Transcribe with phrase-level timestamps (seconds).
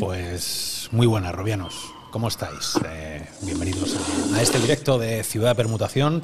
[0.00, 1.94] Pues muy buenas, Robianos.
[2.10, 2.78] ¿Cómo estáis?
[2.84, 3.96] Eh, bienvenidos
[4.34, 6.22] a, este directo de Ciudad Permutación,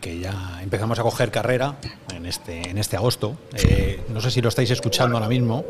[0.00, 1.76] que ya empezamos a coger carrera
[2.12, 3.36] en este, en este agosto.
[3.54, 5.64] Eh, no sé si lo estáis escuchando ahora mismo,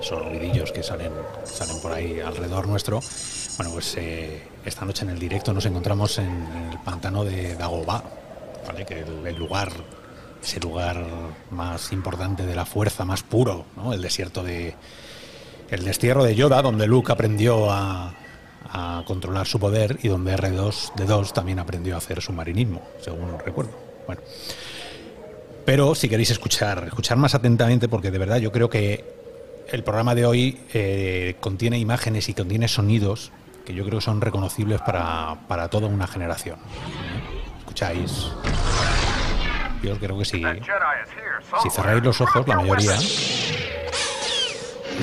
[0.00, 1.12] son ruidillos que salen,
[1.44, 3.00] salen por ahí alrededor nuestro.
[3.56, 8.84] Bueno, pues eh, esta noche en el directo nos encontramos en el pantano de ¿vale?
[8.84, 9.70] que el, el lugar,
[10.42, 11.04] ese lugar
[11.50, 14.74] más importante de la fuerza, más puro, el desierto de,
[15.70, 18.14] el destierro de Yoda, donde Luke aprendió a,
[19.06, 23.70] controlar su poder y donde R2D2 también aprendió a hacer submarinismo, según recuerdo.
[24.06, 24.20] Bueno.
[25.64, 29.04] Pero si queréis escuchar, escuchar más atentamente, porque de verdad yo creo que
[29.70, 33.30] el programa de hoy eh, contiene imágenes y contiene sonidos
[33.64, 36.58] que yo creo que son reconocibles para, para toda una generación.
[37.60, 38.32] ¿Escucháis?
[39.84, 40.42] Yo creo que sí.
[41.62, 42.96] Si cerráis los ojos, la mayoría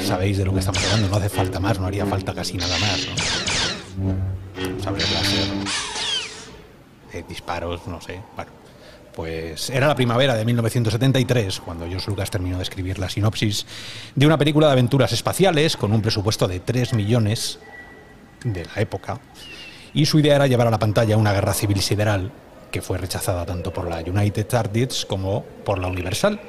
[0.05, 2.77] sabéis de lo que estamos hablando, no hace falta más, no haría falta casi nada
[2.79, 3.07] más.
[3.97, 4.81] ¿no?
[4.81, 5.47] Saber láser,
[7.13, 8.21] eh, disparos, no sé.
[8.35, 8.51] Bueno,
[9.13, 13.65] pues era la primavera de 1973 cuando George Lucas terminó de escribir la sinopsis
[14.15, 17.59] de una película de aventuras espaciales con un presupuesto de 3 millones
[18.43, 19.19] de la época.
[19.93, 22.31] Y su idea era llevar a la pantalla una guerra civil sideral
[22.71, 26.39] que fue rechazada tanto por la United Artists como por la Universal.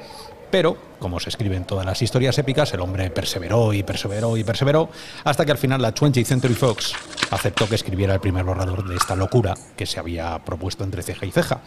[0.53, 4.43] Pero, como se escribe en todas las historias épicas, el hombre perseveró y perseveró y
[4.43, 4.87] perseveró
[5.23, 6.93] hasta que al final la 20th Century Fox
[7.31, 11.25] aceptó que escribiera el primer borrador de esta locura que se había propuesto entre ceja
[11.25, 11.61] y ceja.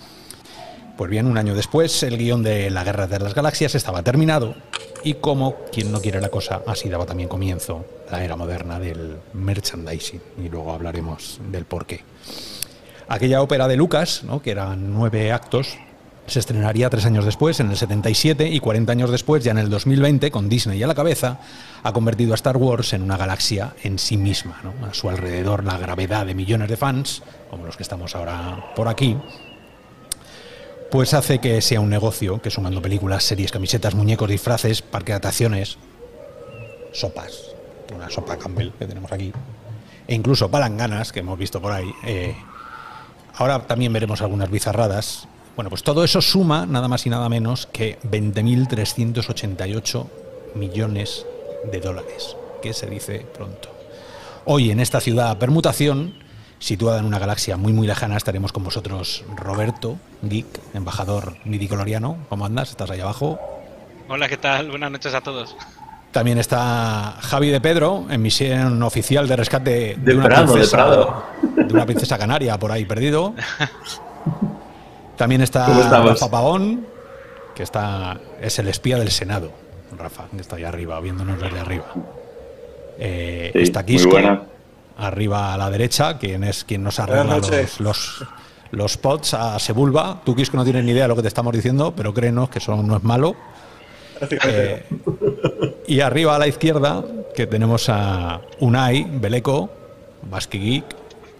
[0.96, 4.54] Pues bien, un año después, el guion de La Guerra de las Galaxias estaba terminado
[5.02, 9.16] y como quien no quiere la cosa, así daba también comienzo la era moderna del
[9.32, 12.04] merchandising y luego hablaremos del porqué.
[13.08, 14.40] Aquella ópera de Lucas, ¿no?
[14.40, 15.76] que eran nueve actos,
[16.26, 19.70] se estrenaría tres años después, en el 77, y 40 años después, ya en el
[19.70, 21.38] 2020, con Disney a la cabeza,
[21.82, 24.60] ha convertido a Star Wars en una galaxia en sí misma.
[24.88, 28.88] A su alrededor, la gravedad de millones de fans, como los que estamos ahora por
[28.88, 29.16] aquí,
[30.90, 35.16] pues hace que sea un negocio que sumando películas, series, camisetas, muñecos, disfraces, parque de
[35.16, 35.78] atracciones,
[36.92, 37.54] sopas,
[37.94, 39.32] una sopa Campbell que tenemos aquí,
[40.06, 41.92] e incluso palanganas que hemos visto por ahí.
[42.04, 42.36] Eh,
[43.34, 45.28] ahora también veremos algunas bizarradas.
[45.56, 50.06] Bueno, pues todo eso suma nada más y nada menos que 20.388
[50.54, 51.24] millones
[51.72, 53.70] de dólares, que se dice pronto.
[54.44, 56.12] Hoy en esta ciudad permutación,
[56.58, 62.18] situada en una galaxia muy muy lejana, estaremos con vosotros Roberto, geek, embajador midicoloriano.
[62.28, 62.68] ¿Cómo andas?
[62.68, 63.40] ¿Estás ahí abajo?
[64.10, 64.68] Hola, ¿qué tal?
[64.68, 65.56] Buenas noches a todos.
[66.12, 70.52] También está Javi de Pedro, en misión oficial de rescate de, De una, Prado, de
[70.52, 71.24] princesa, Prado.
[71.56, 73.32] de una princesa canaria por ahí perdido.
[75.16, 75.66] También está.
[75.66, 76.86] Rafa Pagón,
[77.54, 79.50] que está es el espía del Senado.
[79.96, 81.86] Rafa, que está ahí arriba, viéndonos desde arriba.
[82.98, 84.16] Eh, Sí, está Quisco,
[84.98, 88.24] arriba a la derecha, quien es quien nos arregla los, los,
[88.70, 90.20] los pods a Sebulba.
[90.24, 92.58] Tú, Quisco, no tienes ni idea de lo que te estamos diciendo, pero créenos que
[92.58, 93.36] eso no es malo.
[94.20, 94.82] Eh,
[95.86, 97.04] y arriba a la izquierda,
[97.34, 99.68] que tenemos a Unai Beleco,
[100.22, 100.84] Basque Geek,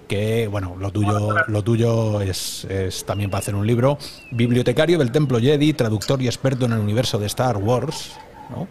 [0.07, 2.67] que bueno, lo tuyo, lo tuyo es,
[3.07, 3.99] también para hacer un libro.
[4.31, 8.13] Bibliotecario del Templo Jedi, traductor y experto en el universo de Star Wars.
[8.51, 8.69] ¿no?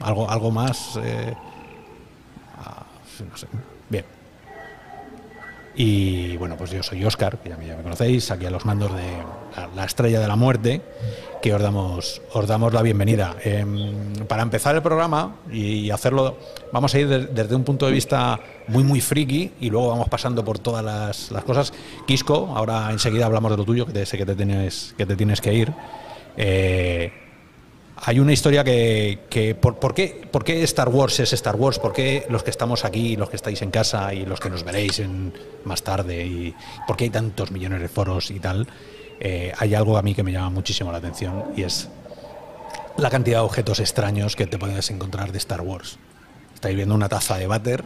[0.00, 0.98] Algo, algo más.
[1.02, 1.34] eh,
[2.58, 2.84] ah,
[3.30, 3.46] no sé.
[3.88, 4.04] Bien.
[5.74, 8.64] Y bueno, pues yo soy Oscar, que ya me, ya me conocéis, aquí a los
[8.66, 9.22] mandos de
[9.74, 10.82] la Estrella de la Muerte,
[11.42, 13.34] que os damos, os damos la bienvenida.
[13.42, 16.38] Em, para empezar el programa y hacerlo,
[16.72, 18.38] vamos a ir de- desde un punto de vista
[18.68, 21.72] muy, muy friki y luego vamos pasando por todas las, las cosas.
[22.06, 25.16] Quisco, ahora enseguida hablamos de lo tuyo, que te- sé que te tienes que, te
[25.16, 25.72] tienes que ir.
[26.36, 27.12] Eh,
[28.04, 31.78] hay una historia que, por, ¿por, qué, ¿por qué Star Wars es Star Wars?
[31.78, 34.64] ¿Por qué los que estamos aquí, los que estáis en casa y los que nos
[34.64, 35.02] veréis
[35.64, 36.24] más tarde?
[36.24, 36.54] y
[36.86, 38.66] ¿Por qué hay tantos millones de foros y tal?
[39.24, 41.88] Eh, hay algo a mí que me llama muchísimo la atención y es
[42.96, 45.96] la cantidad de objetos extraños que te puedes encontrar de Star Wars.
[46.54, 47.84] Estáis viendo una taza de váter,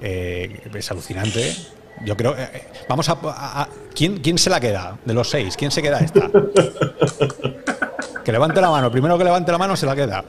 [0.00, 1.52] eh, es alucinante.
[2.04, 2.36] Yo creo.
[2.38, 3.12] eh, vamos a.
[3.24, 4.96] a- a- ¿quién, ¿Quién se la queda?
[5.04, 6.30] De los seis, ¿quién se queda esta?
[8.24, 8.86] Que levante la mano.
[8.86, 10.24] El primero que levante la mano se la queda.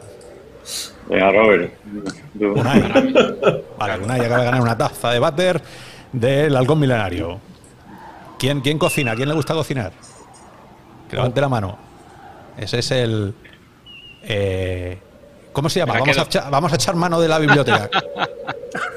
[1.09, 1.73] Venga, Robert.
[2.39, 3.13] Unai.
[3.77, 5.61] Vale, Unai acaba de ganar una taza de váter
[6.11, 7.39] del halcón milenario.
[8.37, 9.15] ¿Quién, ¿Quién cocina?
[9.15, 9.91] ¿Quién le gusta cocinar?
[11.09, 11.77] Que levante la mano.
[12.57, 13.33] Ese es el.
[14.23, 14.99] eh,
[15.53, 15.93] ¿Cómo se llama?
[15.93, 17.89] Vamos a, echar, vamos a echar mano de la biblioteca.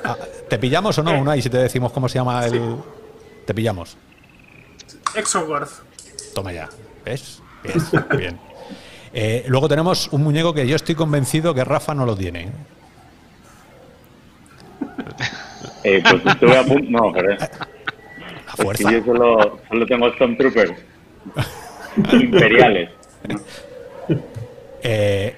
[0.04, 0.16] Ah,
[0.48, 1.40] ¿Te pillamos o no, Unai?
[1.40, 2.76] Si te decimos cómo se llama el.
[3.46, 3.96] Te pillamos.
[5.14, 5.70] Exoworth.
[6.34, 6.68] Toma ya.
[7.04, 7.40] ¿Ves?
[7.62, 8.06] Bien.
[8.16, 8.40] bien.
[9.12, 12.50] Eh, luego tenemos un muñeco que yo estoy convencido que Rafa no lo tiene.
[15.84, 16.90] Eh, pues estuve a punto.
[16.90, 17.36] No, pero.
[18.58, 18.88] La fuerza.
[18.88, 20.72] que yo solo, solo tengo Stormtroopers
[22.12, 22.90] imperiales.
[24.82, 25.34] Eh,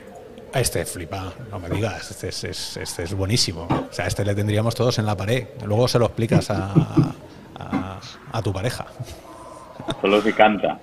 [0.55, 3.63] este flipa, no me digas, este es, es- este es buenísimo.
[3.71, 5.47] O sea, este le tendríamos todos en la pared.
[5.65, 6.73] Luego se lo explicas a,
[7.59, 8.01] a-
[8.33, 8.87] a tu pareja.
[10.01, 10.79] Solo si canta.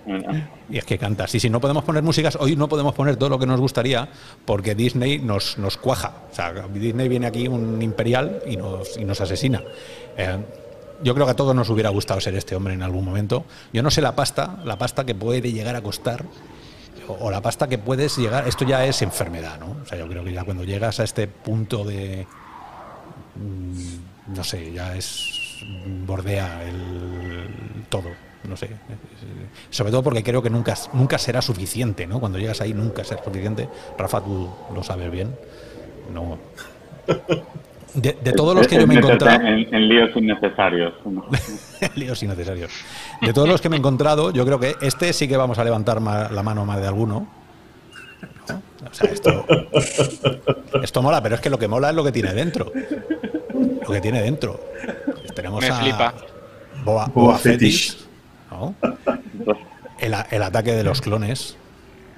[0.69, 1.25] Y es que canta.
[1.27, 2.35] Sí, sí, no podemos poner músicas.
[2.35, 4.09] Hoy no podemos poner todo lo que nos gustaría
[4.43, 6.11] porque Disney nos, nos cuaja.
[6.31, 9.61] O sea, Disney viene aquí un imperial y nos, y nos asesina.
[10.17, 10.37] Eh,
[11.03, 13.45] yo creo que a todos nos hubiera gustado ser este hombre en algún momento.
[13.73, 16.25] Yo no sé la pasta, la pasta que puede llegar a costar
[17.07, 18.47] o, la pasta que puedes llegar.
[18.47, 19.77] Esto ya es enfermedad, ¿no?
[19.81, 22.27] O sea, yo creo que ya cuando llegas a este punto de.
[23.35, 25.63] mm, No sé, ya es.
[26.05, 28.09] bordea el todo.
[28.47, 28.69] No sé.
[29.69, 32.19] Sobre todo porque creo que nunca, nunca será suficiente, ¿no?
[32.19, 33.67] Cuando llegas ahí nunca será suficiente.
[33.97, 35.35] Rafa, tú lo sabes bien.
[36.13, 36.37] No.
[37.94, 39.41] De, de todos los que yo me he Es encontrado.
[39.47, 40.94] En, en líos innecesarios.
[41.06, 41.25] ¿no?
[41.95, 42.71] líos innecesarios.
[43.21, 45.63] De todos los que me he encontrado, yo creo que este sí que vamos a
[45.63, 47.27] levantar ma- la mano más de alguno.
[48.47, 48.62] ¿no?
[48.89, 49.45] O sea, esto,
[50.83, 52.71] esto mola, pero es que lo que mola es lo que tiene dentro.
[53.81, 54.59] Lo que tiene dentro.
[55.35, 56.13] Tenemos Me a flipa.
[56.83, 57.97] Boa, Boa Boa Fetish.
[57.97, 58.07] Fetish,
[58.51, 58.75] ¿no?
[60.00, 61.57] el, el ataque de los clones.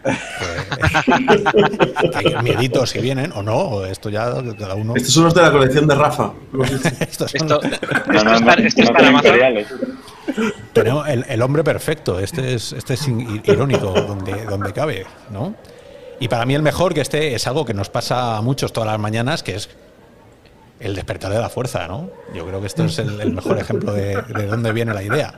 [2.15, 4.95] Hay mieditos si vienen o no, o esto ya cada uno.
[4.95, 6.31] Estos son los de la colección de Rafa.
[6.99, 8.31] Estos son Esto, los- No, no.
[10.73, 13.07] Tenemos el, el hombre perfecto, este es, este es
[13.43, 15.55] irónico donde, donde cabe, ¿no?
[16.19, 18.89] Y para mí el mejor que este es algo que nos pasa a muchos todas
[18.91, 19.69] las mañanas, que es
[20.79, 22.09] el despertar de la fuerza, ¿no?
[22.35, 25.33] Yo creo que esto es el, el mejor ejemplo de, de dónde viene la idea.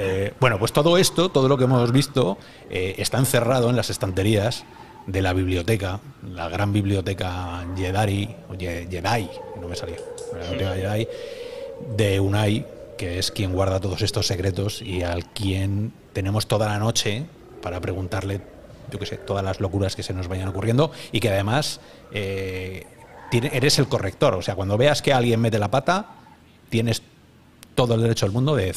[0.00, 2.38] Eh, bueno, pues todo esto, todo lo que hemos visto,
[2.70, 4.64] eh, está encerrado en las estanterías
[5.06, 9.28] de la biblioteca, la gran biblioteca Jedi, o Ye- Jedi,
[9.60, 9.96] no me salía,
[10.32, 11.08] la biblioteca Jedi,
[11.96, 12.66] de Unai,
[12.96, 17.24] que es quien guarda todos estos secretos y al quien tenemos toda la noche
[17.60, 18.40] para preguntarle,
[18.92, 21.80] yo qué sé, todas las locuras que se nos vayan ocurriendo y que además
[22.12, 22.86] eh,
[23.32, 24.34] eres el corrector.
[24.34, 26.06] O sea, cuando veas que alguien mete la pata,
[26.68, 27.02] tienes
[27.74, 28.68] todo el derecho del mundo de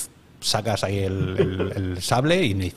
[0.41, 2.73] sacas ahí el, el- el sable y ni-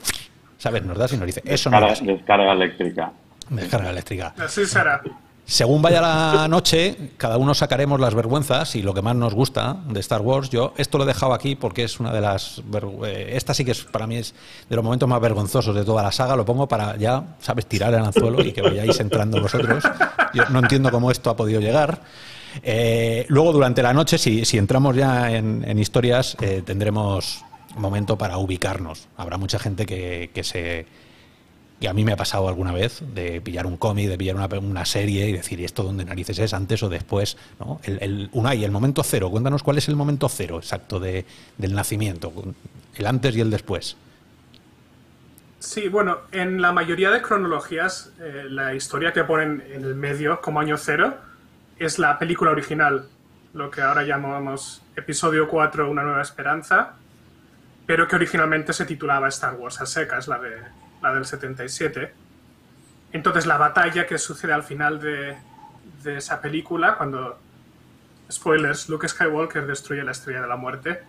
[0.57, 0.83] ¿sabes?
[0.83, 3.11] Nos das y nos dice, eso no es descarga eléctrica.
[3.49, 4.33] descarga eléctrica.
[4.37, 5.01] Así será.
[5.47, 9.77] Según vaya la noche, cada uno sacaremos las vergüenzas y lo que más nos gusta
[9.89, 10.49] de Star Wars.
[10.49, 12.63] Yo esto lo he dejado aquí porque es una de las.
[13.05, 14.33] eh, Esta sí que es para mí es
[14.67, 16.35] de los momentos más vergonzosos de toda la saga.
[16.35, 19.83] Lo pongo para ya, ¿sabes?, tirar el anzuelo y que vayáis entrando vosotros.
[20.33, 22.01] Yo no entiendo cómo esto ha podido llegar.
[22.63, 27.45] Eh, luego, durante la noche, si, si entramos ya en, en historias, eh, tendremos
[27.75, 29.07] momento para ubicarnos.
[29.17, 30.85] Habrá mucha gente que, que se
[31.79, 34.85] que a mí me ha pasado alguna vez de pillar un cómic, de pillar una,
[34.85, 36.53] serie y decir, ¿y esto dónde narices es?
[36.53, 37.37] ¿Antes o después?
[37.59, 37.81] ¿no?
[37.83, 39.29] El, el, el momento cero.
[39.29, 41.25] Cuéntanos cuál es el momento cero exacto de,
[41.57, 42.31] del nacimiento,
[42.95, 43.97] el antes y el después.
[45.59, 50.39] Sí, bueno, en la mayoría de cronologías, eh, la historia que ponen en el medio
[50.39, 51.15] como año cero
[51.77, 53.07] es la película original,
[53.53, 56.93] lo que ahora llamamos Episodio 4, Una Nueva Esperanza,
[57.85, 60.57] pero que originalmente se titulaba Star Wars a secas, la, de,
[61.01, 62.13] la del 77.
[63.13, 65.35] Entonces la batalla que sucede al final de,
[66.03, 67.37] de esa película, cuando,
[68.31, 71.03] spoilers, Luke Skywalker destruye la Estrella de la Muerte,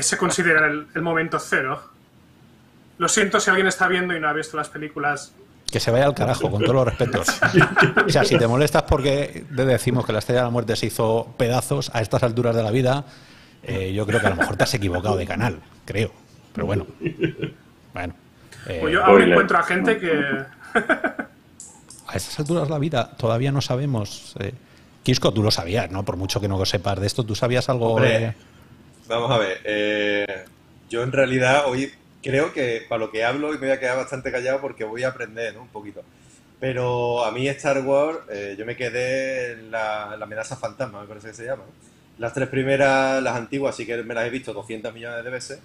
[0.00, 1.82] se considera el, el momento cero.
[2.98, 5.32] Lo siento si alguien está viendo y no ha visto las películas.
[5.70, 7.28] Que se vaya al carajo, con todos los respetos.
[8.06, 11.34] O sea, si te molestas porque decimos que la Estrella de la Muerte se hizo
[11.38, 13.06] pedazos a estas alturas de la vida,
[13.64, 16.12] eh, yo creo que a lo mejor te has equivocado de canal, creo.
[16.54, 16.86] Pero bueno.
[17.92, 18.14] Bueno.
[18.66, 20.12] eh, Pues yo ahora encuentro a gente que.
[22.06, 24.34] a estas alturas de la vida todavía no sabemos.
[24.40, 24.52] Eh,
[25.02, 26.04] Kisco, tú lo sabías, ¿no?
[26.04, 27.94] Por mucho que no sepas de esto, ¿tú sabías algo?
[27.94, 28.34] Hombre, de-
[29.08, 29.60] Vamos a ver.
[29.64, 30.44] eh,
[30.88, 31.92] yo en realidad hoy
[32.22, 35.02] creo que para lo que hablo y me voy a quedar bastante callado porque voy
[35.02, 35.62] a aprender ¿no?
[35.62, 36.02] un poquito.
[36.60, 41.00] Pero a mí Star Wars, eh, yo me quedé en la, en la amenaza fantasma,
[41.00, 41.64] me parece que se llama.
[41.66, 41.91] ¿no?
[42.22, 45.60] Las tres primeras, las antiguas, sí que me las he visto 200 millones de veces,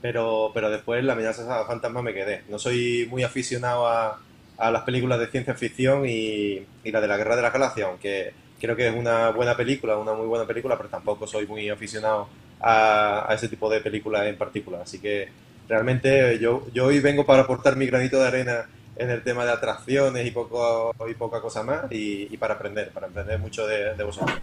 [0.00, 2.44] pero, pero después la amenaza fantasma me quedé.
[2.48, 4.18] No soy muy aficionado a,
[4.56, 8.32] a las películas de ciencia ficción y, la de la Guerra de las Galaxias, aunque
[8.58, 12.30] creo que es una buena película, una muy buena película, pero tampoco soy muy aficionado
[12.58, 14.80] a, ese tipo de películas en particular.
[14.80, 15.28] Así que
[15.68, 19.52] realmente yo, yo hoy vengo para aportar mi granito de arena en el tema de
[19.52, 24.40] atracciones y, poco, y poca cosa más y, para aprender, para aprender mucho de vosotros.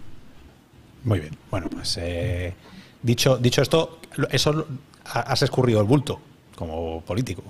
[1.06, 1.36] Muy bien.
[1.52, 2.52] Bueno, pues eh,
[3.00, 4.66] dicho, dicho esto, eso
[5.04, 6.20] has escurrido el bulto
[6.56, 7.44] como político.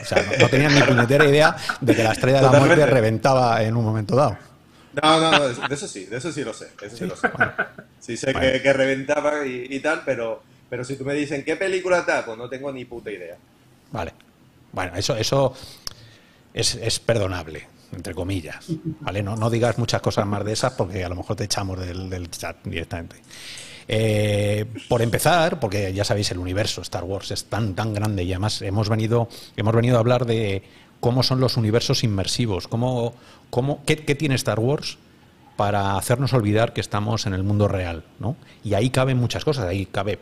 [0.00, 2.86] O sea, no, no tenías ni puñetera idea de que la estrella de la muerte
[2.86, 4.36] reventaba en un momento dado.
[5.00, 7.30] No, no, no, de eso sí, de eso sí lo sé, eso sí, lo sé.
[8.00, 11.56] Sí sé que, que, reventaba y, y, tal, pero, pero si tú me dicen qué
[11.56, 13.36] película está, pues no tengo ni puta idea.
[13.92, 14.12] Vale.
[14.72, 15.54] Bueno, eso, eso
[16.54, 18.66] es, es perdonable, entre comillas.
[19.00, 19.22] ¿Vale?
[19.22, 22.30] No, no digas muchas cosas más de esas porque a lo mejor te echamos del,
[22.30, 23.16] chat directamente.
[23.86, 28.32] Eh, por empezar, porque ya sabéis, el universo Star Wars es tan, tan grande y
[28.32, 30.62] además hemos venido, hemos venido a hablar de
[31.00, 33.14] cómo son los universos inmersivos, cómo,
[33.50, 34.98] cómo, qué, qué tiene Star Wars
[35.56, 38.36] para hacernos olvidar que estamos en el mundo real, ¿no?
[38.62, 40.18] Y ahí caben muchas cosas, ahí cabe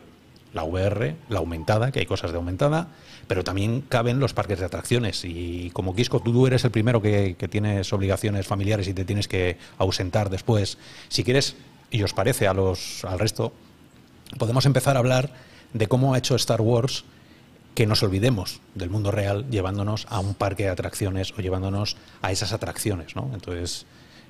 [0.53, 2.87] la VR, la aumentada, que hay cosas de aumentada,
[3.27, 5.23] pero también caben los parques de atracciones.
[5.25, 9.57] Y como Quisco, tú eres el primero que, tienes obligaciones familiares y te tienes que
[9.77, 10.77] ausentar después.
[11.09, 11.55] Si quieres,
[11.91, 13.53] y os parece a los, al resto,
[14.37, 15.31] podemos empezar a hablar
[15.73, 17.03] de cómo ha hecho Star Wars
[17.75, 22.31] que nos olvidemos del mundo real llevándonos a un parque de atracciones o llevándonos a
[22.31, 23.15] esas atracciones.
[23.15, 23.29] ¿no?
[23.33, 23.85] Entonces,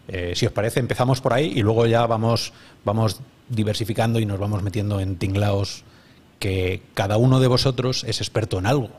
[0.10, 2.52] eh, si os parece, empezamos por ahí y luego ya vamos,
[2.84, 5.86] vamos diversificando y nos vamos metiendo en tinglaos
[6.40, 8.90] que cada uno de vosotros es experto en algo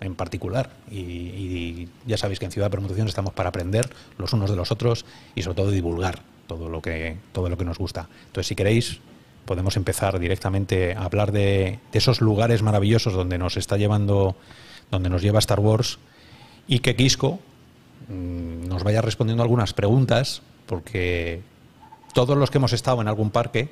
[0.00, 0.70] en particular.
[0.90, 4.70] Y, ya sabéis que en Ciudad de Permutación estamos para aprender los unos de los
[4.70, 8.08] otros y sobre todo divulgar todo lo que, todo lo que nos gusta.
[8.26, 9.00] Entonces, si queréis,
[9.44, 14.36] podemos empezar directamente a hablar de, esos lugares maravillosos donde nos está llevando,
[14.90, 15.98] donde nos lleva Star Wars
[16.66, 17.40] y que Quisco
[18.08, 21.40] mmm, nos vaya respondiendo algunas preguntas, porque
[22.12, 23.70] todos los que hemos estado en algún parque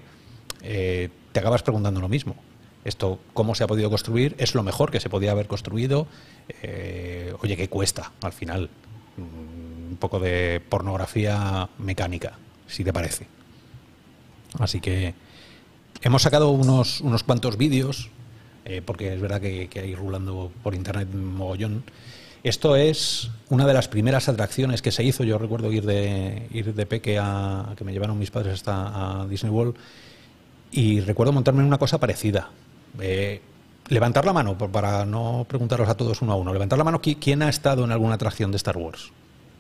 [0.63, 2.37] eh, te acabas preguntando lo mismo
[2.85, 6.07] esto cómo se ha podido construir, es lo mejor que se podía haber construido.
[6.63, 8.71] Eh, oye, ¿qué cuesta al final?
[9.17, 13.27] Un poco de pornografía mecánica, si te parece.
[14.59, 15.15] Así que
[16.03, 18.11] hemos sacado unos, unos cuantos vídeos,
[18.65, 21.85] eh, porque es verdad que, que hay rulando por internet mogollón.
[22.43, 25.23] Esto es una de las primeras atracciones que se hizo.
[25.23, 29.27] Yo recuerdo ir de, ir de peque a que me llevaron mis padres hasta a
[29.29, 29.77] Disney World
[30.73, 32.51] y recuerdo montarme en una cosa parecida.
[33.01, 33.41] Eh,
[33.89, 37.43] levantar la mano, para no preguntaros a todos uno a uno, levantar la mano, ¿quién
[37.43, 39.13] ha estado en alguna atracción de Star Wars?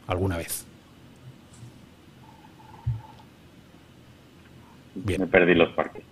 [0.06, 0.66] ¿Alguna vez?
[4.94, 5.20] Bien.
[5.22, 6.02] Me perdí los parques.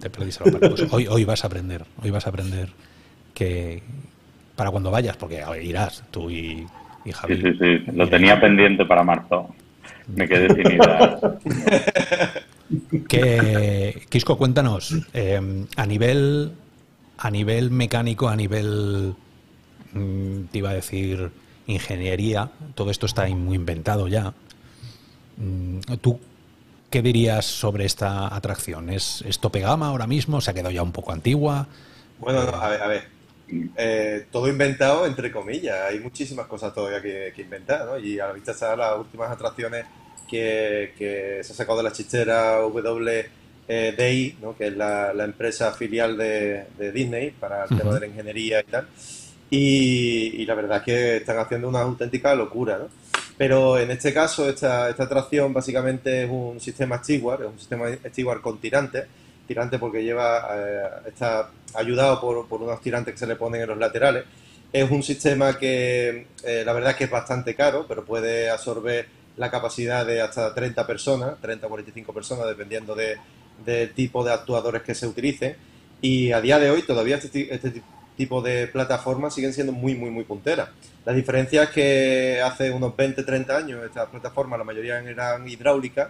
[0.00, 0.80] Te perdiste los parques.
[0.80, 2.68] Pues hoy, hoy vas a aprender, hoy vas a aprender
[3.34, 3.82] que
[4.56, 6.66] para cuando vayas, porque ver, irás tú y,
[7.04, 7.36] y Javi.
[7.36, 9.54] Sí, sí, sí, lo tenía pendiente para marzo.
[10.08, 11.20] Me quedé sin ideas.
[13.08, 16.52] Que, Quisco, cuéntanos, eh, a nivel
[17.18, 19.14] a nivel mecánico, a nivel
[19.92, 21.30] mmm, te iba a decir
[21.66, 24.34] ingeniería, todo esto está muy inventado ya.
[26.00, 26.18] ¿Tú
[26.90, 28.90] qué dirías sobre esta atracción?
[28.90, 30.40] ¿Es, es tope gama ahora mismo?
[30.40, 31.66] ¿Se ha quedado ya un poco antigua?
[32.18, 33.04] Bueno, no, a ver, a ver.
[33.76, 35.76] Eh, todo inventado entre comillas.
[35.90, 37.98] Hay muchísimas cosas todavía que, que inventar, ¿no?
[37.98, 39.84] Y a la vista están las últimas atracciones
[40.28, 44.56] que, que, se ha sacado de la chichera WDI, ¿no?
[44.56, 48.60] que es la, la empresa filial de, de, Disney para el tema de la ingeniería
[48.60, 48.88] y tal.
[49.50, 52.78] Y, y, la verdad es que están haciendo una auténtica locura.
[52.78, 52.88] ¿no?
[53.36, 57.86] Pero en este caso, esta, esta atracción básicamente es un sistema Steward, es un sistema
[58.08, 59.06] Steward con tirantes.
[59.46, 63.68] Tirante porque lleva, eh, está ayudado por, por unos tirantes que se le ponen en
[63.68, 64.24] los laterales.
[64.72, 69.06] Es un sistema que eh, la verdad es que es bastante caro, pero puede absorber
[69.36, 73.18] la capacidad de hasta 30 personas, 30 o 45 personas, dependiendo del
[73.64, 75.56] de tipo de actuadores que se utilicen.
[76.00, 77.82] Y a día de hoy todavía este, este,
[78.16, 80.70] tipo de plataformas siguen siendo muy, muy, muy punteras.
[81.04, 86.08] La diferencia es que hace unos 20, 30 años estas plataformas, la mayoría eran hidráulicas,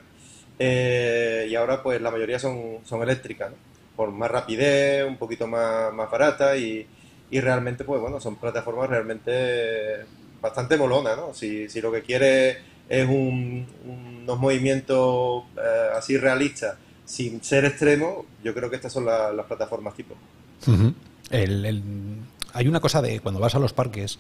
[0.59, 3.57] eh, y ahora pues la mayoría son, son eléctricas, ¿no?
[3.97, 6.87] por más rapidez, un poquito más, más barata y,
[7.31, 10.05] y, realmente pues bueno, son plataformas realmente
[10.41, 11.35] bastante molonas, ¿no?
[11.35, 13.67] Si, si lo que quieres es un,
[14.23, 19.47] unos movimientos eh, así realistas sin ser extremo, yo creo que estas son la, las
[19.47, 20.15] plataformas tipo.
[20.67, 20.95] Uh -huh.
[21.31, 21.83] el, el,
[22.53, 24.19] hay una cosa de cuando vas a los parques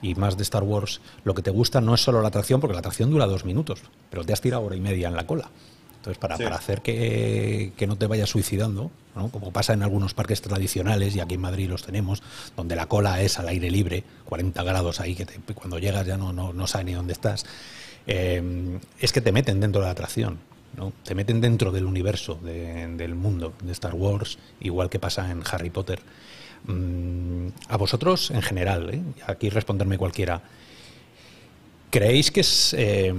[0.00, 2.74] y más de Star Wars, lo que te gusta no es solo la atracción, porque
[2.74, 5.50] la atracción dura dos minutos, pero te has tirado hora y media en la cola.
[5.96, 6.42] Entonces, para, sí.
[6.42, 9.28] para hacer que, que, no te vayas suicidando, ¿no?
[9.28, 12.24] como pasa en algunos parques tradicionales, y aquí en Madrid los tenemos,
[12.56, 16.16] donde la cola es al aire libre, 40 grados ahí, que te, cuando llegas ya
[16.16, 17.46] no, no, no sabes ni dónde estás,
[18.06, 20.38] eh, es que te meten dentro de la atracción.
[20.76, 20.92] ¿no?
[21.04, 25.42] Te meten dentro del universo, de, del mundo de Star Wars, igual que pasa en
[25.50, 26.00] Harry Potter.
[26.64, 29.02] Mm, a vosotros, en general, ¿eh?
[29.26, 30.42] aquí responderme cualquiera,
[31.90, 33.12] ¿creéis que es, eh,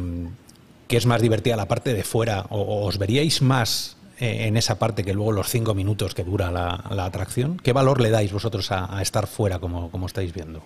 [0.87, 4.79] que es más divertida la parte de fuera o, os veríais más eh, en esa
[4.79, 7.57] parte que luego los cinco minutos que dura la, la atracción?
[7.57, 10.63] ¿Qué valor le dais vosotros a, a estar fuera como, como estáis viendo?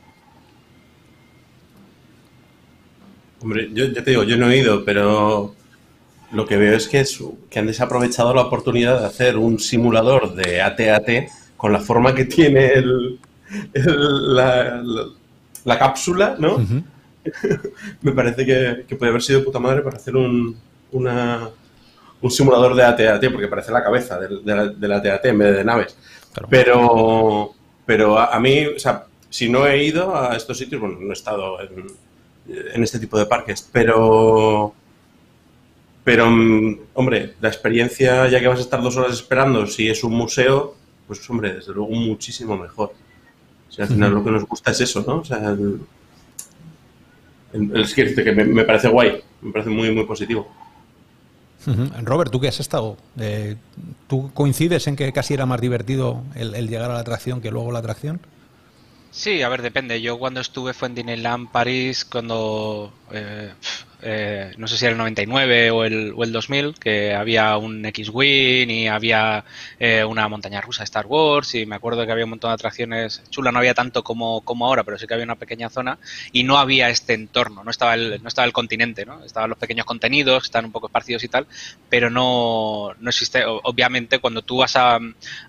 [3.41, 5.53] Hombre, yo ya te digo, yo no he ido, pero
[6.31, 7.05] lo que veo es que,
[7.49, 12.25] que han desaprovechado la oportunidad de hacer un simulador de AT-AT con la forma que
[12.25, 13.19] tiene el,
[13.73, 16.57] la, cápsula, ¿no?
[18.01, 20.57] Me parece que, que puede haber sido puta madre para hacer un,
[20.91, 21.49] una,
[22.21, 25.63] un simulador de AT-AT, porque parece la cabeza del, de, la, AT-AT en vez de
[25.63, 25.97] naves.
[26.49, 27.53] Pero,
[27.85, 31.13] pero a, mí, o sea, si no he ido a estos sitios, bueno, no he
[31.13, 31.87] estado en,
[32.47, 34.73] en este tipo de parques, pero
[36.07, 40.05] pero, mm, hombre, la experiencia, ya que vas a estar dos horas esperando, si es
[40.05, 40.73] un museo,
[41.05, 42.93] pues, hombre, desde luego muchísimo mejor.
[43.67, 45.17] si al final lo que nos gusta es eso, ¿no?
[45.17, 45.81] O sea, el,
[47.93, 50.47] que me, parece guay, me parece muy, muy positivo.
[52.05, 52.95] Robert, ¿tú qué has estado?
[53.19, 53.57] Eh,
[54.07, 57.73] ¿Tú coincides en que casi era más divertido el, llegar a la atracción que luego
[57.73, 58.21] la atracción?
[59.21, 60.01] Sí, a ver, depende.
[60.01, 63.51] Yo cuando estuve fue en Disneyland París, cuando eh,
[64.01, 67.83] eh, no sé si era el 99 o el, o el 2000, que había un
[67.85, 69.43] X-Wing y había
[69.79, 73.23] eh, una montaña rusa Star Wars y me acuerdo que había un montón de atracciones
[73.29, 75.97] chulas, no había tanto como, como ahora, pero sí que había una pequeña zona
[76.31, 79.23] y no había este entorno, no estaba el, no estaba el continente, ¿no?
[79.23, 81.47] estaban los pequeños contenidos, están un poco esparcidos y tal,
[81.89, 84.99] pero no, no existe, obviamente cuando tú vas a,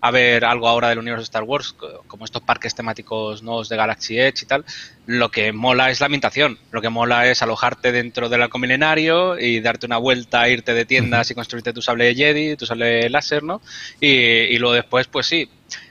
[0.01, 1.75] a ver algo ahora del universo de Star Wars,
[2.07, 4.65] como estos parques temáticos nuevos de Galaxy Edge y tal,
[5.09, 9.39] lo que mola es la ambientación, lo que mola es alojarte dentro del arco milenario
[9.39, 13.43] y darte una vuelta, irte de tiendas y construirte tu sable Jedi, tu sable láser,
[13.43, 13.63] ¿no?
[14.03, 15.49] Y, y luego después, pues sí,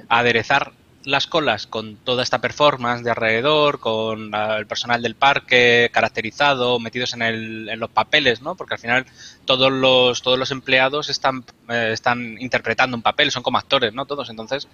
[0.08, 0.72] aderezar
[1.08, 7.14] las colas con toda esta performance de alrededor, con el personal del parque caracterizado, metidos
[7.14, 8.56] en, el, en los papeles, ¿no?
[8.56, 9.06] Porque al final
[9.46, 14.06] todos los, todos los empleados están, eh, están interpretando un papel, son como actores, ¿no?
[14.06, 14.30] Todos.
[14.30, 14.68] Entonces,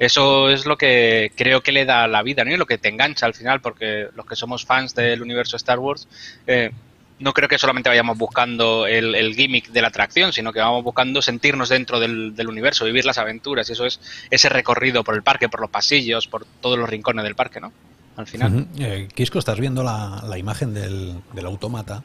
[0.00, 2.52] eso es lo que creo que le da la vida, ¿no?
[2.52, 5.78] Y lo que te engancha al final, porque los que somos fans del universo Star
[5.78, 6.08] Wars,
[6.48, 6.72] eh,
[7.20, 11.20] no creo que solamente vayamos buscando el, gimmick de la atracción, sino que vamos buscando
[11.22, 13.68] sentirnos dentro del, universo, vivir las aventuras.
[13.68, 14.00] Y eso es
[14.30, 17.72] ese recorrido por el parque, por los pasillos, por todos los rincones del parque, ¿no?
[18.16, 18.66] Al final.
[18.78, 22.02] Uh estás viendo la, imagen del, del autómata,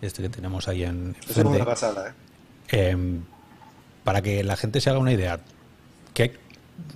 [0.00, 1.16] este que tenemos ahí en.
[1.28, 2.90] es una pasada, ¿eh?
[2.90, 3.22] Em,
[4.04, 5.40] para que la gente se haga una idea,
[6.14, 6.36] ¿qué,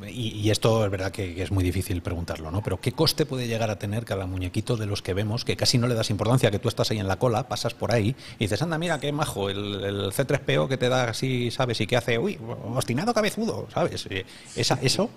[0.08, 2.62] y, esto es verdad que, es muy difícil preguntarlo, ¿no?
[2.62, 5.78] Pero ¿qué coste puede llegar a tener cada muñequito de los que vemos, que casi
[5.78, 8.44] no le das importancia, que tú estás ahí en la cola, pasas por ahí y
[8.44, 11.80] dices, anda, mira qué majo, el, C3PO que te da así, ¿sabes?
[11.80, 12.38] Y que hace, uy,
[12.74, 14.06] obstinado cabezudo, ¿sabes?
[14.10, 15.10] Eh, esa, eso,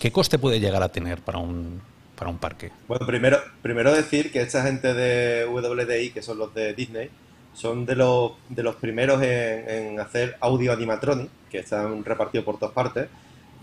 [0.00, 1.80] ¿qué coste puede llegar a tener para un,
[2.16, 2.70] para un parque?
[2.88, 7.10] Bueno, primero, primero decir que esta gente de WDI, que son los de Disney,
[7.54, 12.58] son de los, de los primeros en, en hacer audio animatronic, que están repartidos por
[12.58, 13.08] todas partes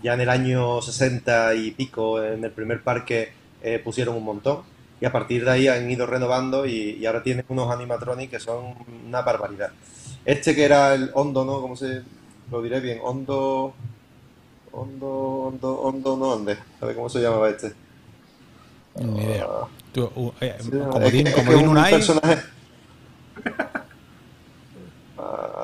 [0.02, 3.32] ya en el año 60 y pico, en el primer parque,
[3.62, 4.62] eh, pusieron un montón.
[5.00, 8.74] Y a partir de ahí han ido renovando y, ahora tienen unos animatronics que son
[9.06, 9.70] una barbaridad.
[10.24, 11.60] Este que era el Hondo, ¿no?
[11.60, 12.02] ¿Cómo se
[12.50, 12.98] lo diré bien?
[13.02, 13.74] Hondo.
[14.72, 16.58] Hondo, Hondo, Hondo, no, ¿dónde?
[16.78, 17.72] ¿Sabe cómo se llamaba este?
[18.96, 19.46] Ni idea.
[19.48, 19.66] Ah.
[19.96, 20.56] Uh, eh,
[21.34, 22.42] como es, un personaje.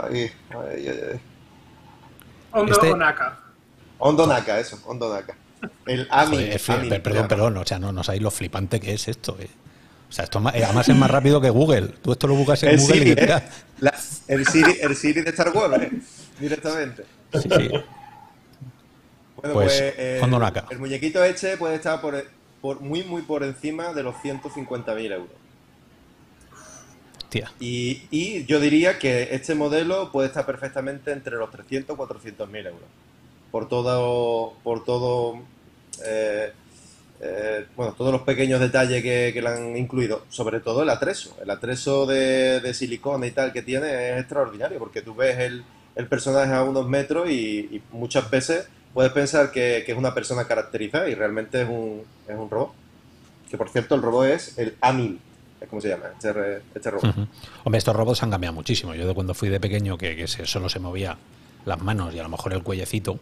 [0.03, 1.20] ahí, ahí, ahí.
[2.53, 2.92] Hondo este...
[2.92, 3.45] Onaka.
[3.98, 5.37] Ondonaka, eso, Ondonaka.
[5.87, 6.50] El Ami.
[7.02, 9.37] perdón, perdón, o sea, no, no sabéis lo flipante que es esto.
[9.40, 9.48] Eh.
[10.09, 11.88] O sea, esto eh, además es más rápido que Google.
[12.02, 13.42] Tú esto lo buscas en Google y ¿eh?
[14.28, 15.90] el, Siri, el Siri de Star Wars, ¿eh?
[16.38, 17.04] directamente.
[17.32, 17.70] Sí, sí.
[19.37, 20.64] Bueno, pues, pues Ondonaka.
[20.70, 22.24] el muñequito este puede estar por,
[22.62, 25.28] por, muy, muy por encima de los 150.000 euros.
[27.28, 27.52] Tía.
[27.61, 32.66] Y, y yo diría que este modelo puede estar perfectamente entre los 300 y 400.000
[32.66, 32.88] euros
[33.56, 35.38] por todo, por todo,
[36.04, 36.52] eh,
[37.22, 41.48] eh, bueno, todos los pequeños detalles que, le han incluido, sobre todo el atrezo, el
[41.48, 45.64] atrezo de, de, silicona y tal que tiene es extraordinario, porque tú ves el,
[45.94, 51.08] el personaje a unos metros y, muchas veces puedes pensar que, es una persona caracterizada
[51.08, 52.72] y realmente es un, es un robot.
[53.50, 55.18] Que por cierto, el robot es el Amil,
[55.62, 57.26] es como se llama, este, este robot.
[57.64, 58.94] Hombre, estos robots han cambiado muchísimo.
[58.94, 61.16] Yo de cuando fui de pequeño que, que solo se movía
[61.64, 63.18] las manos y a lo mejor el cuellecito,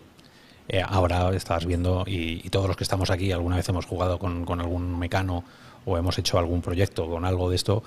[0.68, 4.60] eh, ahora estás viendo, y, todos los que estamos aquí alguna vez hemos jugado con,
[4.60, 5.44] algún mecano
[5.84, 7.82] o hemos hecho algún proyecto con algo de esto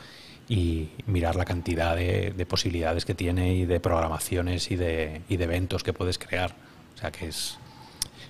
[0.47, 5.43] y mirar la cantidad de, posibilidades que tiene y de programaciones y de, y de,
[5.43, 6.53] eventos que puedes crear.
[6.95, 7.57] O sea que es,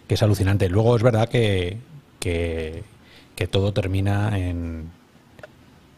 [0.08, 0.70] que es alucinante.
[0.70, 1.78] Luego es verdad que,
[2.20, 2.84] que,
[3.52, 4.90] todo termina en,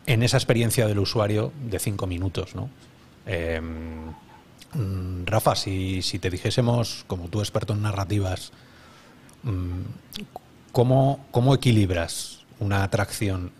[0.05, 2.69] en esa experiencia del usuario de cinco minutos, ¿no?
[3.25, 4.11] Em,
[5.25, 8.51] Rafa, si, si, te dijésemos, como tú experto en narrativas,
[9.43, 9.81] mm,
[10.71, 13.51] ¿cómo, equilibras una atracción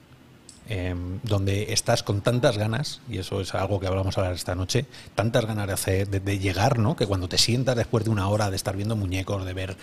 [0.67, 4.53] em, donde estás con tantas ganas, y eso es algo que hablamos a hablar esta
[4.53, 6.95] noche, tantas ganas de, hacer, de, llegar, ¿no?
[6.95, 9.77] Que cuando te sientas después de una hora de estar viendo muñecos, de ver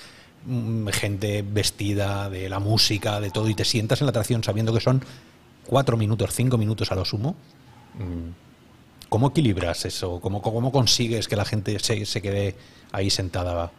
[0.44, 4.72] mm, gente vestida, de la música, de todo, y te sientas en la atracción sabiendo
[4.72, 5.02] que son
[5.66, 7.34] cuatro minutos, cinco minutos a lo sumo,
[7.94, 8.45] mm,
[9.08, 10.20] ¿cómo equilibras eso?
[10.20, 12.54] ¿Cómo, cómo consigues que la gente se, se quede
[12.92, 13.70] ahí sentada?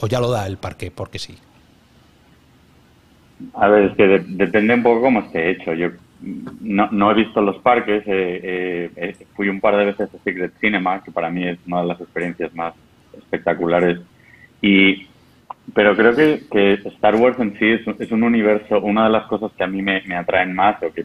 [0.00, 1.36] ¿O ya lo da el parque porque sí?
[3.54, 5.74] A ver, es que depende un poco cómo esté hecho.
[5.74, 5.90] Yo
[6.60, 11.02] no, no he visto los parques, eh, fui un par de veces a Secret Cinema,
[11.02, 12.74] que para mí es una de las experiencias más
[13.16, 14.00] espectaculares.
[14.62, 15.06] Y,
[15.74, 17.66] pero creo que, que Star Wars en sí
[17.98, 20.92] es, un universo, una de las cosas que a mí me, me atraen más o
[20.92, 21.04] que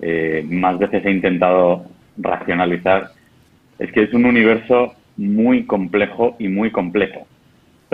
[0.00, 1.84] eh, más veces he intentado
[2.18, 3.12] racionalizar,
[3.78, 7.26] es que es un universo muy complejo y muy completo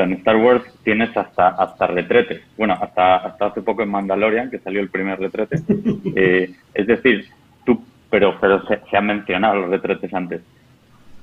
[0.03, 2.43] en Star Wars tienes hasta, hasta retretes.
[2.57, 5.59] Bueno, hasta, hasta hace poco en Mandalorian, que salió el primer retrete.
[6.17, 7.27] Eh, es decir,
[7.65, 10.43] tú, pero, pero se, han mencionado los retretes antes.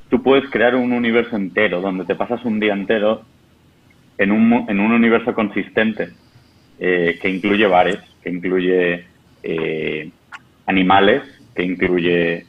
[0.09, 3.21] Tú puedes crear un universo entero donde te pasas un día entero
[4.17, 6.09] en un, en un universo consistente
[6.79, 9.05] eh, que incluye bares, que incluye
[9.43, 10.09] eh,
[10.65, 11.21] animales,
[11.55, 12.45] que incluye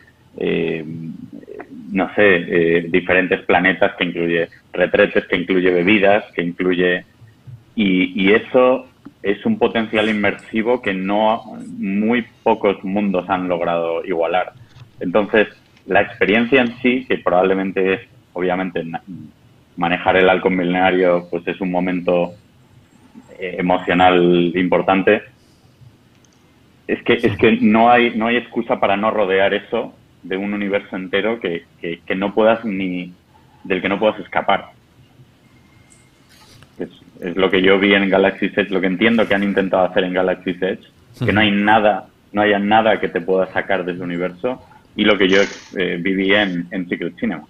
[1.93, 7.05] no sé, eh, diferentes planetas, que incluye retretes, que incluye bebidas, que incluye...
[7.75, 8.87] Y, y, eso
[9.23, 11.43] es un potencial inmersivo que no
[11.79, 14.53] muy pocos mundos han logrado igualar.
[15.01, 15.49] Entonces,
[15.87, 18.01] la experiencia en sí, que probablemente es,
[18.35, 18.85] obviamente,
[19.77, 22.35] manejar el halcón milenario, pues es un momento
[23.39, 25.23] eh, emocional importante.
[26.87, 30.55] Es que, es que no hay, no hay excusa para no rodear eso de un
[30.55, 33.13] universo entero que, que, no puedas ni
[33.65, 34.71] del que no puedas escapar.
[36.79, 36.89] Es,
[37.21, 40.05] es, lo que yo vi en Galaxy Edge, lo que entiendo que han intentado hacer
[40.05, 40.85] en Galaxy Edge,
[41.19, 44.63] que no hay nada, no haya nada que te pueda sacar de ese universo
[44.95, 45.41] y lo que yo
[45.77, 47.45] eh, viví en, en Secret Cinema.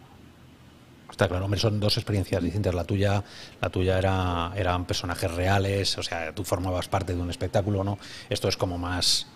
[1.10, 2.74] Está claro, hombre, son dos experiencias distintas.
[2.74, 3.22] La tuya,
[3.60, 7.98] la tuya era, eran personajes reales, o sea, tú formabas parte de un espectáculo, ¿no?
[8.30, 9.28] Esto es como más,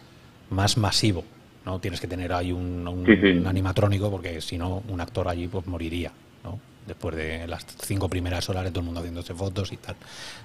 [0.48, 1.22] más masivo.
[1.66, 1.80] ¿No?
[1.80, 6.12] Tienes que tener ahí un, animatrónico porque si no, un actor allí pues moriría,
[6.44, 6.58] ¿no?
[6.86, 9.96] Después de las cinco primeras horas de todo el mundo haciéndose fotos y tal.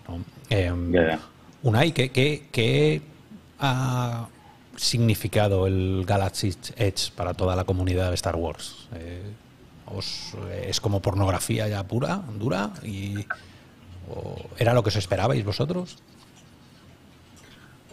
[0.07, 0.19] ¿no?
[0.49, 0.91] Em,
[1.61, 3.01] Unai, ¿qué,
[3.59, 4.27] ha
[4.75, 8.89] significado el Galaxy Edge para toda la comunidad de Star Wars?
[8.95, 9.21] Eh,
[10.65, 12.71] ¿Es como pornografía ya pura, dura?
[12.83, 13.25] Y,
[14.57, 15.97] ¿Era lo que os esperabais vosotros?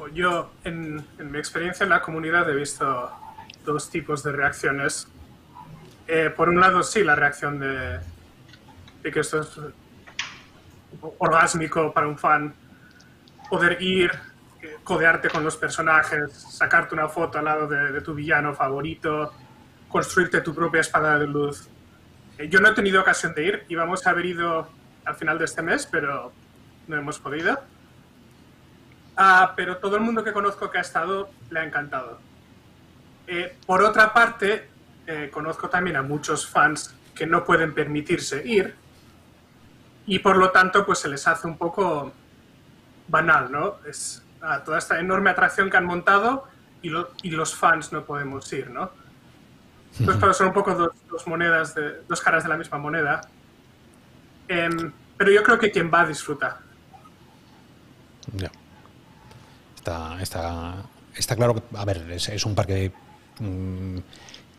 [0.06, 3.10] Yo, en, mi experiencia en la comunidad, he visto
[3.64, 5.08] dos tipos de reacciones.
[6.06, 8.00] Eh, por un lado, sí, la reacción de,
[9.02, 9.58] que esto es
[11.18, 12.54] orgásmico para un fan.
[13.50, 14.10] Poder ir,
[14.84, 19.32] codearte con los personajes, sacarte una foto al lado de, tu villano favorito,
[19.88, 21.68] construirte tu propia espada de luz.
[22.38, 24.68] Eh, yo no he tenido ocasión de ir, íbamos a haber ido
[25.04, 26.32] al final de este mes, pero
[26.86, 27.58] no hemos podido.
[29.20, 32.20] Ah, pero todo el mundo que conozco que ha estado le ha encantado.
[33.26, 34.68] Eh, por otra parte,
[35.08, 38.76] eh, conozco también a muchos fans que no pueden permitirse ir
[40.06, 42.12] y por lo tanto pues se les hace un poco
[43.08, 43.78] banal, ¿no?
[43.84, 44.22] Es
[44.64, 46.46] toda esta enorme atracción que han montado
[46.80, 46.92] y,
[47.24, 48.92] y, los fans no podemos ir, ¿no?
[49.98, 53.22] Entonces, son un poco dos, monedas, de, dos caras de la misma moneda.
[54.46, 56.58] Em, pero yo creo que quien va a disfrutar.
[59.88, 60.84] Está,
[61.16, 62.92] está, claro que, a ver, es, un parque
[63.40, 63.98] mm,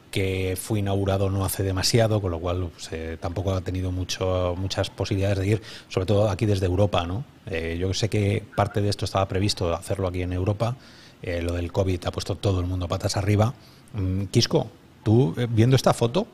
[0.09, 4.55] que fue inaugurado no hace demasiado, con lo cual pues, eh, tampoco ha tenido mucho,
[4.57, 7.05] muchas posibilidades de ir, sobre todo aquí desde Europa.
[7.05, 7.23] ¿no?
[7.45, 10.75] Eh, yo sé que parte de esto estaba previsto hacerlo aquí en Europa.
[11.21, 13.53] Eh, lo del COVID ha puesto todo el mundo patas arriba.
[13.93, 14.69] Mm, Quisco,
[15.03, 16.27] tú viendo esta foto,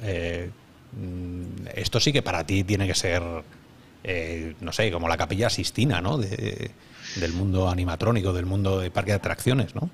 [0.00, 3.22] mm, esto sí que para ti tiene que ser,
[4.60, 6.18] no sé, como la capilla Sistina, ¿no?
[7.16, 9.90] Del mundo animatrónico, del mundo de parque de atracciones, ¿no?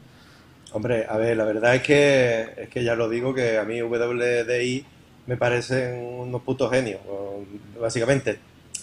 [0.73, 3.83] Hombre, a ver, la verdad es que, es que ya lo digo, que a mí
[3.83, 4.85] WDI
[5.27, 7.01] me parecen unos putos genios,
[7.81, 8.39] básicamente.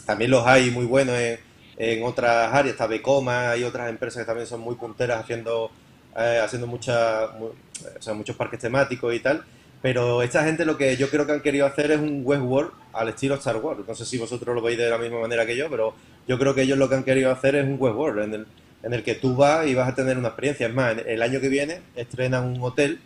[0.05, 1.39] También los hay muy buenos en,
[1.77, 5.71] en otras áreas, está Becoma, hay otras empresas que también son muy punteras haciendo,
[6.17, 7.53] eh, haciendo mucha, o
[7.99, 9.43] sea, muchos parques temáticos y tal.
[9.81, 13.09] Pero esta gente lo que yo creo que han querido hacer es un Westworld al
[13.09, 13.79] estilo Star Wars.
[13.87, 15.93] No sé si vosotros lo veis de la misma manera que yo, pero
[16.27, 18.47] yo creo que ellos lo que han querido hacer es un Westworld en el,
[18.83, 20.67] en el que tú vas y vas a tener una experiencia.
[20.67, 22.99] Es más, el año que viene estrenan un hotel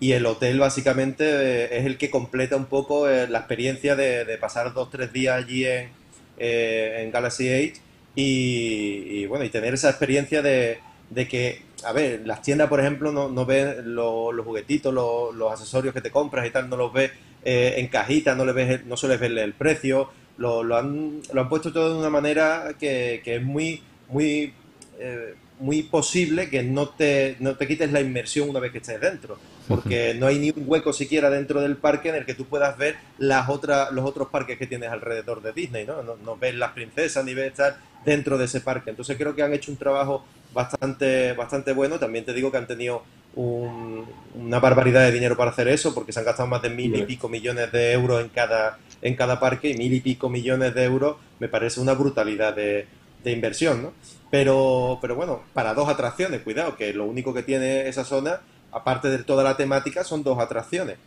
[0.00, 4.36] y el hotel básicamente eh, es el que completa un poco eh, la experiencia de,
[4.38, 5.90] pasar dos, tres días allí en,
[6.38, 7.74] eh, en Galaxy Age
[8.16, 10.78] y, bueno, y tener esa experiencia de,
[11.10, 15.94] de que a ver, las tiendas, por ejemplo, no, no ves los juguetitos, los, accesorios
[15.94, 17.12] que te compras y tal, no los ves
[17.44, 21.40] eh, en cajita, no, le ves, no sueles verle el precio, lo, lo, han, lo
[21.40, 24.52] han puesto todo de una manera que, que es muy, muy,
[24.98, 29.00] eh, muy posible que no te, no te quites la inmersión una vez que estés
[29.00, 32.46] dentro porque no hay ni un hueco siquiera dentro del parque en el que tú
[32.46, 36.02] puedas ver las otras, los otros parques que tienes alrededor de Disney, ¿no?
[36.02, 38.90] No, ves las princesas ni ves estar dentro de ese parque.
[38.90, 41.98] Entonces creo que han hecho un trabajo bastante, bastante bueno.
[41.98, 43.02] También te digo que han tenido
[43.36, 47.02] una barbaridad de dinero para hacer eso, porque se han gastado más de mil y
[47.02, 50.84] pico millones de euros en cada, en cada parque, y mil y pico millones de
[50.84, 52.86] euros me parece una brutalidad de,
[53.24, 53.92] de inversión, ¿no?
[54.30, 58.40] Pero, pero bueno, para dos atracciones, cuidado, que lo único que tiene esa zona
[58.74, 60.98] aparte de toda la temática, son dos atracciones.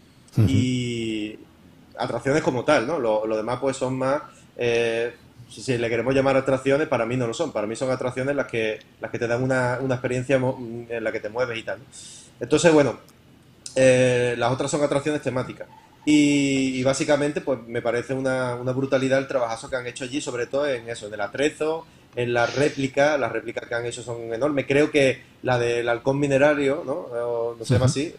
[0.47, 1.37] Y
[1.97, 2.99] atracciones como tal, ¿no?
[2.99, 4.21] Lo, demás pues son más,
[4.55, 5.13] eh,
[5.49, 7.51] si, le queremos llamar atracciones, para mí no lo son.
[7.51, 11.11] Para mí son atracciones las que, las que te dan una, una experiencia en la
[11.11, 11.79] que te mueves y tal.
[12.39, 12.97] Entonces, bueno,
[13.75, 15.67] eh, las otras son atracciones temáticas.
[16.05, 20.47] Y, básicamente, pues me parece una, una, brutalidad el trabajazo que han hecho allí, sobre
[20.47, 24.33] todo en eso, en el atrezo, en la réplica, las réplicas que han hecho son
[24.33, 24.65] enormes.
[24.65, 27.55] Creo que la del halcón minerario, ¿no?
[27.57, 28.15] no se llama así,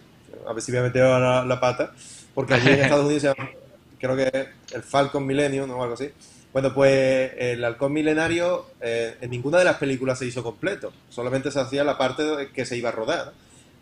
[0.47, 1.93] a ver si me he metido la, la pata,
[2.35, 3.51] porque allí en Estados Unidos se llama,
[3.99, 6.11] creo que el Falcon Millennium o algo así.
[6.59, 11.53] Bueno, pues el halcón milenario eh, en ninguna de las películas se hizo completo, solamente
[11.53, 13.33] se hacía la parte que se iba a rodar.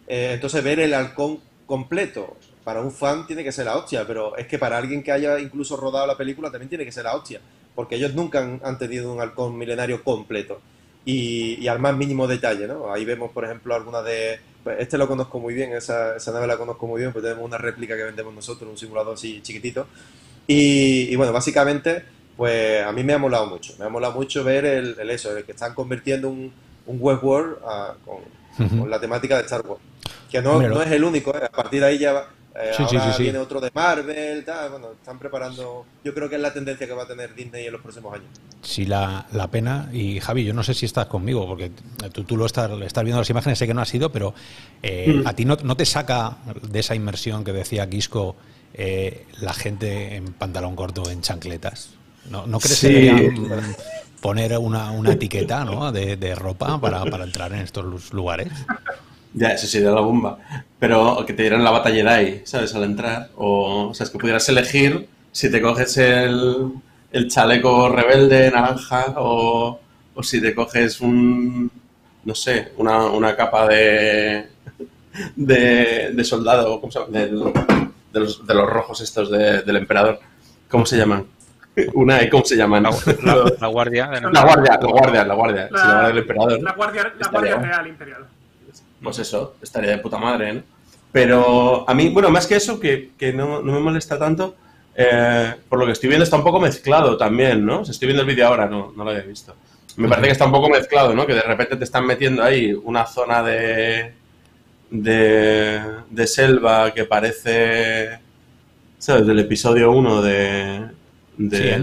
[0.07, 4.37] Eh, entonces ver el halcón completo para un fan tiene que ser la hostia, pero
[4.37, 7.17] es que para alguien que haya incluso rodado la película también tiene que ser la
[7.17, 7.41] hostia,
[7.75, 10.61] porque ellos nunca han, tenido un halcón milenario completo
[11.07, 12.93] y, al más mínimo detalle, ¿no?
[12.93, 14.39] Ahí vemos, por ejemplo, alguna de...
[14.62, 17.43] Pues, este lo conozco muy bien, esa, esa, nave la conozco muy bien, pues tenemos
[17.43, 19.87] una réplica que vendemos nosotros, un simulador así chiquitito.
[20.47, 22.05] Y, bueno, básicamente,
[22.37, 25.44] pues a mí me ha molado mucho, me ha molado mucho ver el, eso, el
[25.44, 26.53] que están convirtiendo un,
[26.87, 29.81] un Westworld ah, con, la temática de Star Wars.
[30.31, 31.44] Que no, no es el único, ¿eh?
[31.44, 32.27] a partir de ahí ya
[32.59, 36.87] eh, ahora viene otro de Marvel, bueno, están preparando, yo creo que es la tendencia
[36.87, 38.29] que va a tener Disney en los próximos años.
[38.62, 41.70] Sí, la, la pena, y Javi, yo no sé si estás conmigo, porque
[42.12, 44.33] tú, tú lo estás, estás viendo las imágenes, sé que no ha sido, pero
[44.83, 45.27] eh, mm.
[45.27, 48.37] a ti no, no, te saca de esa inmersión que decía Quisco
[48.72, 51.96] eh, la gente en pantalón corto, en chancletas.
[52.31, 53.77] ¿No, no crees que deberían
[54.21, 55.93] poner una, una etiqueta ¿no?
[55.93, 58.49] de, de ropa para, para entrar en estos lugares?
[59.35, 60.39] Ya, eso sería la bomba.
[60.79, 62.75] Pero que te dieran la batalla ahí, ¿sabes?
[62.75, 63.31] Al entrar.
[63.37, 66.73] O, o sea, es que pudieras elegir si te coges el,
[67.12, 69.79] el chaleco rebelde naranja o,
[70.15, 71.71] o, si te coges un,
[72.25, 74.47] no sé, una, una capa de,
[75.37, 77.19] de, de soldado, ¿cómo se llama?
[77.19, 80.19] de, los, de los rojos estos del emperador.
[80.71, 81.27] ¿Cómo se llaman?
[81.95, 82.85] Una, ¿cómo se llaman?
[82.85, 82.91] La,
[83.61, 84.11] la, guardia.
[84.11, 85.69] La guardia, la guardia, la guardia.
[85.71, 86.62] La, guardia del emperador.
[86.62, 88.27] La guardia, la guardia real imperial
[89.03, 90.62] pues eso, estaría de puta madre, ¿no?
[91.12, 94.57] Pero a mí, bueno, más que eso, que, no, me molesta tanto,
[94.95, 97.81] eh, por lo que estoy viendo está un poco mezclado también, ¿no?
[97.81, 99.55] O estoy viendo el vídeo ahora, no, no lo había visto.
[99.97, 101.27] Me parece que está un poco mezclado, ¿no?
[101.27, 104.12] Que de repente te están metiendo ahí una zona de,
[104.91, 108.19] de, selva que parece,
[108.99, 109.27] ¿sabes?
[109.27, 110.87] Del episodio 1 de...
[111.37, 111.79] de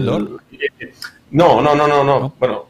[1.30, 2.34] no, no, no, no, no.
[2.38, 2.66] Bueno,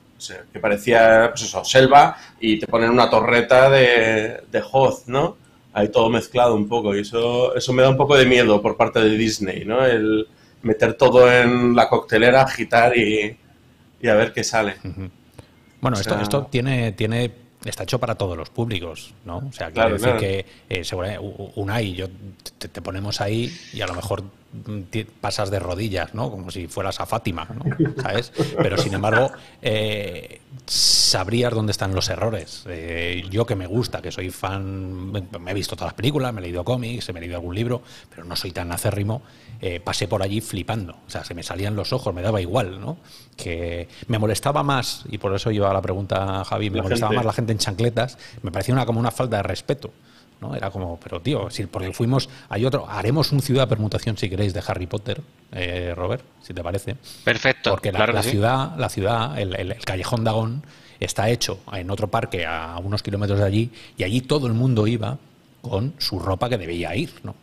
[0.53, 5.37] que parecía, pues eso, selva y te ponen una torreta de, de Hoth, ¿no?
[5.73, 8.77] Ahí todo mezclado un poco y eso, eso me da un poco de miedo por
[8.77, 9.85] parte de Disney, ¿no?
[9.85, 10.27] El
[10.63, 13.37] meter todo en la coctelera, agitar y,
[14.01, 14.77] y a ver qué sale.
[15.81, 19.39] Bueno, esto, esto tiene, tiene está hecho para todos los públicos, ¿no?
[19.39, 21.19] O sea, quiero decir que eh,
[21.57, 22.07] Unai, yo
[22.59, 24.23] te, ponemos ahí y a lo mejor
[25.21, 26.31] pasas de rodillas, ¿no?
[26.31, 27.65] Como si fueras a Fátima, ¿no?
[28.03, 28.33] ¿Sabes?
[28.57, 29.31] Pero sin embargo,
[29.63, 32.65] eh, sabrías dónde están los errores.
[32.69, 36.41] Eh, yo que me gusta, que soy fan, me he visto todas las películas, me
[36.41, 39.23] he leído cómics, me he leído algún libro, pero no soy tan acérrimo,
[39.61, 40.93] eh, pasé por allí flipando.
[41.07, 42.99] O sea, se me salían los ojos, me daba igual, ¿no?
[43.37, 47.25] Que me molestaba más, y por eso iba a la pregunta, Javi, me molestaba más
[47.25, 49.91] la gente en chancletas, me parecía una, como una falta de respeto.
[50.41, 50.55] ¿No?
[50.55, 54.53] Era como, pero tío, si, porque fuimos, hay otro, haremos un ciudad permutación si queréis
[54.53, 56.97] de Harry Potter, eh, Robert, si te parece.
[57.25, 57.71] Perfecto.
[57.71, 60.63] Porque la, ciudad, la ciudad, el, el, callejón Dagón
[61.01, 64.87] está hecho en otro parque a unos kilómetros de allí y allí todo el mundo
[64.87, 65.19] iba
[65.61, 67.35] con su ropa que debía ir, ¿no?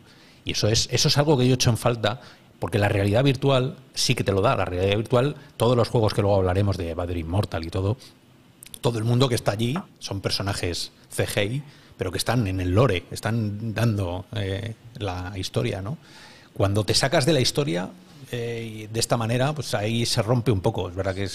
[0.44, 2.20] Y eso es, eso es algo que yo he hecho en falta
[2.58, 4.54] porque la realidad virtual sí que te lo da.
[4.56, 7.96] La realidad virtual, todos los juegos que luego hablaremos de Vader Immortal y todo,
[8.80, 11.62] todo el mundo que está allí son personajes CGI
[12.02, 15.98] pero que están en el lore, están dando eh, la historia, ¿no?
[16.52, 17.90] Cuando te sacas de la historia
[18.32, 20.88] eh, de esta manera, pues ahí se rompe un poco.
[20.88, 21.28] Es verdad que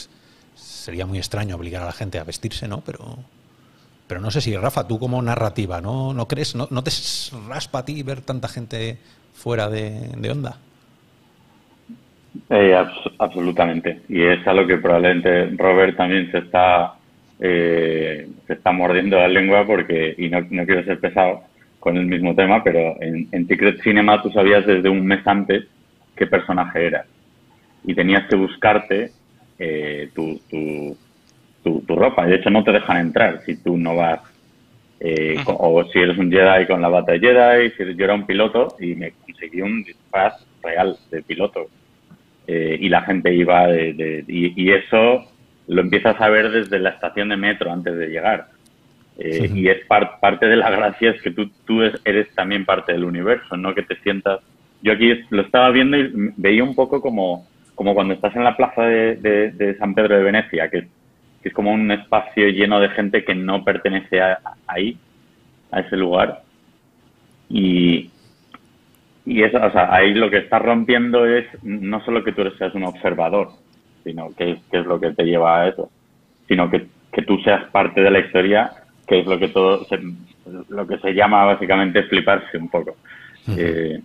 [0.55, 2.81] sería muy extraño obligar a la gente a vestirse, ¿no?
[2.81, 3.17] Pero,
[4.07, 6.91] Pero no sé si, Rafa, tú como narrativa, ¿no, no crees, no, no te
[7.47, 8.97] raspa a ti ver tanta gente
[9.35, 10.57] fuera de, onda?
[12.49, 12.75] Eh,
[13.19, 14.01] absolutamente.
[14.09, 16.96] Y es algo que probablemente Robert también se está,
[17.39, 21.43] eh, se está mordiendo la lengua porque, y no, no, quiero ser pesado
[21.79, 25.65] con el mismo tema, pero en, en Secret Cinema tú sabías desde un mes antes
[26.15, 27.05] qué personaje eras.
[27.85, 29.11] Y tenías que buscarte
[29.59, 30.97] eh, tu, tu,
[31.63, 32.25] tu, ropa.
[32.25, 34.19] De hecho, no te dejan entrar si tú no vas.
[34.99, 37.69] Eh, o si eres un Jedi con la bata de Jedi.
[37.71, 41.67] Si yo era un piloto y me conseguí un disfraz real de piloto.
[42.47, 45.25] Eh, y la gente iba de, y, eso
[45.67, 48.47] lo empiezas a ver desde la estación de metro antes de llegar.
[49.19, 53.57] Y es parte de la gracia es que tú, tú eres también parte del universo,
[53.57, 54.41] no que te sientas
[54.81, 58.55] yo aquí lo estaba viendo y veía un poco como, como cuando estás en la
[58.55, 60.87] plaza de, San Pedro de Venecia, que,
[61.43, 64.97] es como un espacio lleno de gente que no pertenece a, ahí,
[65.71, 66.43] a ese lugar.
[67.49, 68.09] Y,
[69.25, 72.75] y eso, o sea, ahí lo que estás rompiendo es no solo que tú seas
[72.75, 73.51] un observador,
[74.07, 75.89] sino que, es lo que te lleva a eso,
[76.47, 78.71] sino que, que tú seas parte de la historia,
[79.05, 79.85] que es lo que todo,
[80.69, 82.95] lo que se llama básicamente fliparse un poco
[83.55, 84.01] que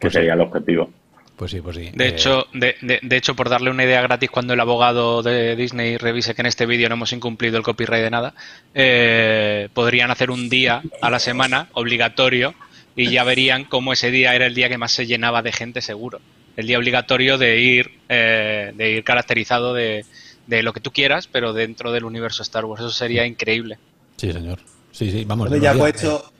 [0.00, 0.90] pues sería el objetivo.
[1.36, 1.90] Pues sí, pues sí.
[1.92, 5.96] De, hecho, de, de, hecho, por darle una idea gratis, cuando el abogado de Disney
[5.96, 8.34] revise que en este vídeo no hemos incumplido el copyright de nada,
[8.72, 12.54] eh, podrían hacer un día a la semana obligatorio
[12.94, 15.80] y ya verían cómo ese día era el día que más se llenaba de gente
[15.80, 16.20] seguro.
[16.56, 20.04] El día obligatorio de ir, eh, de ir caracterizado de,
[20.46, 22.82] de, lo que tú quieras, pero dentro del universo Star Wars.
[22.82, 23.78] Eso sería increíble.
[24.16, 24.60] Sí, señor.
[24.92, 25.50] Sí, sí, vamos.
[25.60, 26.32] ya he puesto,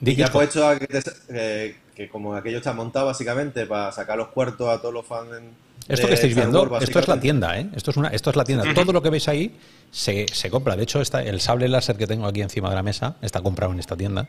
[0.00, 4.68] ya puesto a que te, que como aquello está montado básicamente para sacar los cuartos
[4.68, 5.30] a todos los fans.
[5.88, 7.68] esto que estáis viendo, esto es la tienda, ¿eh?
[7.74, 8.74] Esto es, una, esto es la tienda.
[8.74, 9.56] Todo lo que veis ahí
[9.90, 10.76] se, se compra.
[10.76, 13.72] De hecho, está, el sable láser que tengo aquí encima de la mesa está comprado
[13.72, 14.28] en esta tienda.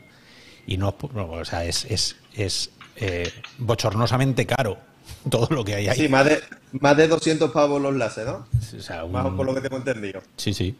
[0.66, 4.78] Y no, o sea, es, es, es eh, bochornosamente caro
[5.30, 5.96] todo lo que hay ahí.
[5.96, 6.40] Sí, más de,
[6.72, 8.46] más de 200 pavos los láser, ¿no?
[8.58, 10.22] O sea, Más por lo que tengo entendido.
[10.36, 10.76] Sí, sí.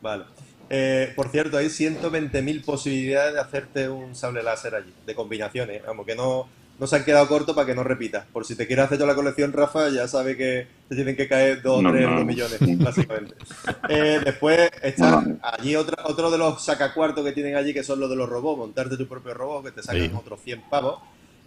[0.00, 0.24] Vale.
[0.70, 5.82] Eh, por cierto, hay 120.000 posibilidades de hacerte un sable láser allí, de combinaciones.
[5.86, 6.46] Vamos, que no,
[6.78, 8.26] no se han quedado cortos para que no repitas.
[8.26, 11.26] Por si te quieres hacer toda la colección, Rafa, ya sabe que te tienen que
[11.26, 13.34] caer 2 o 3 millones, básicamente.
[13.88, 18.10] Eh, después está allí otro, otro de los sacacuartos que tienen allí, que son los
[18.10, 21.00] de los robots, montarte tu propio robot, que te sacan otros 100 pavos.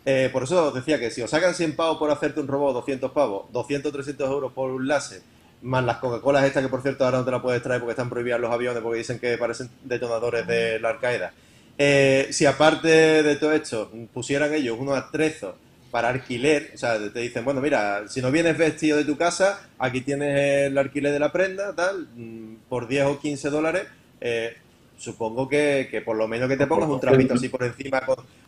[0.06, 2.74] Eh, por eso os decía que si os sacan 100 pavos por hacerte un robot,
[2.74, 5.22] 200 pavos, 200 300 euros por un láser
[5.62, 8.10] más las Coca-Colas estas que por cierto ahora no te las puedes traer porque están
[8.10, 11.34] prohibidas los aviones porque dicen que parecen detonadores de la Al-Qaeda.
[11.78, 12.88] Eh, si aparte
[13.24, 15.56] de todo esto pusieran ellos unos atrezos
[15.90, 19.68] para alquiler, o sea, te dicen, bueno, mira, si no vienes vestido de tu casa,
[19.78, 23.84] aquí tienes el alquiler de la prenda, tal, mm, por 10 o 15 dólares,
[24.22, 24.56] eh,
[24.98, 28.02] supongo que, que, por lo menos que te pongas un trapito así por encima,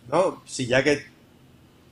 [0.09, 0.41] ¿no?
[0.45, 1.03] Si ya que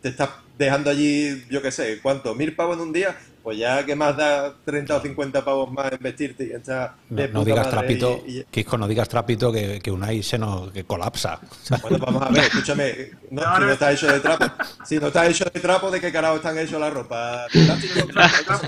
[0.02, 2.36] te estás dejando allí, yo qué sé, ¿cuánto?
[2.36, 3.18] ¿Mil pavos en un día?
[3.44, 7.44] pues ya que más da 30 o 50 pavos más en vestirte y esta no,
[7.44, 11.40] digas trapito, Kiko, no digas trapito que, que Unai se nos que colapsa.
[11.82, 14.46] Bueno, vamos a ver, escúchame, no, si no está hecho de trapo,
[14.86, 17.48] si no está hecho de trapo, ¿de qué carajo están hechos la ropa?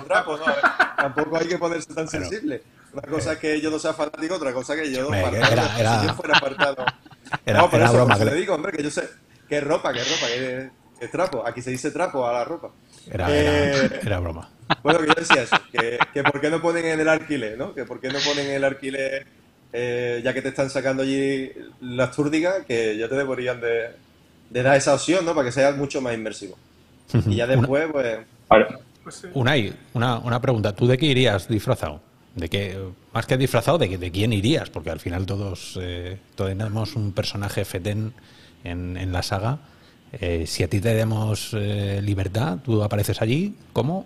[0.08, 0.46] trapo, no,
[0.98, 2.64] tampoco hay que ponerse tan sensible.
[2.94, 6.02] Una cosa es que yo no sea fanático, otra cosa es que yo, era, era,
[6.02, 6.86] si yo fuera apartado.
[7.46, 9.10] Era, no, por eso, broma, que le digo, hombre, que yo sé,
[9.50, 10.70] qué ropa, qué ropa, qué,
[11.08, 11.46] trapo.
[11.46, 12.70] Aquí se dice trapo a la ropa.
[13.12, 14.50] Era, eh, era, broma.
[14.82, 17.74] Bueno, que yo decía eso, que, que, por qué no ponen en el alquiler, ¿no?
[17.74, 19.26] Que por qué no ponen en el alquiler,
[19.74, 23.92] eh, ya que te están sacando allí las túrdigas, que ya te deberían de,
[24.50, 25.36] de, dar esa opción, ¿no?
[25.36, 26.58] Para que sea mucho más inmersivo.
[27.28, 28.20] Y ya después, pues...
[29.04, 30.74] pues Unai, una, una pregunta.
[30.74, 32.02] ¿Tú de qué irías disfrazado?
[32.36, 32.80] ¿De qué,
[33.14, 34.70] más que disfrazado, de, de quién irías?
[34.70, 38.14] Porque al final todos, eh, todos tenemos un personaje fetén
[38.64, 39.60] en, en la saga.
[40.14, 44.06] Eh, si a ti te damos eh, libertad, tú apareces allí, ¿cómo?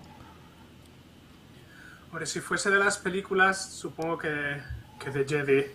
[2.10, 5.66] Hombre, si fuese de las películas, supongo que, de Jedi.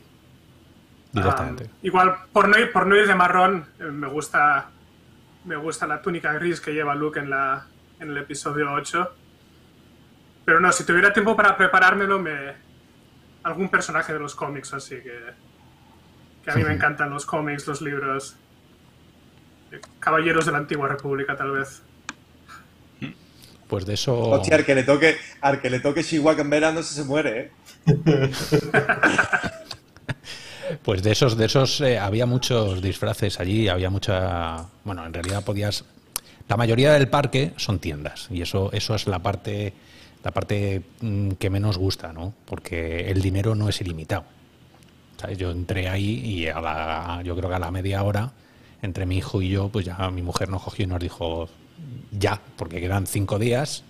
[1.13, 1.69] Directamente.
[1.83, 4.71] igual, por no, ir, por no ir de marrón, eh, me gusta
[5.45, 7.67] me gusta la túnica gris que lleva Luke en, la,
[8.01, 9.15] en el episodio 8.
[10.45, 12.55] Pero no, si tuviera tiempo para preparármelo, me
[13.43, 15.19] algún personaje de los cómics, así que,
[16.45, 18.37] que a mí me encantan los cómics, los libros.
[20.01, 21.83] Caballeros de la Antigua República, tal vez.
[23.69, 24.19] Pues de eso.
[24.19, 27.41] Hostia, al que le toque, al que le toque Chihuahua en verano se, se muere,
[27.41, 27.51] ¿eh?
[30.83, 34.67] pues de esos, de esos eh, había muchos disfraces allí, había mucha.
[34.85, 35.85] Bueno, en realidad podías.
[36.49, 38.29] La mayoría del parque son tiendas.
[38.31, 39.73] Y eso, eso es la parte,
[40.23, 42.35] la parte mm, que menos gusta, ¿no?
[42.45, 44.25] Porque el dinero no es ilimitado.
[45.17, 45.39] ¿Sabes?
[45.39, 48.33] Yo entré ahí y a la, yo creo que a la media hora,
[48.83, 51.49] entre mi hijo y yo, pues ya mi mujer nos cogió y nos dijo
[52.11, 53.85] ya, porque quedan cinco días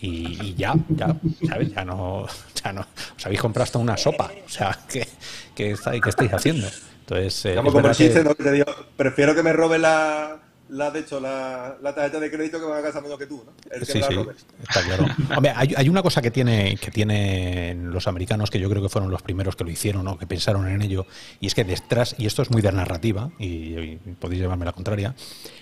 [0.00, 1.14] y, y ya, ya,
[1.48, 1.72] ¿sabes?
[1.74, 2.26] Ya no,
[2.64, 2.86] ya no.
[3.16, 4.30] Os habéis comprado hasta una sopa.
[4.46, 5.06] O sea, ¿qué,
[5.54, 6.68] qué, estáis, qué estáis haciendo?
[7.00, 8.34] Entonces, eh, es como que- ¿no?
[8.34, 8.66] que te digo,
[8.96, 10.38] prefiero que me robe la,
[10.70, 13.52] la de hecho, la, la tarjeta de crédito que me haga menos que tú, ¿no?
[13.70, 14.14] El que Sí, sí,
[14.62, 15.06] está claro.
[15.36, 18.88] Hombre, hay, hay una cosa que tiene que tienen los americanos que yo creo que
[18.88, 21.06] fueron los primeros que lo hicieron o que pensaron en ello
[21.40, 24.72] y es que detrás y esto es muy de narrativa y, y podéis llevarme la
[24.72, 25.14] contraria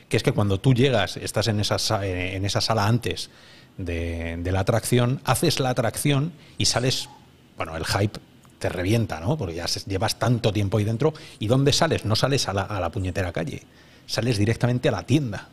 [0.08, 3.30] que es que cuando tú llegas estás en esa sa- en esa sala antes
[3.78, 7.08] de, de la atracción haces la atracción y sales
[7.56, 8.18] bueno el hype
[8.58, 9.36] te revienta, ¿no?
[9.36, 11.12] Porque ya llevas tanto tiempo ahí dentro.
[11.38, 12.06] ¿Y dónde sales?
[12.06, 13.62] No sales a la, a la puñetera calle.
[14.06, 15.48] Sales directamente a la tienda.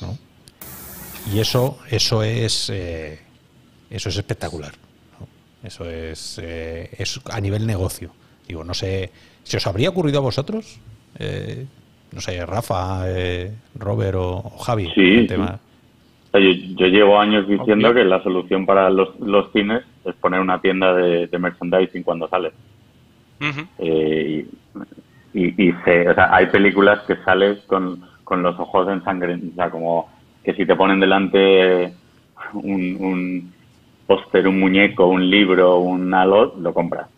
[0.00, 0.18] ¿no?
[1.32, 3.20] Y eso, eso es eh,
[3.90, 4.72] eso es espectacular.
[5.18, 5.28] ¿no?
[5.66, 8.10] Eso es, eh, es a nivel negocio.
[8.46, 9.10] Digo, no sé,
[9.42, 10.78] ¿se os habría ocurrido a vosotros?
[11.18, 11.66] Eh,
[12.12, 14.90] no sé, Rafa, eh, Robert o, o Javi.
[14.94, 15.26] Sí, el sí.
[15.26, 15.58] tema.
[16.28, 20.14] O sea, yo, yo llevo años diciendo que la solución para los, los cines es
[20.16, 22.52] poner una tienda de, de merchandising cuando sales.
[23.78, 24.46] Eh,
[25.38, 29.34] y, y, se- o sea, hay películas que sales con, con los ojos en sangre,
[29.34, 30.08] o sea, como
[30.44, 31.92] que si te ponen delante
[32.54, 33.52] un, un
[34.06, 37.08] póster, un muñeco, un libro, un algo, lo compras.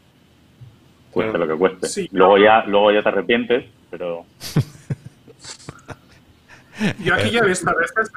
[1.11, 1.47] Cueste Claro.
[1.47, 1.87] lo que cueste.
[1.89, 2.09] Sí.
[2.13, 4.25] Luego ya, luego ya te arrepientes, pero
[7.01, 8.11] Yo aquí ya he visto a veces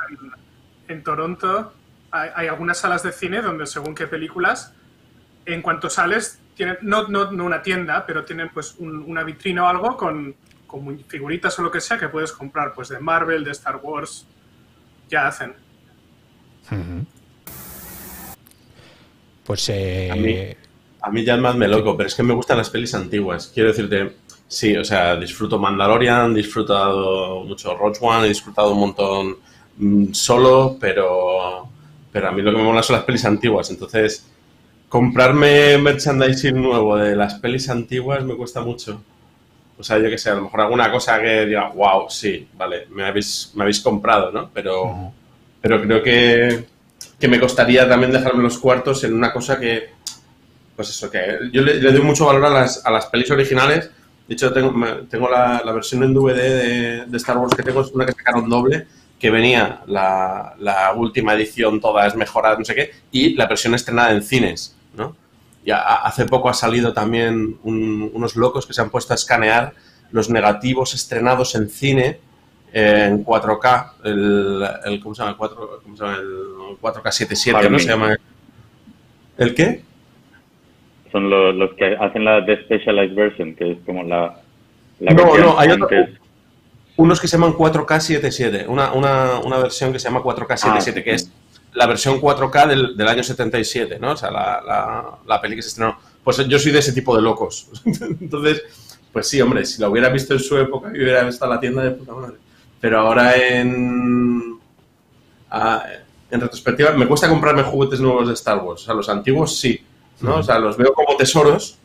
[0.88, 1.74] en, en Toronto
[2.12, 4.74] hay, hay algunas salas de cine donde según qué películas,
[5.46, 9.64] en cuanto sales, tienen, no, no, no una tienda, pero tienen pues un- una vitrina
[9.64, 10.36] o algo con,
[10.68, 14.26] con figuritas o lo que sea que puedes comprar, pues de Marvel, de Star Wars,
[15.10, 15.54] ya hacen.
[19.44, 20.38] Pues eh, A mí-
[21.04, 23.50] A mí ya más me loco, pero es que me gustan las pelis antiguas.
[23.52, 28.80] Quiero decirte, sí, o sea, disfruto Mandalorian, he disfrutado mucho Rogue One, he disfrutado un
[28.82, 29.38] montón
[29.78, 31.68] mm, solo, pero,
[32.12, 33.72] pero a mí lo que me mola son las pelis antiguas.
[33.72, 34.28] Entonces,
[34.92, 39.02] comprarme merchandising nuevo de las pelis antiguas me cuesta mucho.
[39.80, 42.88] O sea, yo que sé, a lo mejor alguna cosa que diga, wow, sí, vale,
[42.90, 44.50] me habéis, me habéis comprado, ¿no?
[44.54, 45.14] Pero,
[45.62, 46.66] pero creo que,
[47.18, 49.92] que me costaría también dejarme los cuartos en una cosa que,
[50.76, 53.90] pues eso, que yo le, le doy mucho valor a las, a las pelis originales.
[54.28, 54.74] De hecho, tengo,
[55.10, 58.12] tengo la, la versión en DVD de, de Star Wars que tengo, es una que
[58.12, 58.88] sacaron doble,
[59.18, 64.12] que venía la, la última edición, todas mejoradas, no sé qué, y la versión estrenada
[64.12, 65.16] en cines, ¿no?
[65.64, 69.16] Y a- hace poco ha salido también un- unos locos que se han puesto a
[69.16, 69.74] escanear
[70.12, 72.20] los negativos estrenados en cine
[72.74, 75.32] eh, en 4K, el, el- ¿cómo se llama?
[75.32, 76.18] El 4, ¿cómo se llama?
[76.18, 77.80] El 4K77, ¿no?
[77.80, 78.18] Se llama...
[79.38, 79.84] ¿El qué?
[81.12, 84.40] son los, los que hacen la de Specialized Version, que es como la...
[85.02, 85.90] la No, no, hay otro-.
[86.96, 91.14] Unos que se llaman 4K77, una, una, una versión que se llama 4K77, Ah, que
[91.14, 91.30] es
[91.74, 94.12] la versión 4K del, del año 77, ¿no?
[94.12, 95.98] O sea, la, la, la peli que se estrenó.
[96.24, 97.68] Pues yo soy de ese tipo de locos.
[97.86, 98.62] Entonces,
[99.12, 101.60] pues sí, hombre, si la hubiera visto en su época, yo hubiera visto a la
[101.60, 102.36] tienda de puta madre.
[102.80, 104.60] Pero ahora en...
[105.50, 105.84] a-
[106.30, 108.84] en retrospectiva, me cuesta comprarme juguetes nuevos de Star Wars.
[108.84, 109.82] O sea, los antiguos sí,
[110.22, 110.38] ¿no?
[110.38, 111.78] O sea, los veo como tesoros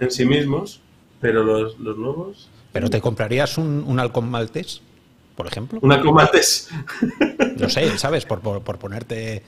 [0.00, 0.80] en sí mismos,
[1.20, 2.48] pero los, los nuevos...
[2.72, 4.82] ¿Pero te comprarías un, un halcón maltés,
[5.36, 5.78] por ejemplo?
[5.82, 6.68] Una comates.
[7.56, 8.24] No sé, ¿sabes?
[8.24, 9.42] Por, por, por ponerte,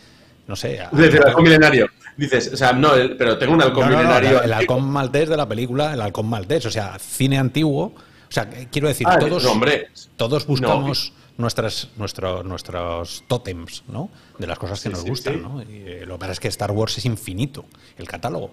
[0.47, 0.81] no sé...
[0.81, 1.89] a- Dices, el halcón milenario.
[2.17, 4.43] Dices, o sea, no, el- pero tengo un halcón No, no, no, milenario.
[4.43, 7.93] el halcón maltés de la película, el halcón maltés, o sea, cine antiguo.
[8.29, 9.89] O sea, quiero decir, Ah, todos, hombre.
[10.17, 14.09] todos buscamos nuestras, nuestro, nuestros tótems, ¿no?
[14.39, 15.41] De las cosas que Sí, nos sí, gustan, sí.
[15.41, 15.63] ¿no?
[15.63, 17.65] Y, eh, lo que pasa es que Star Wars es infinito,
[17.99, 18.51] el catálogo.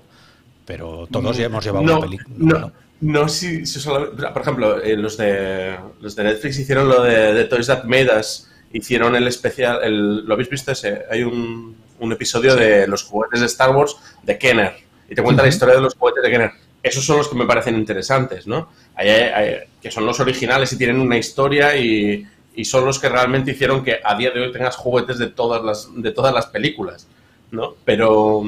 [0.66, 2.72] Pero todos ya hemos llevado una película.
[3.02, 7.34] No, sí, sí, solo- por ejemplo, eh, los, de, los de Netflix hicieron lo de,
[7.34, 11.04] de Toys That Made Us, hicieron el especial, el, ¿lo habéis visto ese?
[11.10, 14.74] Hay un, un episodio de los juguetes de Star Wars de Kenner,
[15.10, 16.52] y te cuenta la historia de los juguetes de Kenner.
[16.84, 18.70] Esos son los que me parecen interesantes, ¿no?
[18.95, 22.26] Hay- que son los originales y tienen una historia y,
[22.56, 25.64] y son los que realmente hicieron que a día de hoy tengas juguetes de todas
[25.64, 27.08] las, de todas las películas,
[27.52, 27.76] ¿no?
[27.84, 28.43] Pero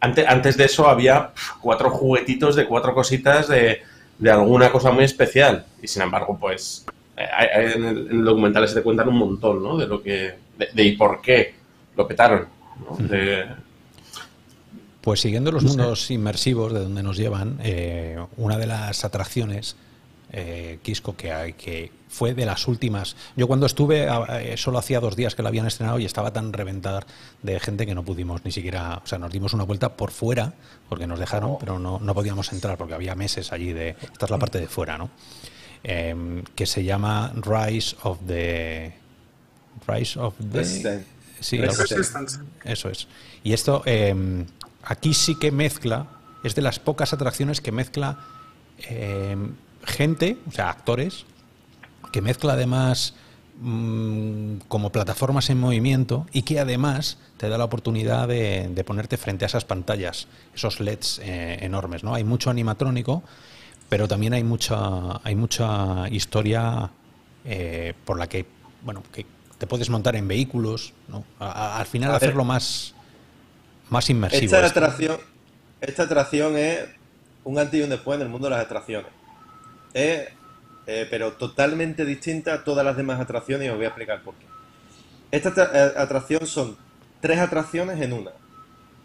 [0.00, 3.82] antes, antes de eso había cuatro juguetitos de cuatro cositas de,
[4.18, 5.64] de alguna cosa muy especial.
[5.82, 6.84] Y sin embargo, pues
[7.16, 7.26] eh,
[7.74, 9.76] en, el, en el documental se te cuentan un montón, ¿no?
[9.76, 10.34] De lo que.
[10.58, 11.54] de, de y por qué
[11.96, 12.46] lo petaron.
[12.88, 12.96] ¿no?
[13.06, 13.46] De-
[15.00, 19.76] Pues siguiendo los mundos inmersivos de donde nos llevan, eh, una de las atracciones
[20.36, 23.14] eh, Quisco, que, que fue de las últimas.
[23.36, 26.32] Yo cuando estuve, a- eh, solo hacía dos días que la habían estrenado y estaba
[26.32, 27.06] tan reventada
[27.42, 30.54] de gente que no pudimos ni siquiera, o sea, nos dimos una vuelta por fuera,
[30.88, 34.30] porque nos dejaron, pero no, no podíamos entrar porque había meses allí de, esta es
[34.30, 35.10] la parte de fuera, ¿no?
[35.84, 38.92] Em, que se llama Rise of the...
[39.86, 40.58] Rise of the...
[40.58, 41.06] Resistance.
[41.40, 41.58] Sí.
[41.58, 42.38] Resistance.
[42.64, 43.06] Eso es.
[43.42, 44.44] Y esto eh,
[44.82, 46.06] aquí sí que mezcla,
[46.42, 48.18] es de las pocas atracciones que mezcla
[48.88, 49.36] eh,
[49.84, 51.24] gente, o sea, actores,
[52.12, 53.14] que mezcla además
[53.60, 59.16] mm, como plataformas en movimiento y que además te da la oportunidad de, de ponerte
[59.16, 62.14] frente a esas pantallas, esos LEDs eh, enormes, ¿no?
[62.14, 63.22] Hay mucho animatrónico,
[63.88, 66.90] pero también hay mucha, hay mucha historia
[67.44, 68.46] eh, por la que,
[68.82, 69.26] bueno, que
[69.58, 71.24] te puedes montar en vehículos, ¿no?
[71.38, 72.22] A- a- al final A ver.
[72.24, 72.94] hacerlo más,
[73.90, 74.54] más inmersivo.
[74.56, 75.18] Esta atracción,
[75.80, 76.80] esta atracción es
[77.44, 79.10] un antes y un después en el mundo de las atracciones.
[79.94, 80.28] Es,
[80.86, 84.34] eh, pero totalmente distinta a todas las demás atracciones y os voy a explicar por
[84.34, 84.46] qué.
[85.30, 86.76] Esta eh, atracción son
[87.20, 88.32] tres atracciones en una,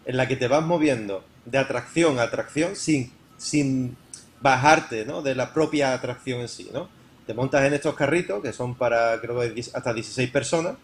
[0.04, 3.96] en la que te vas moviendo de atracción a atracción sin, sin
[4.40, 5.22] bajarte ¿no?
[5.22, 6.70] de la propia atracción en sí.
[6.72, 6.88] ¿no?
[7.26, 10.76] Te montas en estos carritos, que son para creo que hasta 16 personas,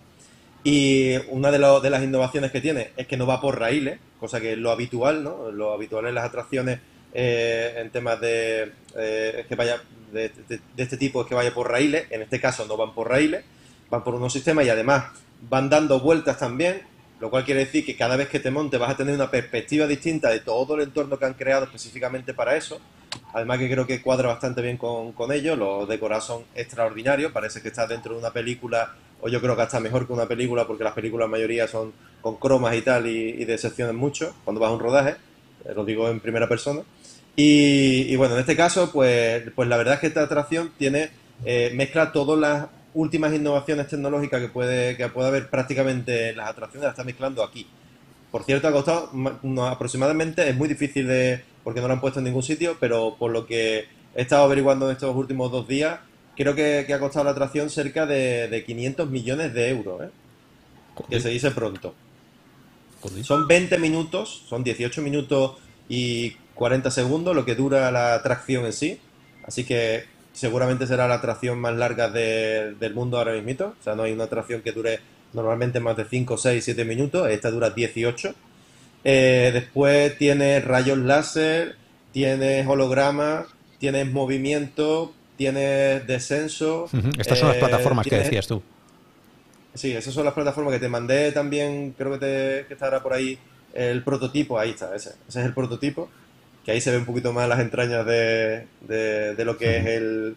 [0.64, 4.00] y una de, lo- de las innovaciones que tiene es que no va por raíles,
[4.18, 5.50] cosa que es lo habitual, ¿no?
[5.52, 6.80] Lo habitual en las atracciones
[7.14, 9.80] eh, en temas de, eh, que vaya
[10.16, 12.06] de, este tipo es que vaya por raíles.
[12.10, 13.44] En este caso no van por raíles,
[13.90, 15.04] van por unos sistemas y además
[15.48, 16.82] van dando vueltas también,
[17.20, 19.86] lo cual quiere decir que cada vez que te montes vas a tener una perspectiva
[19.86, 22.80] distinta de todo el entorno que han creado específicamente para eso.
[23.32, 27.62] Además que creo que cuadra bastante bien con, con ello, los decorados son extraordinarios, parece
[27.62, 30.66] que estás dentro de una película, o yo creo que hasta mejor que una película,
[30.66, 34.70] porque las películas la mayoría son con cromas y tal, y, y mucho, cuando vas
[34.70, 35.16] a un rodaje,
[35.64, 36.82] eh, lo digo en primera persona.
[37.37, 41.11] Y, y bueno, en este caso, pues, pues la verdad es que esta atracción tiene,
[41.45, 46.49] eh, mezcla todas las últimas innovaciones tecnológicas que puede, que puede haber prácticamente en las
[46.49, 47.66] atracciones, las está mezclando aquí.
[48.30, 49.11] Por cierto, ha costado
[49.43, 53.16] no, aproximadamente, es muy difícil de, porque no lo han puesto en ningún sitio, pero
[53.18, 56.01] por lo que he estado averiguando en estos últimos dos días,
[56.37, 60.11] creo que, que ha costado la atracción cerca de, de 500 millones de euros, ¿eh?
[61.11, 61.95] que se dice pronto.
[63.22, 65.59] Son 20 minutos, son 18 minutos
[65.89, 68.98] y 40 segundos lo que dura la atracción en sí.
[69.46, 73.66] Así que seguramente será la atracción más larga de- del mundo ahora mismo.
[73.78, 74.98] O sea, no hay una atracción que dure
[75.32, 77.28] normalmente más de 5, 6, 7 minutos.
[77.30, 78.34] Esta dura 18.
[79.04, 81.76] Eh, después tienes rayos láser,
[82.12, 83.46] tienes holograma,
[83.78, 86.88] tienes movimiento, tienes descenso.
[87.18, 88.62] Estas son las eh, plataformas que decías tú.
[89.74, 93.12] Sí, esas son las plataformas que te mandé también, creo que, te, que estará por
[93.12, 93.38] ahí
[93.74, 96.09] el prototipo, ahí está, ese, ese es el prototipo,
[96.66, 100.36] que ahí se ve un poquito más las entrañas de, de- lo que es el,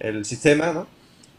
[0.00, 0.88] el sistema, ¿no?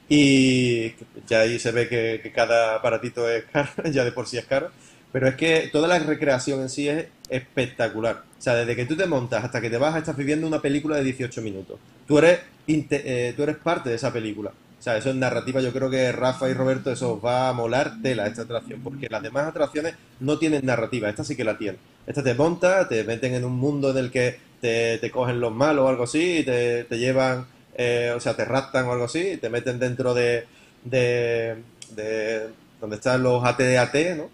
[0.10, 0.94] Y
[1.28, 4.72] ya ahí se ve que, cada aparatito es caro, ya de por sí es caro,
[5.12, 8.24] pero es que toda la recreación en sí es espectacular.
[8.38, 10.98] O sea, desde que tú te montas hasta que te vas, estás viviendo una película
[10.98, 11.80] de 18 minutos.
[12.08, 14.52] Tú eres, eh, tú eres parte de esa película.
[14.52, 17.54] O sea, eso en narrativa yo creo que Rafa y Roberto eso os va a
[17.54, 21.58] molar tela esta atracción, porque las demás atracciones no tienen narrativa, esta sí que la
[21.58, 21.78] tiene.
[22.10, 25.54] Esta te monta, te meten en un mundo en el que te, te cogen los
[25.54, 27.46] malos o algo así, y te, te llevan,
[27.76, 30.46] eh, o sea, te raptan o algo así, y te meten dentro de,
[30.84, 31.58] de,
[31.96, 32.48] de
[32.82, 34.32] donde están los AT-AT, ¿no?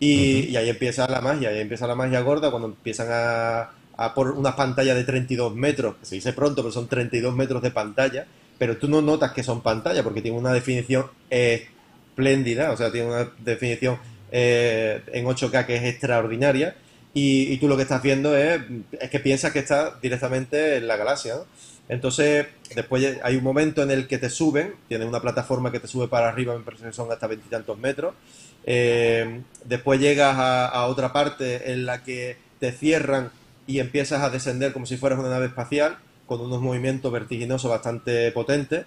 [0.00, 4.14] Y, y ahí empieza la magia, ahí empieza la magia gorda cuando empiezan a, a
[4.14, 7.70] por una pantalla de 32 metros, que se dice pronto, pero son 32 metros de
[7.70, 8.26] pantalla,
[8.56, 13.08] pero tú no notas que son pantalla porque tiene una definición espléndida, o sea, tiene
[13.08, 13.98] una definición
[14.32, 16.74] eh, en 8K que es extraordinaria
[17.14, 18.60] y, tú lo que estás viendo es,
[19.00, 21.44] es que piensas que estás directamente en la galaxia, ¿no?
[21.88, 25.88] Entonces, después hay un momento en el que te suben, tienes una plataforma que te
[25.88, 28.14] sube para arriba, me parece que son hasta veintitantos metros.
[28.64, 33.30] Eh, después llegas a, otra parte en la que te cierran
[33.66, 35.96] y empiezas a descender como si fueras una nave espacial,
[36.26, 38.84] con unos movimientos vertiginosos bastante potentes.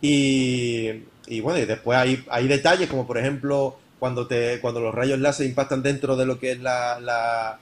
[0.00, 1.00] Y,
[1.42, 5.82] bueno, y después hay detalles como por ejemplo cuando, te, cuando los rayos láser impactan
[5.82, 7.58] dentro de lo que es la, la,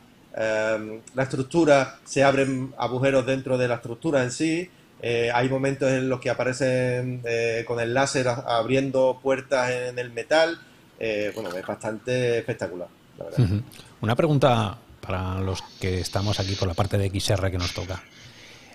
[1.15, 4.69] la estructura, se abren agujeros dentro de la estructura en sí.
[5.01, 10.11] Eh, hay momentos en los que aparecen eh, con el láser abriendo puertas en el
[10.11, 10.59] metal.
[10.99, 12.89] Eh, bueno, es bastante espectacular,
[13.19, 13.61] la verdad.
[14.01, 18.03] Una pregunta para los que estamos aquí por la parte de XR que nos toca.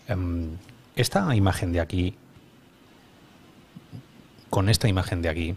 [0.07, 0.51] Em,
[0.95, 2.15] esta imagen de aquí,
[4.49, 5.55] con esta imagen de aquí,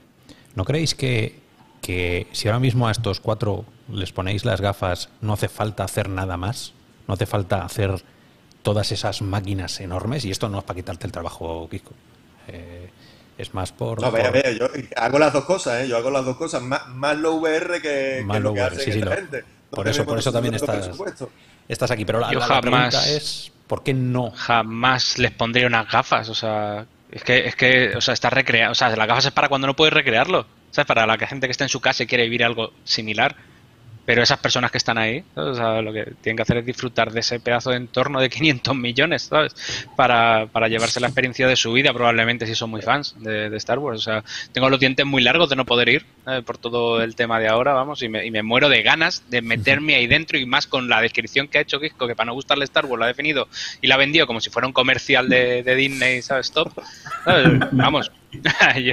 [0.57, 1.50] ¿no creéis que,
[1.81, 6.09] que si ahora mismo a estos cuatro les ponéis las gafas, no hace falta hacer
[6.09, 6.73] nada más?
[7.09, 8.03] ¿No hace falta hacer
[8.63, 11.93] todas esas máquinas enormes, y esto no es para quitarte el trabajo, Kiko.
[12.49, 12.91] Eh,
[13.39, 14.01] es más por.
[14.03, 14.67] No, vea, por- vea, yo
[14.97, 15.89] hago las dos cosas, ¿eh?
[15.89, 16.61] Yo hago las dos cosas.
[16.63, 19.41] Más, más lo VR que, Más que lo que hace sí, sí, lo- gente.
[19.71, 20.91] No por eso- por eso también estás-.
[21.69, 24.31] Estás aquí, pero la, Yo la- la pregunta jamás- es: ¿por qué no?
[24.33, 28.73] Jamás les pondría unas gafas, o sea, es que, es que, o sea, está recreado,
[28.73, 30.87] o sea, las gafas es para cuando no puedes recrearlo, ¿sabes?
[30.87, 33.37] Para la gente que está en su casa y quiere vivir algo similar.
[34.07, 35.51] Pero esas personas que están ahí, ¿sabes?
[35.51, 38.29] O sea, lo que tienen que hacer es disfrutar de ese pedazo de entorno de
[38.31, 39.55] 500 millones, ¿sabes?
[39.95, 43.57] Para, para llevarse la experiencia de su vida, probablemente, si son muy fans de, de
[43.59, 44.01] Star Wars.
[44.01, 46.43] O sea, tengo los dientes muy largos de no poder ir ¿sabes?
[46.43, 49.43] por todo el tema de ahora, vamos, y me, y me muero de ganas de
[49.43, 52.33] meterme ahí dentro y más con la descripción que ha hecho Kisco, que para no
[52.33, 53.49] gustarle Star Wars la ha definido
[53.81, 56.47] y la ha vendido como si fuera un comercial de, de Disney, ¿sabes?
[56.47, 56.73] Stop.
[57.25, 57.61] ¿Sabes?
[57.71, 58.11] Vamos.
[58.83, 58.93] yo,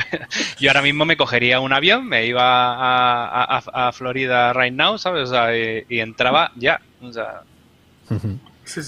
[0.60, 4.98] yo ahora mismo me cogería un avión, me iba a, a- a Florida right now,
[4.98, 5.30] ¿sabes?
[5.30, 6.80] O sea, y, y entraba ya.
[7.02, 7.42] O sea,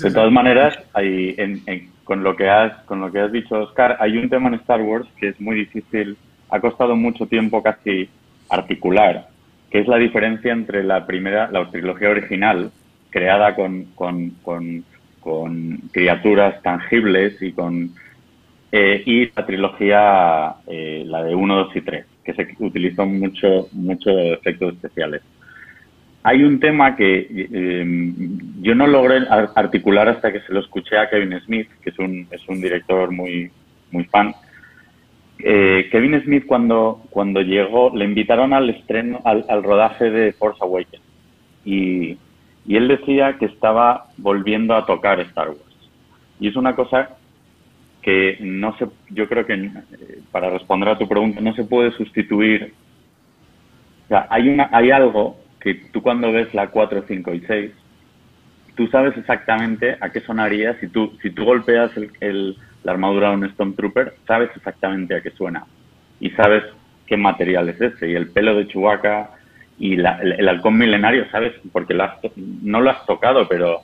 [0.04, 3.56] De todas maneras, hay, en- en- con, lo que has, con lo que has dicho,
[3.60, 6.18] Oscar, hay un tema en Star Wars que es muy difícil,
[6.50, 8.10] ha costado mucho tiempo casi
[8.50, 9.28] articular,
[9.70, 12.72] que es la diferencia entre la primera, la trilogía original,
[13.12, 14.84] creada con, con, con,
[15.20, 17.92] con criaturas tangibles y con
[18.72, 23.68] eh, y la trilogía, eh, la de 1, 2 y 3, que se utilizó mucho,
[23.72, 25.22] mucho efectos especiales.
[26.24, 28.14] Hay un tema que eh,
[28.62, 32.00] yo no logré ar- articular hasta que se lo escuché a Kevin Smith, que es
[32.00, 33.50] un, es un director muy,
[33.92, 34.34] muy fan.
[35.40, 40.60] Eh, Kevin Smith cuando, cuando llegó, le invitaron al estreno, al, al rodaje de Force
[40.62, 41.04] Awakens.
[41.64, 42.18] Y,
[42.66, 45.62] y él decía que estaba volviendo a tocar Star Wars.
[46.40, 47.19] Y es una cosa
[48.02, 49.72] que no se, yo creo que eh,
[50.32, 52.74] para responder a tu pregunta, no se puede sustituir.
[54.06, 57.72] O sea, hay, una, hay algo que tú cuando ves la 4, 5 y 6,
[58.76, 61.92] tú sabes exactamente a qué sonaría si tú, si tú golpeas
[62.22, 65.66] el, la armadura de un Stormtrooper, sabes exactamente a qué suena.
[66.20, 66.64] Y sabes
[67.08, 68.10] qué material es ese.
[68.10, 69.32] Y el pelo de Chewbacca
[69.78, 73.82] y la- el, el halcón milenario, sabes, porque lo has no lo has tocado, pero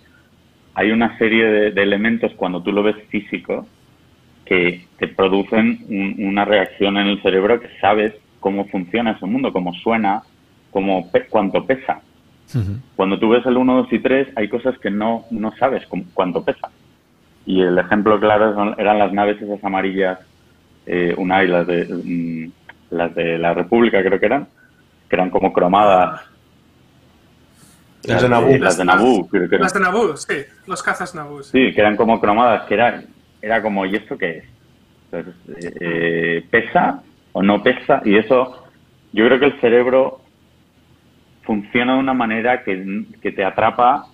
[0.76, 3.68] hay una serie de, de elementos cuando tú lo ves físico
[4.46, 9.52] que te producen un- una reacción en el cerebro que sabes cómo funciona ese mundo,
[9.52, 10.22] cómo suena,
[10.72, 12.02] cómo pe- cuánto pesa.
[12.96, 16.06] Cuando tú ves el 1, 2 y 3, hay cosas que no, no sabes cómo-
[16.14, 16.70] cuánto pesa.
[17.46, 20.20] Y el ejemplo claro son- eran las naves esas amarillas,
[20.86, 22.52] eh, Unai, las de, mm,
[22.96, 24.48] las de la República creo que eran,
[25.10, 26.22] que eran como cromadas.
[28.04, 28.58] Las de Naboo.
[28.58, 29.64] Las de Naboo, creo que eran.
[29.64, 30.36] Las de Naboo, sí.
[30.68, 31.42] Los cazas Naboo.
[31.44, 31.50] sí.
[31.52, 33.04] Sí, que eran como cromadas, que era,
[33.46, 34.44] era como, ¿y esto qué es?
[35.12, 38.02] Entonces, eh, eh, ¿pesa o no pesa?
[38.04, 38.66] Y eso,
[39.14, 40.20] yo creo que el cerebro
[41.44, 44.08] funciona de una manera que, que te atrapa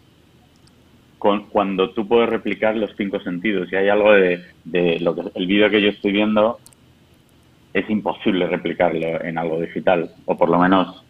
[1.18, 3.72] con, cuando tú puedes replicar los cinco sentidos.
[3.72, 6.60] Y hay algo de, de lo que el vídeo que yo estoy viendo
[7.74, 11.06] es imposible replicarlo en algo digital, o por lo menos,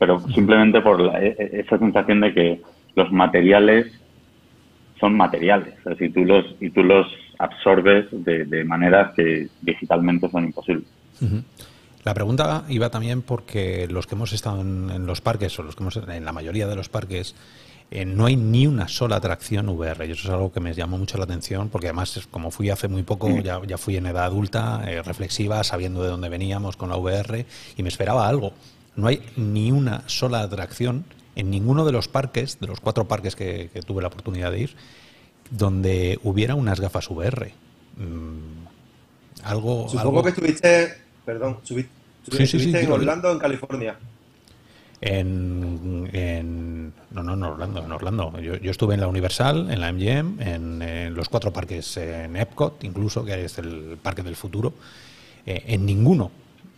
[0.00, 2.60] pero simplemente por la- e- e- esa sensación de que
[2.96, 3.86] los materiales
[4.98, 7.06] son materiales, o sea, si tú los, y tú los
[7.42, 10.86] absorbes de, de maneras que digitalmente son imposibles.
[12.04, 15.74] La pregunta iba también porque los que hemos estado en, en los parques, o los
[15.74, 17.34] que hemos en la mayoría de los parques,
[17.90, 20.06] eh, no hay ni una sola atracción VR.
[20.06, 22.88] Y eso es algo que me llamó mucho la atención, porque además, como fui hace
[22.88, 26.88] muy poco, ya, ya fui en edad adulta, eh, reflexiva, sabiendo de dónde veníamos con
[26.88, 27.44] la VR,
[27.76, 28.52] y me esperaba algo.
[28.96, 33.36] No hay ni una sola atracción en ninguno de los parques, de los cuatro parques
[33.36, 34.76] que, que tuve la oportunidad de ir,
[35.50, 37.52] donde hubiera unas gafas VR.
[37.96, 38.64] Mm,
[39.44, 41.74] algo, Supongo algo que estuviste, perdón, sí,
[42.30, 42.92] sí, estuviste en.
[42.92, 43.96] Orlando, en California.
[45.00, 48.38] En, en- no, no, en Orlando, en Orlando.
[48.40, 52.36] Yo, yo estuve en la Universal, en la MGM, en, en los cuatro parques, en
[52.36, 54.72] Epcot, incluso, que es el parque del futuro.
[55.44, 56.30] Eh, en ninguno,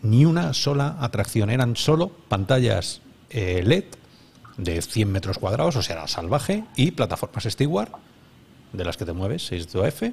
[0.02, 1.50] ni una sola atracción.
[1.50, 3.84] Eran solo pantallas eh, LED
[4.56, 7.90] de 100 metros cuadrados, o sea, era salvaje, y plataformas Steward,
[8.74, 10.12] de las que te mueves, 6F.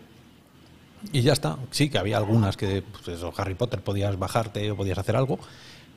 [1.12, 1.58] Y ya está.
[1.72, 5.40] Sí, que había algunas que, pues eso, Harry Potter podías bajarte o podías hacer algo,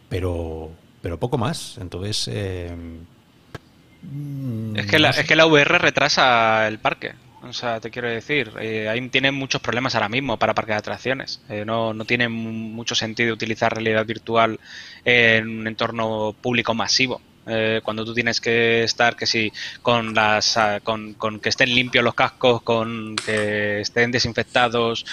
[0.08, 0.70] pero,
[1.02, 1.76] pero poco más.
[1.78, 2.28] Entonces.
[2.32, 2.74] eh,
[4.76, 5.20] Es que, la, no sé.
[5.22, 7.12] es que la VR retrasa el parque.
[7.42, 10.78] O sea, te quiero decir, eh, ahí tienen muchos problemas ahora mismo para parques de
[10.78, 11.42] atracciones.
[11.50, 14.58] Eh, no, no tiene mu- mucho sentido utilizar realidad virtual
[15.04, 17.20] en un entorno público masivo.
[17.46, 21.74] Eh, cuando tú tienes que estar, que si con las, ah, con, con que estén
[21.74, 25.04] limpios los cascos, con que estén desinfectados,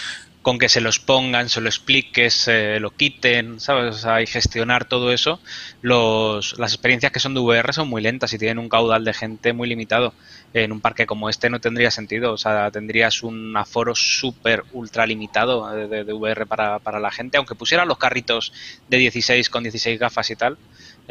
[0.41, 3.95] con que se los pongan, se lo expliques, lo quiten, ¿sabes?
[3.95, 5.39] O sea, y gestionar todo eso,
[5.82, 9.13] los, las experiencias que son de VR son muy lentas y tienen un caudal de
[9.13, 10.13] gente muy limitado.
[10.53, 15.05] En un parque como este no tendría sentido, o sea, tendrías un aforo súper ultra
[15.05, 18.51] limitado de, de VR para, para, la gente, aunque pusieran los carritos
[18.89, 20.57] de 16 con 16 gafas y tal,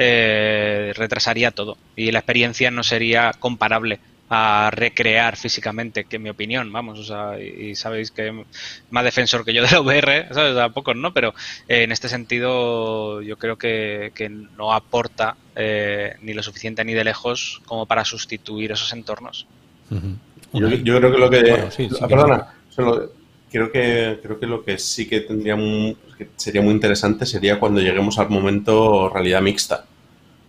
[0.02, 1.76] eh, retrasaría todo.
[1.94, 7.04] Y la experiencia no sería comparable a recrear físicamente, que en mi opinión, vamos, o
[7.04, 8.44] sea, y, sabéis que
[8.88, 10.56] más defensor que yo de la VR, ¿sabes?
[10.56, 11.34] A pocos no, pero
[11.68, 14.10] eh, en este sentido yo creo que,
[14.56, 19.46] no aporta eh, ni lo suficiente ni de lejos como para sustituir esos entornos.
[20.52, 21.52] yo, creo que lo que...
[22.00, 22.54] Ah, perdona,
[23.50, 25.56] creo que creo que lo que sí que tendría
[26.16, 29.86] que sería muy interesante sería cuando lleguemos al momento realidad mixta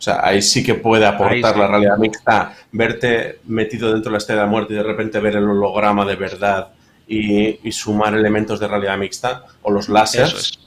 [0.01, 4.17] o sea, ahí sí que puede aportar la realidad mixta, verte metido dentro de la
[4.17, 6.69] estrella de la muerte y de repente ver el holograma de verdad
[7.07, 10.57] y, sumar elementos de realidad mixta o los láseres.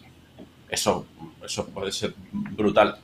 [0.69, 1.07] eso,
[1.45, 2.97] eso puede ser brutal.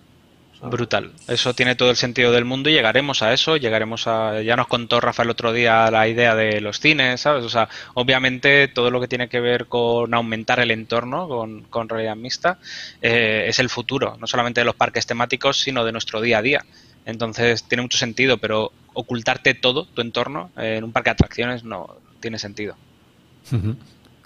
[0.62, 1.12] Brutal.
[1.26, 4.42] Eso tiene todo el sentido del mundo y llegaremos a eso, llegaremos a...
[4.42, 7.44] Ya nos contó Rafa el otro día la idea de los cines, ¿sabes?
[7.44, 11.28] O sea, obviamente todo lo que tiene que ver con aumentar el entorno
[11.70, 12.58] con, realidad mixta
[13.00, 16.42] eh, es el futuro, no solamente de los parques temáticos, sino de nuestro día a
[16.42, 16.64] día.
[17.06, 21.96] Entonces tiene mucho sentido, pero ocultarte todo tu entorno en un parque de atracciones no
[22.20, 22.76] tiene sentido.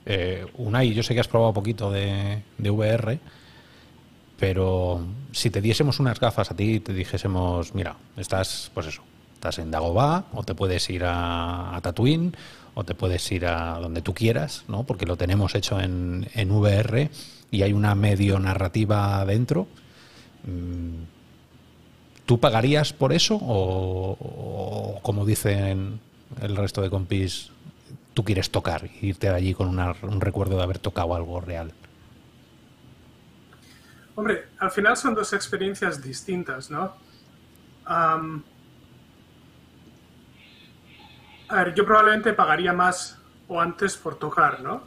[0.04, 3.20] Eh, Unai, yo sé que has probado poquito de, de VR.
[4.38, 9.02] Pero si te diésemos unas gafas a ti y te dijésemos, mira, estás, pues eso,
[9.34, 12.32] estás en Dagobah, o te puedes ir a, Tatooine,
[12.74, 14.84] o te puedes ir a donde tú quieras, ¿no?
[14.84, 17.10] Porque lo tenemos hecho en, en VR
[17.50, 19.68] y hay una medio narrativa dentro.
[20.44, 21.04] Mm,
[22.26, 23.38] ¿Tú pagarías por eso?
[23.40, 26.00] O, como dicen
[26.40, 27.50] el resto de compis,
[28.14, 31.72] tú quieres tocar, irte allí con un recuerdo de haber tocado algo real?
[34.16, 37.02] Hombre, al final son dos experiencias distintas, ¿no?
[37.86, 38.18] a
[41.50, 44.84] ver, yo probablemente pagaría más o antes por tocar, ¿no?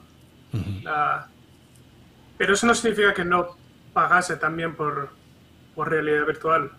[2.37, 3.55] Pero eso no significa que no
[3.93, 5.11] pagase también por,
[5.75, 6.71] realidad virtual.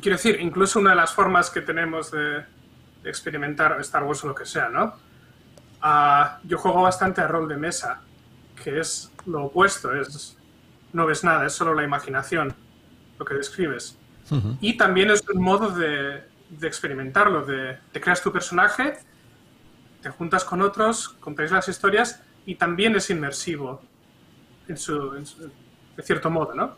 [0.00, 2.46] quiero decir, incluso una de las formas que tenemos de,
[3.04, 4.94] experimentar Star Wars o lo que sea, ¿no?
[5.82, 8.02] Ah, yo juego bastante a rol de mesa
[8.68, 10.36] que es lo opuesto, es
[10.92, 12.54] no ves nada, es solo la imaginación
[13.18, 13.98] lo que describes.
[14.60, 16.22] Y también es un modo de,
[16.60, 18.98] experimentarlo, de, te creas tu personaje,
[20.02, 23.80] te juntas con otros, contáis las historias y también es inmersivo
[24.68, 25.12] en su,
[25.96, 26.76] de cierto modo, ¿no?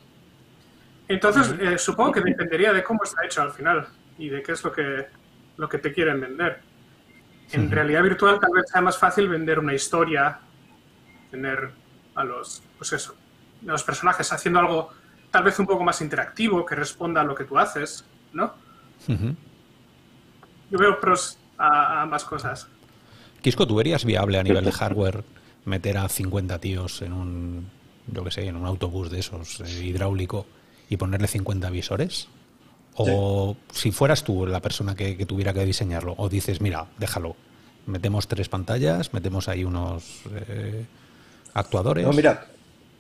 [1.09, 4.63] Entonces, eh, supongo que dependería de cómo está hecho al final y de qué es
[4.63, 5.07] lo que,
[5.57, 6.61] lo que te quieren vender.
[7.51, 10.41] En realidad virtual tal vez sea más fácil vender una historia
[11.31, 11.71] tener
[12.15, 13.15] a los, pues eso,
[13.63, 14.91] a los personajes haciendo algo
[15.31, 18.53] tal vez un poco más interactivo que responda a lo que tú haces, ¿no?
[19.07, 22.67] Yo veo pros a, ambas cosas.
[23.43, 25.25] Quisco, ¿tú verías viable a nivel de hardware
[25.65, 27.71] meter a 50 tíos en un,
[28.07, 30.47] yo que sé, en un autobús de esos eh, hidráulico
[30.89, 32.29] y ponerle 50 visores?
[32.97, 37.35] O si fueras tú la persona que, tuviera que diseñarlo, o dices, mira, déjalo,
[37.87, 40.85] metemos tres pantallas, metemos ahí unos eh,
[41.55, 42.05] actuadores.
[42.05, 42.47] No, mira,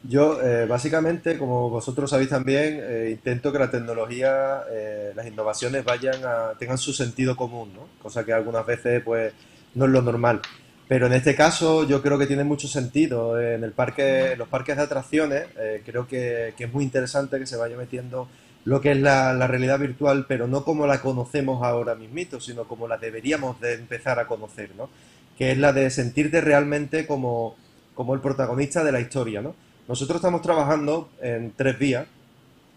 [0.02, 5.84] yo eh, básicamente, como vosotros sabéis también, eh, intento que la tecnología, eh, las innovaciones
[5.84, 7.86] vayan a, tengan su sentido común, ¿no?
[8.02, 9.32] Cosa que algunas veces pues
[9.74, 10.40] no es lo normal.
[10.88, 13.38] Pero en este caso yo creo que tiene mucho sentido.
[13.40, 15.44] En el parque, los parques de atracciones,
[15.84, 18.26] creo que, es muy interesante que se vaya metiendo
[18.64, 22.64] lo que es la, la, realidad virtual, pero no como la conocemos ahora mismito, sino
[22.64, 24.90] como la deberíamos de empezar a conocer, ¿no?
[25.38, 27.56] Que es la de sentirte realmente como
[27.94, 29.54] como el protagonista de la historia, ¿no?
[29.88, 32.06] Nosotros estamos trabajando en tres vías,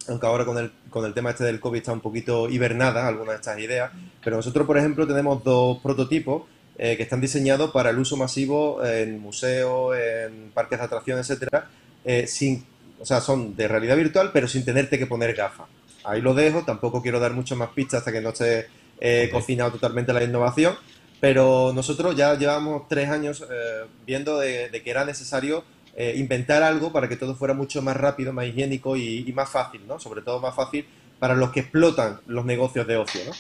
[0.08, 3.36] aunque ahora con el, con el tema este del COVID está un poquito hibernada algunas
[3.36, 3.92] de estas ideas,
[4.24, 6.44] pero nosotros, por ejemplo, tenemos dos prototipos
[6.78, 11.70] eh, que están diseñados para el uso masivo en museos, en parques de atracción, etcétera,
[12.04, 12.66] eh, sin,
[13.00, 15.68] o sea, son de realidad virtual, pero sin tenerte que poner gafas.
[16.04, 18.68] Ahí lo dejo, tampoco quiero dar mucho más pistas hasta que no esté
[19.00, 20.76] eh, cocinado totalmente la innovación,
[21.24, 25.64] pero nosotros ya llevamos tres años eh, viendo de, que era necesario
[25.96, 29.88] eh, inventar algo para que todo fuera mucho más rápido, más higiénico y, más fácil,
[29.88, 30.02] ¿no?
[30.02, 30.86] Sobre todo más fácil
[31.20, 33.32] para los que explotan los negocios de ocio, ¿no?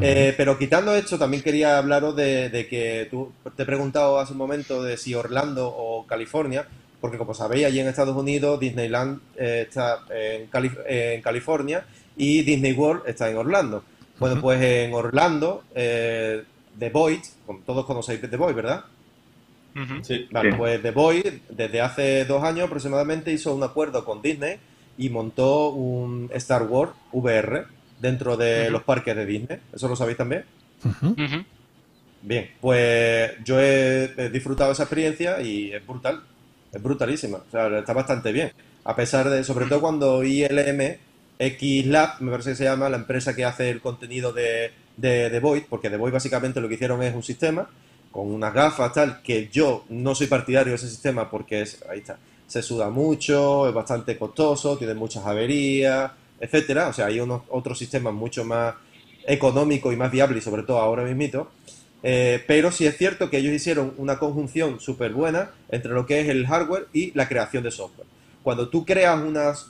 [0.00, 4.38] Eh, pero quitando esto, también quería hablaros de, que tú te he preguntado hace un
[4.38, 6.68] momento de si Orlando o California,
[7.00, 10.48] porque como sabéis, allí en Estados Unidos Disneyland está en,
[10.86, 11.84] en, California
[12.16, 13.82] y Disney World está en Orlando.
[14.20, 15.64] Bueno, pues en Orlando
[16.78, 17.20] The Void,
[17.66, 18.84] todos conocéis The Void, ¿verdad?
[20.02, 20.28] Sí.
[20.30, 20.56] Vale, Sí.
[20.56, 24.56] pues The Void desde hace dos años aproximadamente hizo un acuerdo con Disney
[24.96, 27.64] y montó un Star Wars VR
[28.00, 29.58] dentro de los parques de Disney.
[29.72, 30.44] ¿Eso lo sabéis también?
[30.84, 31.14] Ujú.
[32.22, 36.22] Bien, pues yo he, he disfrutado esa experiencia y es brutal,
[36.72, 38.52] es brutalísima, o sea, está bastante bien.
[38.84, 40.96] A pesar de, sobre todo cuando ILM
[41.38, 45.30] X Lab, me parece que se llama, la empresa que hace el contenido de, de
[45.30, 47.68] The Void, porque The Void básicamente lo que hicieron es un sistema
[48.14, 51.98] con unas gafas tal, que yo no soy partidario de ese sistema porque es, ahí
[51.98, 52.16] está,
[52.46, 56.88] se suda mucho, es bastante costoso, tiene muchas averías, etcétera.
[56.88, 58.74] O sea, hay unos otros sistemas mucho más
[59.26, 61.50] económicos y más viables, sobre todo ahora mismito.
[62.04, 66.20] Eh, pero sí es cierto que ellos hicieron una conjunción súper buena entre lo que
[66.20, 68.06] es el hardware y la creación de software.
[68.44, 69.18] Cuando tú creas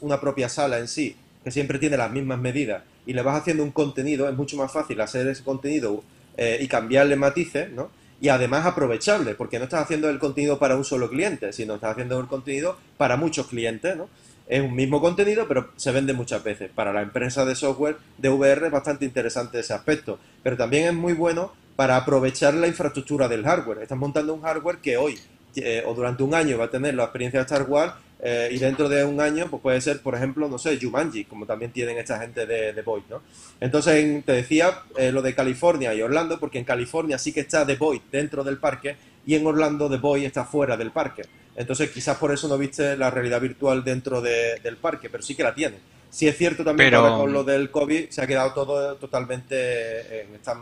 [0.00, 3.62] una propia sala en sí, que siempre tiene las mismas medidas, y le vas haciendo
[3.62, 6.02] un contenido, es mucho más fácil hacer ese contenido
[6.36, 7.90] eh, y cambiarle matices, ¿no?
[8.20, 11.92] Y además aprovechable, porque no estás haciendo el contenido para un solo cliente, sino estás
[11.92, 14.08] haciendo el contenido para muchos clientes, ¿no?
[14.46, 16.70] Es un mismo contenido, pero se vende muchas veces.
[16.74, 20.94] Para la empresa de software de VR es bastante interesante ese aspecto, pero también es
[20.94, 23.78] muy bueno para aprovechar la infraestructura del hardware.
[23.78, 25.18] Estás montando un hardware que hoy
[25.56, 27.94] eh, o durante un año va a tener la experiencia de Star Wars
[28.26, 31.44] eh, y dentro de un año pues puede ser, por ejemplo, no sé, Jumanji, como
[31.44, 33.20] también tienen esta gente de, de Void, ¿no?
[33.60, 37.40] Entonces, en- te decía eh, lo de California y Orlando, porque en California sí que
[37.40, 38.96] está The Void dentro del parque
[39.26, 41.22] y en Orlando The Void está fuera del parque.
[41.54, 45.34] Entonces, quizás por eso no viste la realidad virtual dentro de- del parque, pero sí
[45.34, 45.76] que la tiene.
[46.10, 48.96] Sí es cierto también Pero- que ahora con lo del COVID se ha quedado todo
[48.96, 50.58] totalmente, en- están,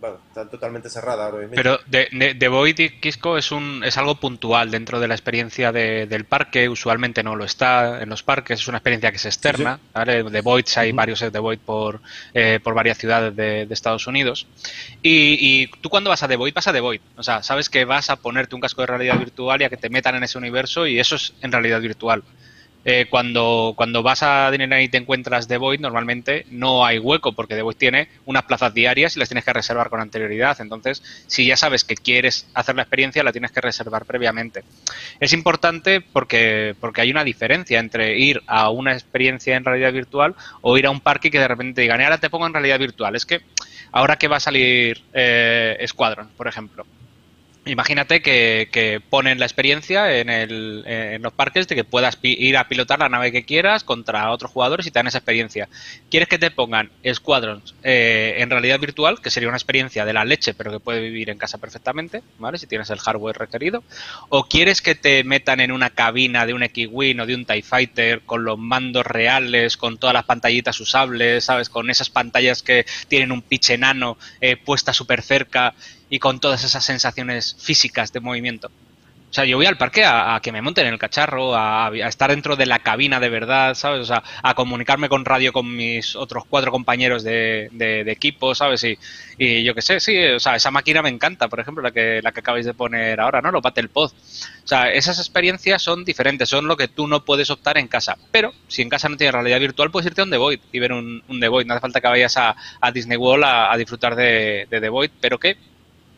[0.00, 0.20] bueno,
[0.50, 1.54] totalmente ahora mismo.
[1.54, 5.14] Pero The, The- The Void y Kisco es, un, es algo puntual dentro de la
[5.14, 9.16] experiencia de- del parque, usualmente no lo está en los parques, es una experiencia que
[9.16, 10.22] es externa, ¿vale?
[10.24, 10.96] The Voids hay Ujú.
[10.96, 12.02] varios The Void por,
[12.34, 14.48] eh, por varias ciudades de, de Estados Unidos.
[15.02, 17.70] Y, y tú cuando vas a The Void, vas a The Void, o sea, sabes
[17.70, 20.24] que vas a ponerte un casco de realidad virtual y a que te metan en
[20.24, 22.22] ese universo y eso es en realidad virtual.
[22.88, 27.34] Eh, cuando, cuando vas a Disneyland y te encuentras The Void, normalmente no hay hueco,
[27.34, 30.56] porque The Void tiene unas plazas diarias y las tienes que reservar con anterioridad.
[30.60, 34.62] Entonces, si ya sabes que quieres hacer la experiencia, la tienes que reservar previamente.
[35.18, 40.36] Es importante porque, porque hay una diferencia entre ir a una experiencia en realidad virtual
[40.62, 42.78] o ir a un parque que de repente digan, "Eh, ahora te pongo en realidad
[42.78, 43.16] virtual.
[43.16, 43.40] Es que
[43.92, 46.86] ahora que va a salir eh, Squadron, por ejemplo.
[47.66, 52.68] Imagínate que, ponen la experiencia en, el, en los parques de que puedas ir a
[52.68, 55.68] pilotar la nave que quieras contra otros jugadores y te dan esa experiencia.
[56.08, 60.24] ¿Quieres que te pongan Squadrons eh, en realidad virtual, que sería una experiencia de la
[60.24, 62.58] leche, pero que puede vivir en casa perfectamente, ¿vale?
[62.58, 63.82] Si tienes el hardware requerido.
[64.28, 67.62] ¿O quieres que te metan en una cabina de un X-Wing o de un TIE
[67.62, 71.68] Fighter con los mandos reales, con todas las pantallitas usables, ¿sabes?
[71.68, 75.74] Con esas pantallas que tienen un pitch enano eh, puesta súper cerca
[76.10, 78.70] y con todas esas sensaciones físicas de movimiento.
[79.28, 82.30] O sea, yo voy al parque a, que me monten en el cacharro, a, estar
[82.30, 84.00] dentro de la cabina de verdad, ¿sabes?
[84.00, 88.84] O sea, a comunicarme con radio con mis otros cuatro compañeros de, de- equipo, ¿sabes?
[88.84, 88.96] Y,
[89.36, 92.20] y yo qué sé, sí, o sea, esa máquina me encanta, por ejemplo, la que,
[92.22, 93.50] la que acabáis de poner ahora, ¿no?
[93.50, 94.12] Los Battle Pod.
[94.12, 98.16] O sea, esas experiencias son diferentes, son lo que tú no puedes optar en casa.
[98.30, 100.78] Pero si en casa no tienes realidad virtual, puedes irte a un The Void y
[100.78, 101.66] ver un, un The Void.
[101.66, 104.88] No hace falta que vayas a, a Disney World a, a disfrutar de, de The
[104.88, 105.56] Void, pero que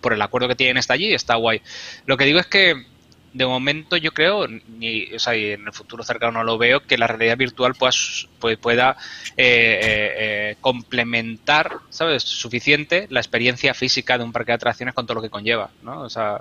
[0.01, 1.61] por el acuerdo que tienen está allí, está guay.
[2.07, 2.87] Lo que digo es que
[3.33, 6.81] de momento yo creo, ni, o sea, y en el futuro cercano no lo veo,
[6.81, 7.93] que la realidad virtual pueda,
[8.39, 8.97] puede- pueda
[9.37, 12.23] eh, eh, eh, complementar, ¿sabes?
[12.23, 16.01] Suficiente la experiencia física de un parque de atracciones con todo lo que conlleva, ¿no?
[16.03, 16.41] O sea,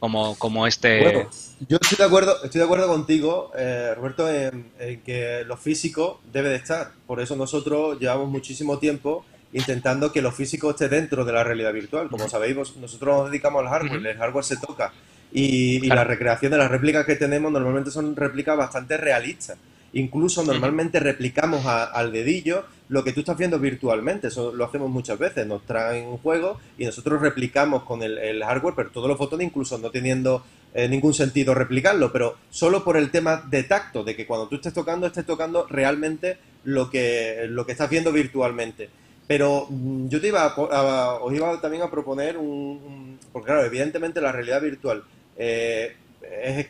[0.00, 1.26] como, como este...
[1.68, 4.72] Yo estoy de acuerdo, estoy de acuerdo contigo, eh, Roberto, en
[5.04, 6.92] que lo físico debe de estar.
[7.06, 11.72] Por eso nosotros llevamos muchísimo tiempo intentando que lo físico esté dentro de la realidad
[11.72, 12.08] virtual.
[12.08, 14.92] Como sabéis, vos- nosotros nos dedicamos al hardware, el hardware se toca.
[15.32, 15.96] Y, y Claro.
[16.02, 19.56] la recreación de las réplicas que tenemos normalmente son réplicas bastante realistas.
[19.92, 24.28] Incluso normalmente replicamos a- al dedillo lo que tú estás viendo virtualmente.
[24.28, 25.46] Eso lo hacemos muchas veces.
[25.46, 29.46] Nos traen un juego y nosotros replicamos con el, el hardware, pero todos los botones,
[29.46, 30.44] incluso no teniendo
[30.74, 34.56] eh, ningún sentido replicarlo, pero solo por el tema de tacto, de que cuando tú
[34.56, 38.90] estés tocando, estés tocando realmente lo que, lo que estás viendo virtualmente.
[39.26, 44.20] Pero mm, yo te iba a, os iba también a proponer un, porque claro, evidentemente
[44.20, 45.02] la realidad virtual
[45.36, 46.66] eh, es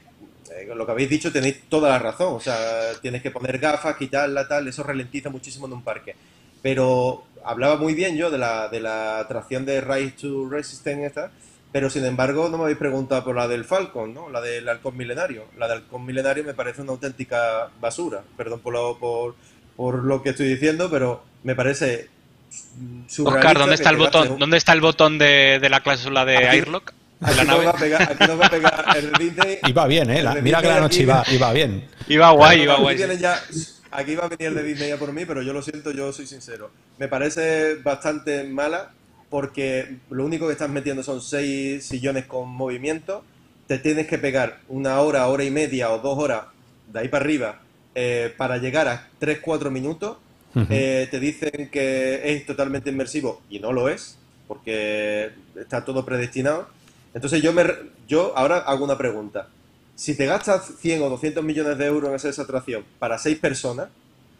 [0.50, 3.96] eh, lo que habéis dicho tenéis toda la razón, o sea, tienes que poner gafas,
[3.96, 6.14] quitarla, tal, eso ralentiza muchísimo en un parque.
[6.62, 11.30] Pero hablaba muy bien yo de la, de la atracción de Rise to Resistance esta,
[11.72, 14.30] pero sin embargo no me habéis preguntado por la del Falcon, ¿no?
[14.30, 15.44] La del halcón milenario.
[15.58, 19.34] La del halcón milenario me parece una auténtica basura, perdón por lo, por,
[19.76, 22.08] por lo que estoy diciendo, pero me parece
[23.24, 24.32] Oscar, ¿dónde está el botón?
[24.32, 26.46] un- ¿Dónde está el botón de, de la cláusula de Aquí.
[26.58, 26.92] Airlock?
[27.20, 29.58] Aquí nos va a pegar, aquí nos va a pegar el de Disney.
[29.66, 30.22] Iba bien, ¿eh?
[30.22, 31.88] La- mira que la noche aquí- iba, iba bien.
[32.08, 32.96] Iba guay, iba Aquí guay.
[32.96, 33.42] viene ya-
[33.90, 36.12] aquí va a venir el de Disney ya por mí, pero yo lo siento, yo
[36.12, 36.70] soy sincero.
[36.98, 38.90] Me parece bastante mala
[39.30, 43.24] porque lo único que estás metiendo son seis sillones con movimiento.
[43.66, 46.42] Te tienes que pegar una hora, hora y media o dos horas
[46.92, 47.60] de ahí para arriba
[47.94, 50.18] eh, para llegar a 3-4 minutos.
[50.70, 54.16] Eh, te dicen que es totalmente inmersivo y no lo es,
[54.48, 56.68] porque está todo predestinado.
[57.14, 57.64] Entonces yo, me,
[58.08, 59.48] yo ahora hago una pregunta.
[59.94, 63.38] Si te gastas 100 o 200 millones de euros en hacer esa atracción para seis
[63.38, 63.88] personas,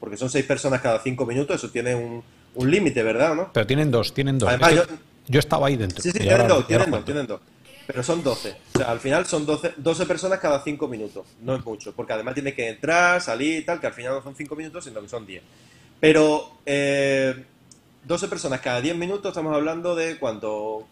[0.01, 2.23] porque son seis personas cada cinco minutos, eso tiene un,
[2.55, 3.35] un límite, ¿verdad?
[3.35, 3.51] ¿no?
[3.53, 4.49] Pero tienen dos, tienen dos.
[4.49, 4.85] Además, yo-
[5.29, 6.03] yo estaba ahí dentro.
[6.03, 7.41] Sí, sí, tienen ahora- dos, tienen dos, tienen dos.
[7.87, 8.57] Pero son 12.
[8.75, 11.25] O sea, al final son 12, 12 personas cada 5 minutos.
[11.41, 14.23] No es mucho, porque además tienes que entrar, salir y tal, que al final no
[14.23, 15.41] son 5 minutos, sino que son 10.
[16.01, 17.45] Pero eh,
[18.05, 20.87] 12 personas cada 10 minutos, estamos hablando de cuánto?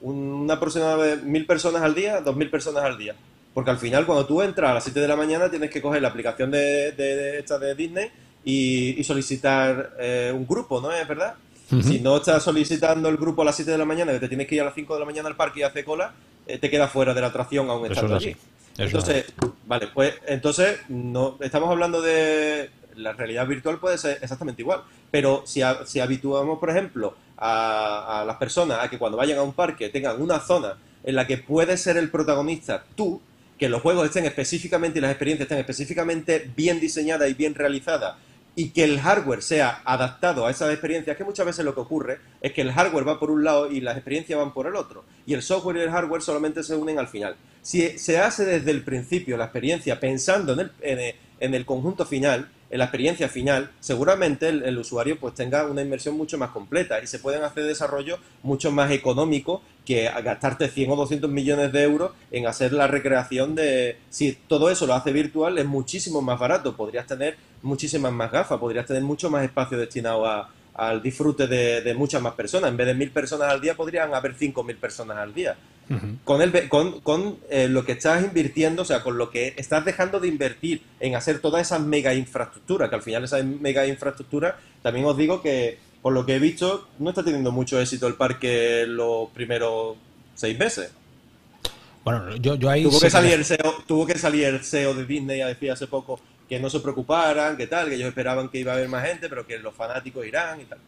[0.00, 3.14] Una de 1.000 personas al día, 2.000 personas al día.
[3.54, 6.02] Porque al final, cuando tú entras a las 7 de la mañana, tienes que coger
[6.02, 8.10] la aplicación de, de- de esta de Disney
[8.44, 11.34] y, y solicitar eh, un grupo, ¿no es verdad?
[11.82, 14.46] Si no estás solicitando el grupo a las 7 de la mañana, que te tienes
[14.46, 16.12] que ir a las 5 de la mañana al parque y hacer cola,
[16.46, 18.36] eh, te quedas fuera de la atracción aún estando es allí.
[18.76, 19.24] Eso es Entonces,
[19.66, 25.42] vale, pues entonces no estamos hablando de la realidad virtual puede ser exactamente igual, pero
[25.46, 29.42] si, a- si habituamos, por ejemplo, a, a las personas a que cuando vayan a
[29.42, 33.20] un parque tengan una zona en la que puedes ser el protagonista tú,
[33.58, 38.16] que los juegos estén específicamente y las experiencias estén específicamente bien diseñadas y bien realizadas
[38.54, 42.18] y que el hardware sea adaptado a esas experiencias, que muchas veces lo que ocurre
[42.42, 45.04] es que el hardware va por un lado y las experiencias van por el otro,
[45.24, 47.34] y el software y el hardware solamente se unen al final.
[47.62, 51.64] Si se hace desde el principio la experiencia pensando en el, en el, en el
[51.64, 56.52] conjunto final, en la experiencia final, seguramente el, usuario pues tenga una inversión mucho más
[56.52, 61.70] completa y se pueden hacer desarrollos mucho más económicos que gastarte 100 o 200 millones
[61.70, 63.98] de euros en hacer la recreación de...
[64.08, 68.58] Si todo eso lo hace virtual es muchísimo más barato, podrías tener muchísimas más gafas,
[68.58, 72.70] podrías tener mucho más espacio destinado a, al disfrute de, de muchas más personas.
[72.70, 75.58] En vez de mil personas al día podrían haber 5.000 personas al día
[76.24, 79.84] Con, el, con, con eh, lo que estás invirtiendo, o sea, con lo que estás
[79.84, 84.58] dejando de invertir en hacer toda esa mega infraestructura, que al final esa mega infraestructura,
[84.82, 88.14] también os digo que, por lo que he visto, no está teniendo mucho éxito el
[88.14, 89.96] parque los primeros
[90.34, 90.92] seis meses.
[92.04, 94.94] Bueno, yo, yo ahí Tuvo sí que, salir el CEO, tuvo que salir el CEO
[94.94, 96.18] de Disney a decir hace poco
[96.48, 99.28] que no se preocuparan, que tal, que ellos esperaban que iba a haber más gente,
[99.28, 100.78] pero que los fanáticos irán y tal.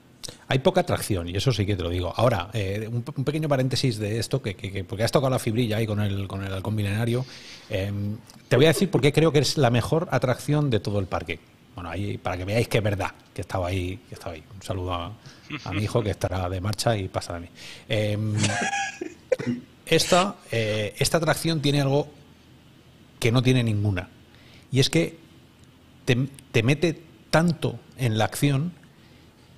[0.48, 2.12] Hay poca atracción, y eso sí que te lo digo.
[2.16, 5.78] Ahora, eh, un, pequeño paréntesis de esto, que, que- que- porque has tocado la fibrilla
[5.78, 7.24] ahí con el, con el halcón milenario.
[7.70, 7.92] eh,
[8.48, 11.06] te voy a decir por qué creo que es la mejor atracción de todo el
[11.06, 11.40] parque.
[11.74, 13.98] Bueno, ahí para que veáis que es verdad, que estaba ahí.
[14.08, 14.44] Que estaba ahí.
[14.54, 15.12] Un saludo a,
[15.64, 17.48] a mi hijo que estará de marcha y pasa de mí.
[17.88, 18.16] Eh,
[19.86, 22.08] esta, eh, esta atracción tiene algo
[23.18, 24.08] que no tiene ninguna.
[24.70, 25.16] Y es que
[26.04, 27.00] te mete
[27.30, 28.72] tanto en la acción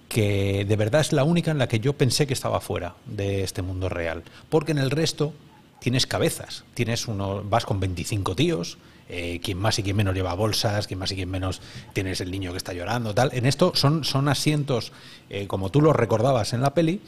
[0.08, 3.42] que de verdad es la única en la que yo pensé que estaba fuera de
[3.42, 4.22] este mundo real.
[4.48, 5.32] Porque en el resto
[5.80, 8.78] tienes cabezas, tienes uno, vas con 25 tíos,
[9.08, 11.60] eh, quien más y quien menos lleva bolsas, quien más y quien menos
[11.92, 13.30] tienes el niño que está llorando, tal.
[13.32, 14.92] En esto son, son asientos
[15.30, 17.00] eh, como tú los recordabas en la peli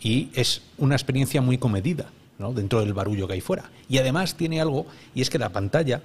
[0.00, 2.52] y es una experiencia muy comedida, ¿no?
[2.52, 3.70] Dentro del barullo que hay fuera.
[3.88, 6.02] Y además tiene algo, y es que la pantalla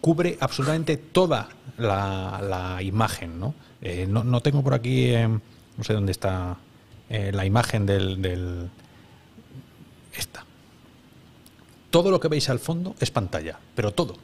[0.00, 1.48] cubre absolutamente toda
[1.78, 3.54] la, imagen, ¿no?
[3.80, 5.28] Eh, no, no tengo por aquí, eh,
[5.76, 6.56] no sé dónde está
[7.08, 8.68] eh, la imagen del,
[10.16, 10.44] Esta.
[11.90, 14.16] Todo lo que veis al fondo es pantalla, pero todo.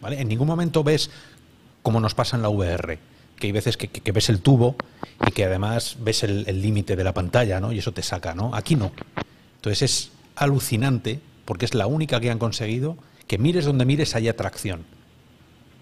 [0.00, 0.20] ¿Vale?
[0.20, 1.10] En ningún momento ves
[1.82, 2.98] como nos pasa en la VR,
[3.36, 4.76] que hay veces que, ves el tubo
[5.26, 7.72] y que además ves el límite de la pantalla, ¿no?
[7.72, 8.54] Y eso te saca, ¿no?
[8.54, 8.92] Aquí no.
[9.56, 14.28] Entonces es alucinante porque es la única que han conseguido que mires donde mires hay
[14.28, 14.84] atracción.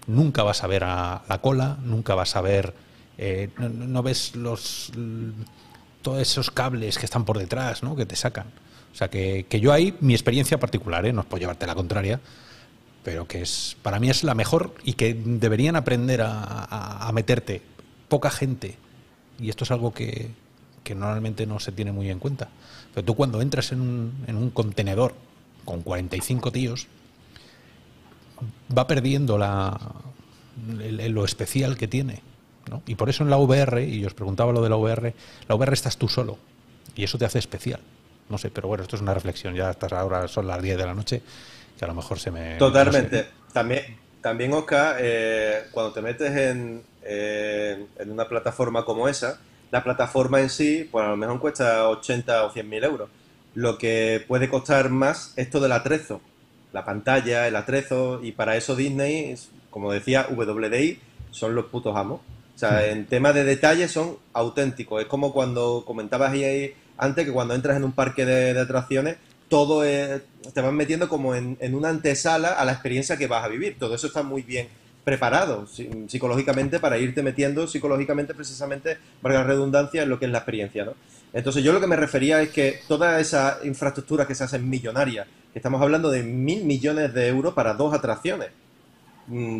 [0.07, 2.73] Nunca vas a ver a la cola, nunca vas a ver,
[3.17, 4.91] eh, no, ves los
[6.01, 7.95] todos esos cables que están por detrás, ¿no?
[7.95, 8.47] Que te sacan.
[8.93, 11.13] O sea que, que yo ahí mi experiencia particular, ¿eh?
[11.13, 12.19] no es por llevarte la contraria,
[13.03, 16.65] pero que es para mí es la mejor y que deberían aprender a,
[17.07, 17.61] a- meterte
[18.09, 18.77] poca gente
[19.39, 20.31] y esto es algo que,
[20.83, 22.49] que normalmente no se tiene muy en cuenta.
[22.93, 25.13] Pero tú cuando entras en un, en un contenedor
[25.65, 26.87] con 45 tíos,
[28.75, 29.79] va perdiendo la,
[31.09, 32.21] lo especial que tiene.
[32.85, 35.13] Y por eso en la VR, y os preguntaba lo de la VR,
[35.47, 36.37] la VR estás tú solo
[36.95, 37.79] y eso te hace especial.
[38.29, 39.55] No sé, pero bueno, esto es una reflexión.
[39.55, 41.21] Ya estas ahora son las 10 de la noche,
[41.77, 42.55] que a lo mejor se me...
[42.57, 43.27] Totalmente.
[43.53, 49.39] También, también Oscar, eh, cuando te metes en, eh, en una plataforma como esa,
[49.71, 53.09] la plataforma en sí, pues a lo mejor cuesta 80 o 100 mil euros.
[53.55, 56.21] lo que puede costar más es todo el atrezo,
[56.73, 59.35] la pantalla, el atrezo, y para eso Disney,
[59.71, 60.99] como decía WDI,
[61.31, 62.21] son los putos amos.
[62.57, 64.99] O sea, en tema de detalles son auténticos.
[64.99, 69.83] Es como cuando comentabas ahí antes que cuando entras en un parque de, atracciones, todo
[69.83, 73.77] te van metiendo como en, una antesala a la experiencia que vas a vivir.
[73.77, 74.69] Todo eso está muy bien
[75.03, 80.39] preparado psicológicamente para irte metiendo psicológicamente precisamente, valga la redundancia, en lo que es la
[80.39, 80.95] experiencia, ¿no?
[81.33, 85.27] Entonces yo lo que me refería es que toda esa infraestructura que se hacen millonarias,
[85.53, 88.49] que estamos hablando de mil millones de euros para dos atracciones,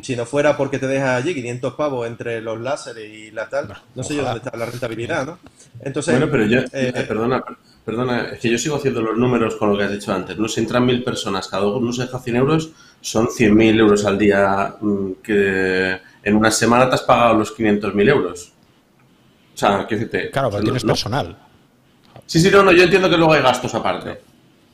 [0.01, 3.73] si no fuera porque te dejas allí 500 pavos entre los láseres y la tal,
[3.95, 5.39] no, sé yo dónde está la rentabilidad, ¿no?
[5.81, 7.43] Entonces, bueno, pero yo, eh, eh, perdona,
[7.83, 10.47] perdona, es que yo sigo haciendo los números con lo que has dicho antes, ¿no?
[10.47, 14.75] Si entran mil personas, cada uno se deja 100 euros, son 100.000 euros al día
[14.79, 18.53] mm, que en una semana te has pagado los 500.000 euros.
[19.53, 20.31] O sea, ¿qué decirte?
[20.31, 21.37] Claro, pero tienes personal.
[22.25, 24.19] Sí, sí, no, no, yo entiendo que luego hay gastos aparte.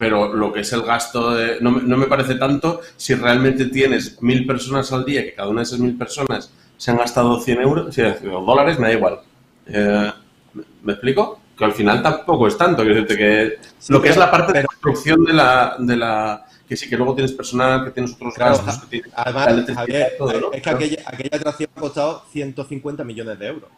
[0.03, 4.45] Pero lo que es el gasto, de, no, me parece tanto si realmente tienes mil
[4.45, 7.95] personas al día, que cada una de esas mil personas se han gastado 100 euros,
[7.95, 9.19] 100 dólares, me da igual.
[9.65, 10.11] Eh,
[10.83, 11.39] ¿Me explico?
[11.57, 12.83] Que al final tampoco es tanto.
[12.83, 16.47] Que, que lo que es la parte de construcción de la, de la.
[16.67, 18.79] Que sí, que luego tienes personal, que tienes otros gastos.
[18.89, 19.69] Que además,
[20.51, 23.69] es que aquella, aquella atracción ha costado 150 millones de euros.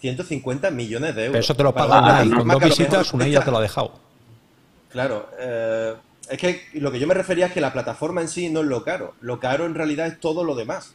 [0.00, 1.32] 150 millones de euros.
[1.32, 2.28] Pero eso te lo paga Unai.
[2.28, 4.09] Con dos visitas, Unai ya te lo ha dejado.
[4.90, 5.28] Claro.
[5.38, 5.94] Eh,
[6.28, 8.66] es que lo que yo me refería es que la plataforma en sí no es
[8.66, 9.14] lo caro.
[9.20, 10.94] Lo caro en realidad es todo lo demás.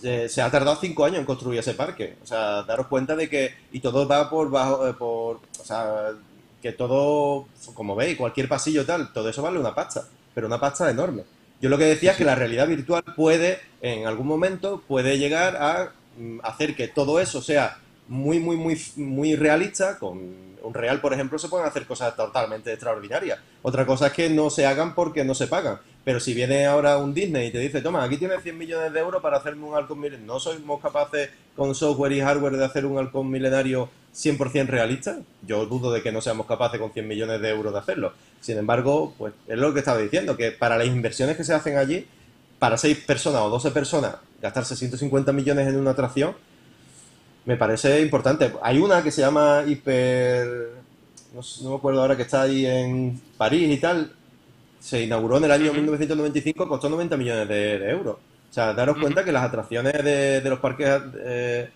[0.00, 2.16] se ha tardado cinco años en construir ese parque.
[2.22, 3.54] O sea, daros cuenta de que...
[3.72, 4.88] Y todo va por bajo...
[4.88, 6.12] Eh, por, o sea,
[6.60, 10.04] que todo, como veis, cualquier pasillo tal, todo eso vale una pasta.
[10.34, 11.24] Pero una pasta enorme.
[11.60, 15.56] Yo lo que decía es que la realidad virtual puede, en algún momento, puede llegar
[15.56, 19.98] a mm, hacer que todo eso sea muy, muy, muy, muy realista.
[19.98, 23.38] Con un real, por ejemplo, se pueden hacer cosas totalmente extraordinarias.
[23.62, 25.78] Otra cosa es que no se hagan porque no se pagan.
[26.04, 29.00] Pero si viene ahora un Disney y te dice, toma, aquí tienes 100 millones de
[29.00, 32.86] euros para hacerme un halcón milenario, ¿no somos capaces con software y hardware de hacer
[32.86, 35.18] un halcón milenario 100% realista?
[35.46, 38.12] Yo dudo de que no seamos capaces con 100 millones de euros de hacerlo.
[38.40, 41.78] Sin embargo, pues es lo que estaba diciendo, que para las inversiones que se hacen
[41.78, 42.06] allí,
[42.58, 46.34] para 6 personas o 12 personas, gastarse 150 millones en una atracción,
[47.48, 48.52] me parece importante.
[48.60, 50.68] Hay una que se llama Hiper...
[51.32, 54.12] No, me acuerdo ahora que está ahí en París y tal.
[54.78, 58.16] Se inauguró en el año 1995, costó 90 millones de, euros.
[58.16, 61.70] O sea, daros cuenta que las atracciones de, los parques eh,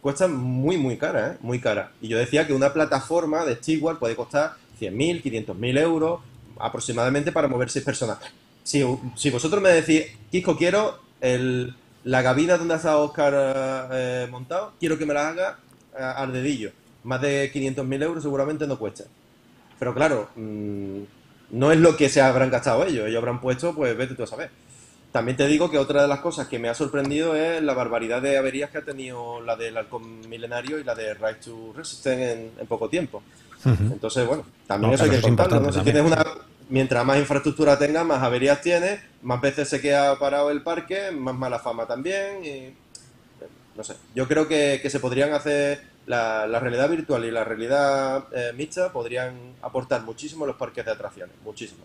[0.00, 1.38] cuestan muy, muy caras, ¿eh?
[1.40, 1.88] Muy caras.
[2.00, 6.20] Y yo decía que una plataforma de Steward puede costar 100.000, 500.000 euros
[6.60, 8.18] aproximadamente para mover seis personas.
[8.62, 8.84] Si,
[9.16, 11.74] si vosotros me decís, Kiko, quiero el,
[12.06, 15.58] la cabina donde estado Oscar eh, montado, quiero que me la haga
[15.92, 16.70] eh, al dedillo.
[17.02, 19.04] Más de 500.000 euros seguramente no cuesta.
[19.76, 21.00] Pero claro, mm,
[21.50, 23.08] no es lo que se habrán gastado ellos.
[23.08, 24.50] Ellos habrán puesto, pues vete tú a saber.
[25.10, 28.22] También te digo que otra de las cosas que me ha sorprendido es la barbaridad
[28.22, 32.50] de averías que ha tenido la del halcón milenario y la de Rise to Resistance
[32.56, 33.20] en, poco tiempo.
[33.64, 35.58] Entonces, bueno, también eso hay que contarlo.
[35.58, 35.72] ¿no?
[35.72, 36.24] Si tienes una,
[36.68, 41.34] mientras más infraestructura tenga, más averías tiene, más veces se queda parado el parque, más
[41.34, 42.44] mala fama también.
[42.44, 42.74] Y,
[43.76, 48.52] no sé, yo creo que, se podrían hacer la, realidad virtual y la realidad eh,
[48.54, 51.84] mixta, podrían aportar muchísimo los parques de atracciones, muchísimo.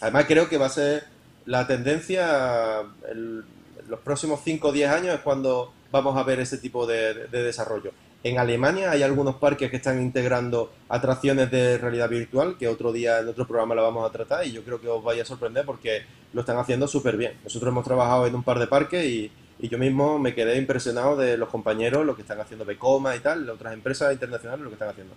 [0.00, 1.04] Además, creo que va a ser
[1.46, 3.44] la tendencia, en
[3.88, 7.92] los próximos 5 o 10 años es cuando vamos a ver ese tipo de desarrollo.
[8.22, 13.20] En Alemania hay algunos parques que están integrando atracciones de realidad virtual, que otro día
[13.20, 15.64] en otro programa la vamos a tratar y yo creo que os vaya a sorprender
[15.64, 16.02] porque
[16.34, 17.32] lo están haciendo súper bien.
[17.44, 19.32] Nosotros hemos trabajado en un par de parques y,
[19.62, 23.48] yo mismo me quedé impresionado de los compañeros, lo que están haciendo Becoma y tal,
[23.48, 25.14] otras empresas internacionales, lo que están haciendo.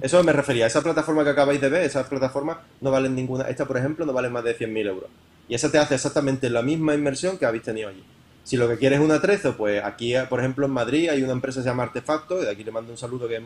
[0.00, 0.66] Eso me refería.
[0.66, 3.48] Esa plataforma que acabáis de ver, esas plataformas no valen ninguna.
[3.48, 5.10] Esta, por ejemplo, no vale más de 100.000 euros.
[5.48, 8.04] Y esa te hace exactamente la misma inversión que habéis tenido allí.
[8.46, 11.32] Si lo que quieres es un atrezo, pues aquí, por ejemplo, en Madrid hay una
[11.32, 13.42] empresa que se llama Artefacto, y de aquí le mando un saludo que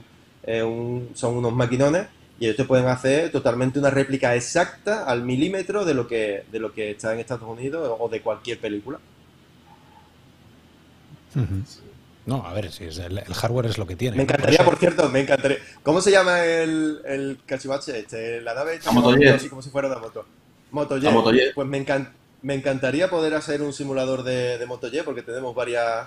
[1.15, 2.07] son unos maquinones,
[2.39, 6.59] y ellos te pueden hacer totalmente una réplica exacta al milímetro de lo que, de
[6.59, 8.99] lo que está en Estados Unidos o de cualquier película.
[12.27, 14.19] No, a ver, si es el, hardware es lo que tiene.
[14.19, 15.61] Me encantaría, por cierto, me encantaría.
[15.83, 18.43] ¿Cómo se llama el, el cachivache este?
[18.43, 18.91] La nave hecha
[19.35, 20.27] así como si fuera una moto.
[20.73, 20.99] Moto
[21.55, 26.07] Pues me encanta me encantaría poder hacer un simulador de, de MotoG porque tenemos varias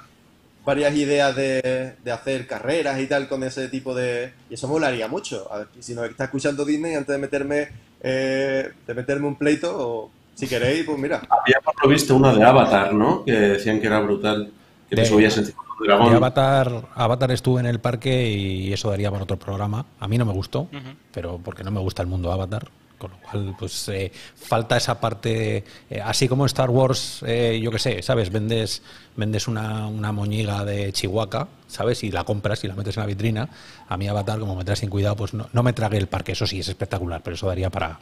[0.65, 4.33] varias ideas de, hacer carreras y tal con ese tipo de...
[4.49, 5.47] Y eso molaría mucho.
[5.79, 7.67] si nos está escuchando Disney, antes de meterme
[8.01, 11.21] eh, de meterme un pleito, o si queréis, pues mira.
[11.29, 13.23] Habíamos visto una de Avatar, ¿no?
[13.23, 14.51] Que decían que era brutal.
[14.89, 16.13] Que te subías encima dragón.
[16.13, 19.85] Avatar, Avatar estuve en el parque y eso daría para otro programa.
[19.99, 20.67] A mí no me gustó,
[21.11, 22.67] pero porque no me gusta el mundo Avatar.
[23.03, 27.69] Con lo cual, pues eh, falta esa parte, eh, así como Star Wars, eh, yo
[27.69, 28.31] qué sé, ¿sabes?
[28.31, 28.81] Vendes,
[29.17, 32.01] vendes una, una moñiga de Chihuahua, ¿sabes?
[32.03, 33.49] Y la compras y la metes en la vitrina.
[33.89, 36.31] A mí Avatar, como me trae sin cuidado, pues no, no me trague el parque.
[36.31, 37.99] Eso sí, es espectacular, pero eso daría para,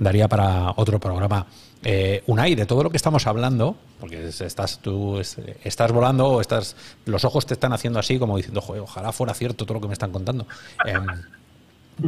[0.00, 1.46] daría para otro programa.
[1.84, 6.26] Eh, Unai, de todo lo que estamos hablando, porque es- estás tú es- estás volando
[6.26, 6.74] o estás,
[7.04, 9.86] los ojos te están haciendo así como diciendo, "Joder, ojalá fuera cierto todo lo que
[9.88, 10.46] me están contando.
[10.86, 11.06] Em,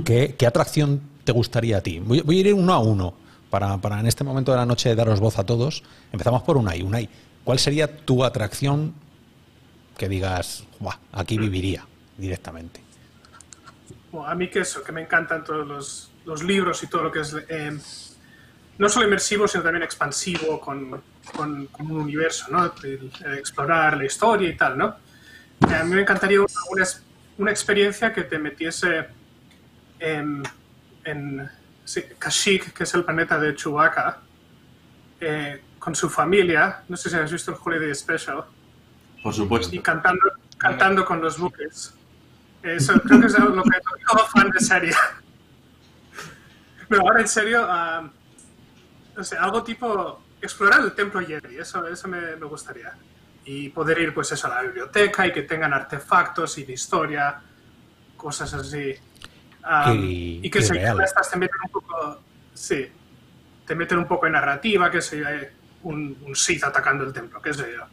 [0.04, 1.98] ¿qué, qué atracción te gustaría a ti?
[1.98, 3.12] Voy, voy a ir uno a uno
[3.50, 5.82] para, para en este momento de la noche daros voz a todos.
[6.12, 6.80] Empezamos por Unai.
[6.82, 7.08] Unai,
[7.44, 8.94] ¿cuál sería tu atracción
[9.98, 11.84] que digas, "Buah, aquí viviría
[12.16, 12.80] directamente?
[14.12, 17.12] Bueno, a mí que eso, que me encantan todos los, los libros y todo lo
[17.12, 17.76] que es eh,
[18.78, 21.02] no solo inmersivo, sino también expansivo con,
[21.34, 22.72] con- con un universo, ¿no?
[22.84, 24.94] El- el explorar la historia y tal, ¿no?
[25.68, 26.86] Eh, a mí me encantaría una,
[27.38, 29.06] una experiencia que te metiese
[29.98, 30.42] en,
[31.06, 31.48] en
[32.18, 34.18] Kashyyyk, que es el planeta de Chewbacca,
[35.20, 36.82] eh, con su familia.
[36.88, 38.44] No sé si has visto el Holiday Special
[39.22, 39.74] Por supuesto.
[39.74, 40.22] y cantando,
[40.58, 41.94] cantando con los buques.
[42.62, 44.92] Eso creo que es lo que todo fan de serie.
[46.88, 48.08] No, ahora en serio, ah,
[49.16, 52.92] no sé, algo tipo explorar el templo Jedi, eso, eso me, me gustaría.
[53.44, 57.40] Y poder ir, pues eso, a la biblioteca y que tengan artefactos y de historia,
[58.16, 58.94] cosas así.
[59.68, 62.20] Ah, Y- y, que y se estas te meten un poco,
[62.54, 62.86] sí,
[63.66, 65.52] te meten un poco en narrativa, que eh,
[65.82, 67.84] un, un Sith atacando el templo, qué sé yo.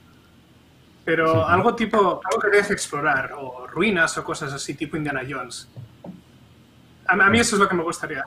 [1.03, 5.67] Pero algo tipo, algo que deje explorar, o ruinas o cosas así, tipo Indiana Jones.
[7.07, 8.23] A, a mí eso es lo que me gustaría.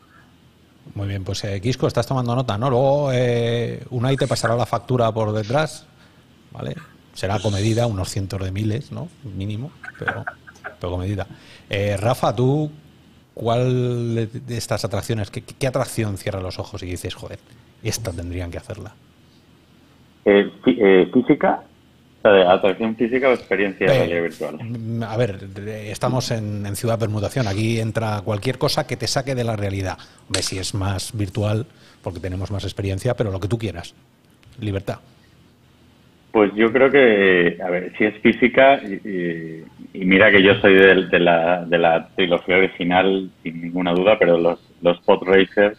[0.94, 2.68] Muy bien, pues eh, Quisco, estás tomando nota, ¿no?
[2.68, 5.86] Luego eh, Unai te pasará la factura por detrás,
[6.52, 6.76] ¿vale?
[7.14, 9.08] Será comedida, unos cientos de miles, ¿no?
[9.24, 10.24] Mínimo, pero,
[10.78, 11.26] pero comedida.
[11.70, 12.70] Eh, Rafa, tú,
[13.36, 17.38] ¿cuál de estas atracciones, qué, qué atracción cierra los ojos y dices, joder,
[17.82, 18.94] esta tendrían que hacerla?
[20.24, 21.62] Eh, fí- eh, ¿Física?
[22.24, 24.58] ¿Atracción física o experiencia Eh, realidad virtual?
[24.60, 27.46] mm, A ver, estamos en, en Ciudad Permutación.
[27.46, 29.98] Aquí entra cualquier cosa que te saque de la realidad.
[30.30, 31.66] Ve si es más virtual,
[32.02, 33.94] porque tenemos más experiencia, pero lo que tú quieras.
[34.58, 34.98] Libertad.
[36.36, 39.64] Pues yo creo que, a ver, si es física, y,
[40.04, 44.60] mira que yo soy de, la, de la trilogía original, sin ninguna duda, pero los,
[44.82, 45.78] los pod racers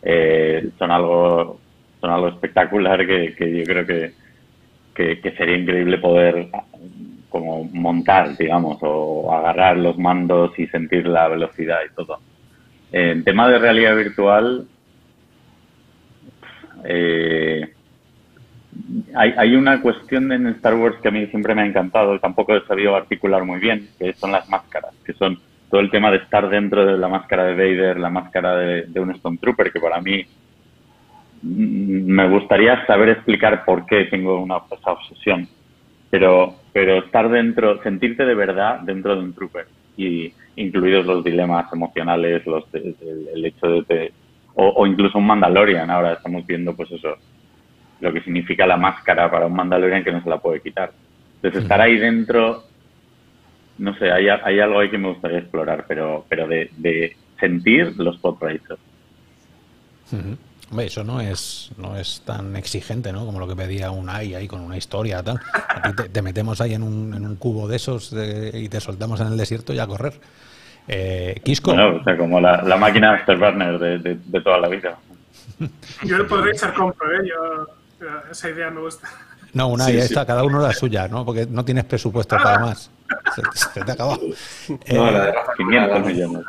[0.00, 1.60] eh, son algo
[2.00, 4.12] son algo espectacular que, que yo creo que,
[4.94, 6.48] que, que sería increíble poder
[7.28, 12.18] como montar, digamos, o agarrar los mandos y sentir la velocidad y todo.
[12.92, 14.66] En tema de realidad virtual,
[16.82, 17.74] eh,
[19.14, 22.20] hay, hay una cuestión en Star Wars que a mí siempre me ha encantado y
[22.20, 25.38] tampoco he sabido articular muy bien, que son las máscaras, que son
[25.70, 29.00] todo el tema de estar dentro de la máscara de Vader, la máscara de, de
[29.00, 30.24] un Stormtrooper, que para mí
[31.42, 35.48] mm, me gustaría saber explicar por qué tengo una esa obsesión,
[36.10, 39.66] pero, pero estar dentro, sentirte de verdad dentro de un trooper
[39.96, 44.14] y incluidos los dilemas emocionales, los de- el, el hecho de, te-
[44.56, 47.16] o, o incluso un Mandalorian, ahora estamos viendo pues eso,
[48.02, 50.92] lo que significa la máscara para un Mandalorian que no se la puede quitar.
[51.36, 52.64] Entonces estar ahí dentro,
[53.78, 57.94] no sé, hay, hay algo ahí que me gustaría explorar, pero, pero de, de sentir
[57.96, 58.78] los pod racers.
[60.70, 63.24] Hombre, eso no es, no es tan exigente, ¿no?
[63.26, 65.38] Como lo que pedía un AI ahí con una historia tal.
[65.68, 68.68] A ti te, te metemos ahí en un, en un cubo de esos de- y
[68.68, 70.14] te soltamos en el desierto y a correr.
[70.88, 74.68] Eh, Quisco, Bueno, o sea, como la, la máquina Afterburner de, de, de toda la
[74.68, 74.96] vida.
[76.04, 77.28] Yo le podría echar compro, ¿eh?
[77.28, 77.66] Yo,
[78.02, 79.08] eh, esa idea me gusta.
[79.54, 80.04] no, una Sí, ahí sí.
[80.06, 81.24] está, cada uno la suya, ¿no?
[81.24, 82.90] Porque no tienes presupuesto para más.
[83.34, 84.20] Se, se te ha acabado.
[84.68, 86.44] No, Eh, la de Rafa 500 millones.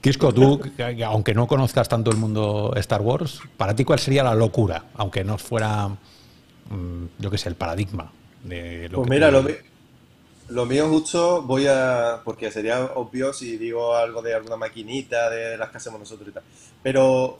[0.00, 3.98] Quisco, tú, que- que aunque no conozcas tanto el mundo Star Wars, para ti, ¿cuál
[3.98, 4.84] sería la locura?
[4.94, 8.10] Aunque no fuera, mm, yo qué sé, el paradigma
[8.44, 12.20] de lo Pues que mira, tú- lo, lo mío justo voy a...
[12.24, 16.32] Porque sería obvio si digo algo de alguna maquinita de las que hacemos nosotros y
[16.32, 16.42] tal.
[16.82, 17.38] Pero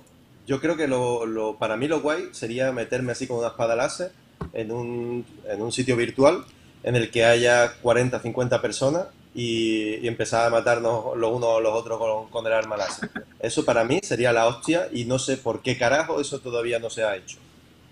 [0.48, 3.76] yo creo que lo, lo- para mí lo guay sería meterme así con una espada
[3.76, 4.12] láser
[4.52, 6.44] en un, en un sitio virtual
[6.82, 11.60] en el que haya 40, 50 personas y, y empezar a matarnos los unos a
[11.60, 13.06] los otros con, con el arma láser.
[13.40, 16.90] Eso para mí sería la hostia y no sé por qué carajo eso todavía no
[16.90, 17.38] se ha hecho.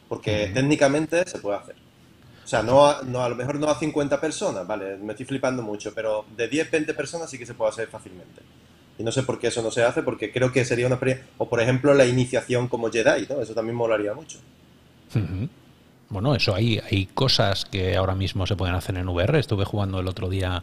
[0.09, 1.77] Porque técnicamente se puede hacer.
[2.45, 5.27] O sea, no a, no, a lo mejor no a 50 personas, vale, me estoy
[5.27, 8.43] flipando mucho, pero de 10, 20 personas sí que se puede hacer fácilmente.
[8.99, 11.27] Y no sé por qué eso no se hace, porque creo que sería una experiencia.
[11.39, 13.41] O por ejemplo, la iniciación como Jedi, ¿no?
[13.41, 14.39] Eso también molaría mucho.
[16.09, 19.39] Bueno, eso hay, hay cosas que ahora mismo se pueden hacer en VR.
[19.39, 20.63] Estuve jugando el otro día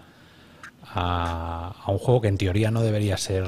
[0.83, 3.45] a, a un juego que en teoría no debería ser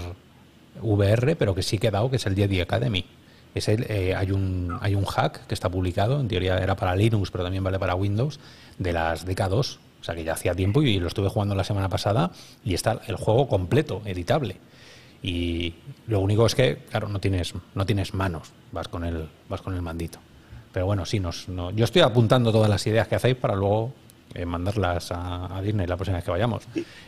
[0.82, 3.06] VR, pero que sí que he dado, que es el Jedi Academy.
[3.54, 6.96] Es el, eh, hay, un, hay un hack que está publicado, en teoría era para
[6.96, 8.40] Linux, pero también vale para Windows,
[8.78, 11.88] de las DK2, o sea que ya hacía tiempo y lo estuve jugando la semana
[11.88, 12.32] pasada
[12.66, 14.58] y está el juego completo, editable.
[15.28, 15.74] Y
[16.08, 19.74] lo único es que, claro, no tienes, no tienes manos, vas con el, vas con
[19.74, 20.20] el mandito.
[20.72, 23.92] Pero bueno, sí, nos, no, yo estoy apuntando todas las ideas que hacéis para luego
[24.36, 26.64] eh, mandarlas a, a, Disney la próxima vez que vayamos.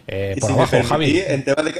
[0.07, 1.19] Eh, y por si abajo, Javi.
[1.27, 1.73] En tema de,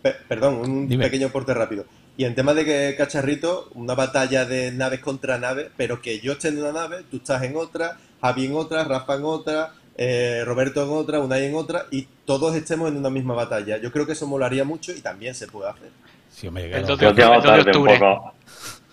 [0.00, 1.04] pe- perdón, un Dime.
[1.04, 1.84] pequeño aporte rápido.
[2.16, 6.32] Y en tema de que cacharrito, una batalla de naves contra naves, pero que yo
[6.32, 10.42] esté en una nave, tú estás en otra, Javi en otra, Rafa en otra, eh,
[10.44, 13.76] Roberto en otra, Unai en otra, y todos estemos en una misma batalla.
[13.78, 15.90] Yo creo que eso molaría mucho y también se puede hacer.
[16.30, 16.96] Sí, hombre, El claro.
[17.12, 17.94] llegado el dos de tarde un octubre.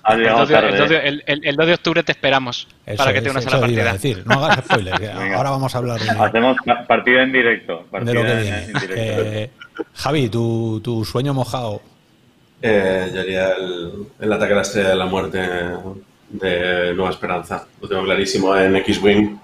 [0.09, 0.77] El llegado 2 de, el tarde.
[0.77, 3.93] dos de- el- 2 octubre te esperamos Eso- para que te unas a la partida.
[3.93, 4.23] decir.
[4.25, 7.77] No hagas spoiler, que ahora vamos a hablar de, Hacemos pa- partida en directo.
[7.79, 8.57] de Partida lo que en- viene.
[8.63, 8.93] en directo.
[8.97, 9.49] Eh,
[9.93, 11.81] Javi, tu, tu sueño mojado.
[12.61, 15.37] Eh, yo haría el, el ataque a la estrella de la muerte
[16.29, 17.65] de Nueva Esperanza.
[17.81, 19.37] Lo tengo clarísimo en X-Wing.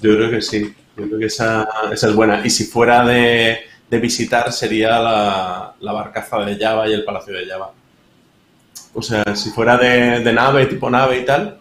[0.00, 0.74] Yo creo que sí.
[0.96, 2.46] Yo creo que esa, esa es buena.
[2.46, 3.58] Y si fuera de,
[3.90, 7.72] de visitar, sería la, la barcaza de Java y el palacio de Java.
[8.92, 11.58] O sea, si fuera de, de nave, tipo nave y tal,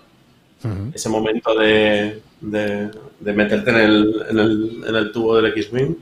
[0.93, 5.95] ese momento de, de, de meterte en el, en, el, en el tubo del X-Wing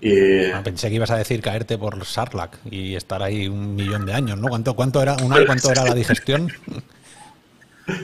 [0.00, 0.44] y...
[0.46, 4.14] Ah, pensé que ibas a decir caerte por Sarlacc y estar ahí un millón de
[4.14, 4.48] años, ¿no?
[4.48, 6.50] ¿Cuánto, cuánto era una, cuánto era la digestión?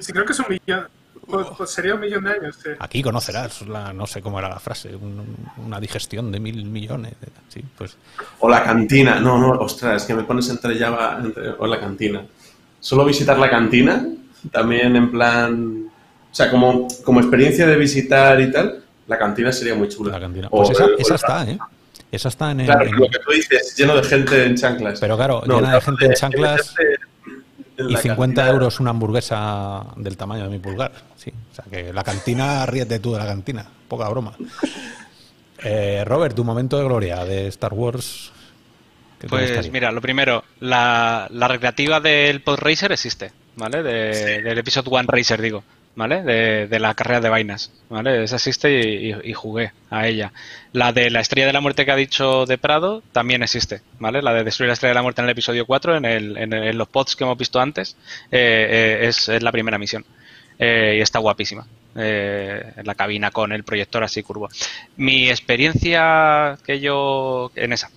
[0.01, 0.89] Sí, creo que es un millón.
[1.27, 2.57] Pues, pues sería un millón de años.
[2.63, 2.71] sí.
[2.79, 7.15] Aquí conocerás la, no sé cómo era la frase, un- una digestión de mil millones.
[7.49, 7.97] Sí, pues
[8.41, 9.19] O la cantina.
[9.19, 12.25] No, no, ostras, es que me pones entre Java entre- o la cantina.
[12.79, 14.07] Solo visitar la cantina,
[14.53, 15.91] también en plan...
[16.31, 20.13] O sea, como, como experiencia de visitar y tal, la cantina sería muy chula.
[20.13, 20.49] la cantina.
[20.51, 21.59] O Pues esa, el- o esa el- está, ¿eh?
[22.13, 22.67] Esa está en el.
[22.67, 25.01] Claro, en- lo que tú dices, lleno de gente en chanclas.
[25.01, 27.06] Pero claro, No, llena de gente en de- chanclas de gente en
[27.79, 28.49] y la 50 cantina.
[28.49, 30.93] euros una hamburguesa del tamaño de mi pulgar.
[31.17, 33.67] Sí, o sea que la cantina, ríete tú de la cantina.
[33.89, 34.33] Poca broma.
[35.65, 38.31] Eh, Robert, tu momento de gloria de Star Wars.
[39.19, 43.83] ¿qué te Pues mira, lo primero, la, la recreativa del Pod Racer existe, ¿vale?
[43.83, 45.65] De- Del Episode One Racer, digo,
[45.97, 46.23] ¿vale?
[46.23, 48.23] De, de la carrera de vainas, ¿vale?
[48.23, 48.71] Esa existe
[49.25, 50.33] y, jugué a ella.
[50.73, 54.23] La de la Estrella de la Muerte que ha dicho de Prado también existe, ¿vale?
[54.23, 56.79] La de Destruir la Estrella de la Muerte en el episodio 4, en, el, en,
[56.79, 57.97] los pods que hemos visto antes,
[58.31, 60.05] eh, eh, es, es la primera misión.
[60.59, 61.67] Eh, y está guapísima.
[61.99, 64.49] Eh, en la cabina con el proyector así curvo.
[64.97, 67.91] Mi experiencia que yo en esa,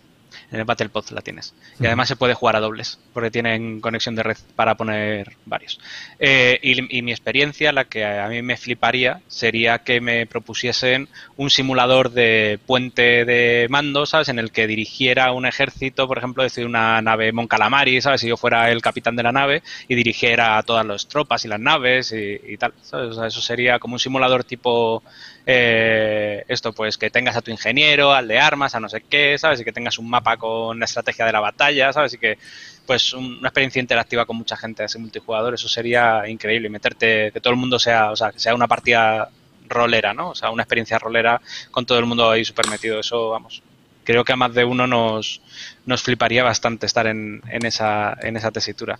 [0.52, 1.54] en el BattlePod la tienes.
[1.80, 5.80] Y además se puede jugar a dobles, porque tienen conexión de red para poner varios.
[6.20, 11.08] Eh, y, y mi experiencia, la que a mí me fliparía, sería que me propusiesen
[11.38, 14.30] un simulador de puente de mando, ¿sabes?
[14.30, 18.22] En el que dirigiera un ejército, por ejemplo, decir una nave Mon Calamari, ¿sabes?
[18.22, 21.48] Si yo fuera el capitán de la nave y dirigiera a todas las tropas y
[21.48, 23.12] las naves y, y tal, ¿sabes?
[23.12, 25.04] O sea, eso sería como un simulador tipo
[25.46, 29.38] eh, esto, pues que tengas a tu ingeniero, al de armas, a no sé qué,
[29.38, 29.60] ¿sabes?
[29.62, 32.14] Y que tengas un mapa con la estrategia de la batalla, ¿sabes?
[32.14, 32.38] Y que,
[32.86, 36.68] pues, un- una experiencia interactiva con mucha gente, así multijugador, eso sería increíble.
[36.68, 39.30] Y meterte, que todo el mundo sea, o sea, que sea una partida
[39.68, 40.30] rolera, ¿no?
[40.32, 41.42] O sea, una experiencia rolera
[41.72, 43.62] con todo el mundo ahí súper metido, eso, vamos.
[44.04, 45.42] Creo que a más de uno nos,
[45.86, 49.00] nos fliparía bastante estar en, en, esa, en esa tesitura.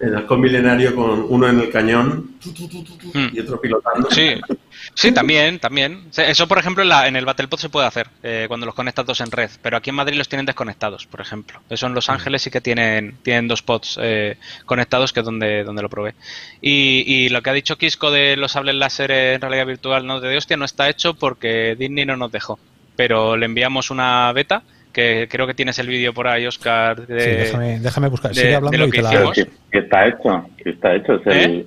[0.00, 2.30] El halcón milenario con uno en el cañón
[3.12, 3.28] Mm.
[3.34, 4.10] y otro pilotando.
[4.10, 4.32] Sí,
[4.94, 6.04] sí, también, también.
[6.16, 9.04] Eso, por ejemplo, en, la- en el BattlePod se puede hacer eh, cuando los conectas
[9.04, 11.60] dos en red, pero aquí en Madrid los tienen desconectados, por ejemplo.
[11.68, 15.64] Eso en Los Ángeles sí que tienen, tienen dos pods eh, conectados, que es donde,
[15.64, 16.14] donde lo probé.
[16.62, 20.18] Y, y lo que ha dicho Kisco de los sables láser en realidad virtual, no
[20.20, 22.58] de hostia, no está hecho porque Disney no nos dejó.
[22.96, 27.06] Pero le enviamos una beta, que creo que tienes el vídeo por ahí, Oscar.
[27.06, 28.30] De, Sí, déjame, déjame buscar.
[28.30, 29.32] de- Sigue de hablando lo y que te la.
[29.32, 31.14] que, que está hecho, que está hecho.
[31.14, 31.66] Es el, ¿Eh?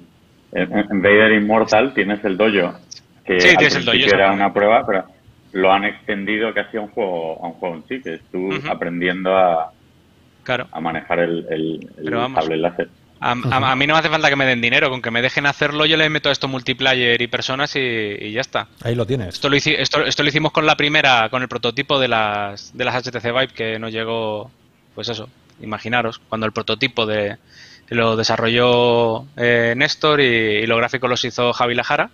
[0.54, 2.78] en, en Vader Immortal tienes el dojo,
[3.26, 5.06] que Sí, al tienes el dojo, era una prueba, pero
[5.54, 8.48] lo han extendido casi a un juego, a un juego en sí, que es tú
[8.48, 8.68] Ujú.
[8.70, 9.72] aprendiendo a,
[10.44, 10.68] Claro.
[10.72, 12.44] a manejar el, el, el Pero vamos.
[12.44, 12.90] sable láser.
[13.24, 15.22] A, a- a mí no me hace falta que me den dinero, con que me
[15.22, 18.68] dejen hacerlo yo le meto esto multiplayer y personas y, y ya está.
[18.84, 19.36] Ahí lo tienes.
[19.36, 22.76] Esto lo, hici- esto, esto lo hicimos con la primera, con el prototipo de las,
[22.78, 24.52] de las HTC Vive que nos llegó,
[24.96, 25.30] pues eso,
[25.62, 27.38] imaginaros, cuando el prototipo de
[27.90, 32.10] lo desarrolló eh, Néstor y, y los gráficos los hizo Javi Lajara.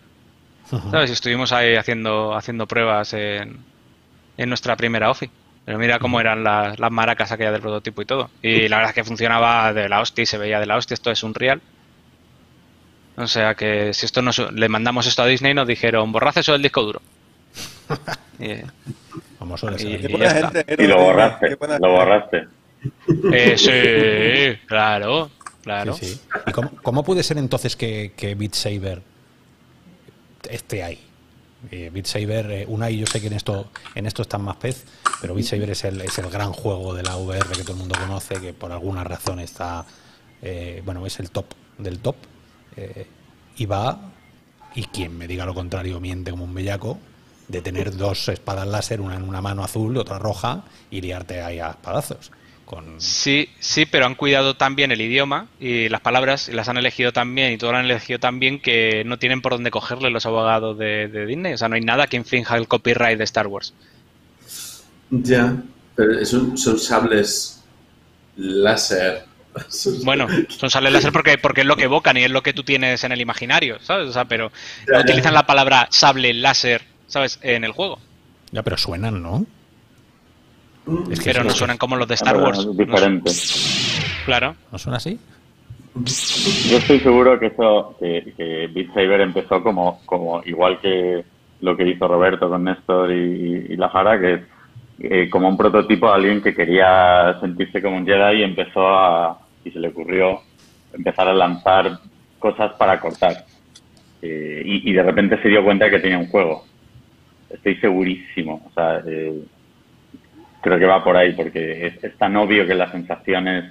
[0.92, 1.10] ¿sabes?
[1.10, 3.58] Y estuvimos ahí haciendo, haciendo pruebas en,
[4.38, 5.30] en nuestra primera OFI.
[5.70, 8.32] Pero mira cómo eran las, las maracas aquellas del prototipo y todo.
[8.42, 10.96] Y la verdad es que funcionaba de la hostia y se veía de la hostia.
[10.96, 11.62] Esto es un real.
[13.18, 16.54] O sea que si esto nos, le mandamos esto a Disney nos dijeron borrad eso
[16.54, 17.02] del disco duro.
[18.40, 18.56] Y,
[19.38, 20.52] Como suele Y- ser.
[20.56, 22.48] Gente, lo borraste, lo borraste.
[23.32, 25.30] eh, sí, claro,
[25.62, 25.94] claro.
[25.94, 26.22] Sí, sí.
[26.48, 29.04] ¿Y cómo, cómo puede ser entonces que, que Beat Saber
[30.50, 31.00] esté ahí?
[31.72, 34.86] Eh, Beat Saber, eh, Unai, yo sé que en esto, en esto están más pez,
[35.22, 37.80] pero Beat Saber es el, es el gran juego de la VR que todo el
[37.80, 39.86] mundo conoce, que por alguna razón está,
[40.42, 41.46] eh, bueno, es el top
[41.78, 42.16] del top.
[42.76, 43.08] eh,
[43.58, 44.14] y va,
[44.74, 46.98] y quien me diga lo contrario miente como un bellaco,
[47.50, 51.60] de tener dos espadas láser, una en una mano azul, otra roja, y liarte ahí
[51.60, 52.32] a espadazos.
[52.70, 56.70] Con, Sí, sí, pero han cuidado tan bien el idioma y las palabras y las
[56.70, 59.54] han elegido tan bien y todo lo han elegido tan bien que no tienen por
[59.54, 61.54] dónde cogerle los abogados de, de Disney.
[61.54, 63.74] O sea, no hay nada que infrinja el copyright de Star Wars.
[65.10, 65.56] Ya,
[65.96, 67.64] pero son, son sables
[68.36, 69.26] láser.
[70.04, 72.64] Bueno, son sales láser porque, porque es lo que evocan y es lo que tú
[72.64, 74.08] tienes en el imaginario, ¿sabes?
[74.08, 74.52] O sea, pero
[74.86, 75.02] Ya, no ya.
[75.02, 77.40] utilizan la palabra sable láser, ¿sabes?
[77.42, 78.00] En el juego.
[78.52, 79.46] Ya, pero suenan, ¿no?
[81.12, 82.60] Es que Pero no suenan como los de Star Wars.
[82.60, 83.32] Es diferente.
[84.26, 84.56] Claro.
[84.72, 85.20] ¿No suena así?
[85.96, 91.24] Yo estoy seguro que eso, que, que Beat Saber empezó como, como igual que
[91.62, 94.42] lo que hizo Roberto con Néstor y, y la Jara, que es
[95.00, 99.40] eh, como un prototipo de alguien que quería sentirse como un Jedi y empezó a,
[99.64, 100.42] y se le ocurrió
[100.94, 102.00] empezar a lanzar
[102.38, 103.46] cosas para cortar.
[104.22, 106.66] Eh, y, y de repente se dio cuenta que tenía un juego.
[107.50, 108.62] Estoy segurísimo.
[108.70, 109.42] O sea, eh,
[110.62, 113.66] creo que va por ahí, porque es, es tan obvio que la sensación es,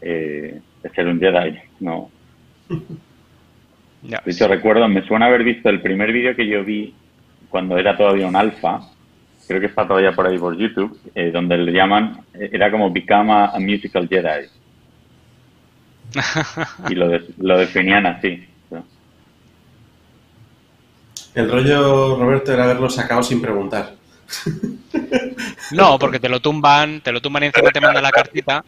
[0.00, 2.10] eh, es ser un Jedi, ¿no?
[4.22, 6.94] De hecho, recuerdo, me suena haber visto el primer vídeo que yo vi
[7.48, 8.80] cuando era todavía un alfa,
[9.48, 13.32] creo que está todavía por ahí por YouTube, eh, donde le llaman, era como Become
[13.32, 14.46] a, a Musical Jedi.
[16.90, 18.44] y lo, de- lo definían así.
[21.34, 23.94] El rollo, Roberto, era haberlo sacado sin preguntar.
[25.70, 28.64] No, porque te lo tumban, te lo tumban y encima te mandan la cartita,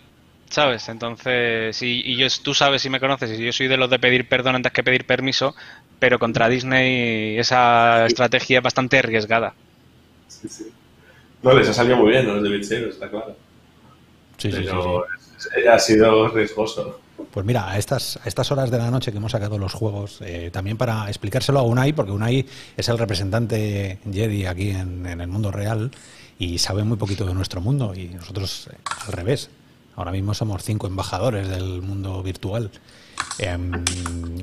[0.50, 0.88] ¿sabes?
[0.88, 3.98] Entonces, y, y yo, tú sabes si me conoces, y yo soy de los de
[3.98, 5.54] pedir perdón antes que pedir permiso,
[5.98, 9.54] pero contra Disney esa estrategia es bastante arriesgada.
[10.28, 10.64] Sí, sí.
[11.42, 13.36] No, les ha salido muy bien los de Saber, está claro.
[14.38, 15.04] Sí, sí, sí, Pero
[15.38, 15.48] sí.
[15.56, 17.00] eh, ha sido riesgoso.
[17.30, 20.20] Pues mira, a estas, a estas horas de la noche que hemos sacado los juegos,
[20.22, 22.46] eh, también para explicárselo a Unai, porque Unai
[22.76, 25.90] es el representante Jedi aquí en, en el mundo real
[26.38, 28.76] y sabe muy poquito de nuestro mundo y nosotros eh,
[29.06, 29.50] al revés.
[29.96, 32.70] Ahora mismo somos cinco embajadores del mundo virtual.
[33.38, 33.84] Em,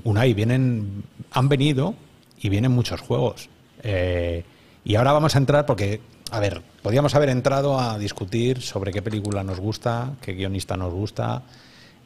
[0.03, 1.93] Unai, vienen, han venido
[2.41, 3.49] y vienen muchos juegos.
[3.83, 4.43] Eh,
[4.83, 6.01] y ahora vamos a entrar porque,
[6.31, 10.91] a ver, podríamos haber entrado a discutir sobre qué película nos gusta, qué guionista nos
[10.91, 11.43] gusta.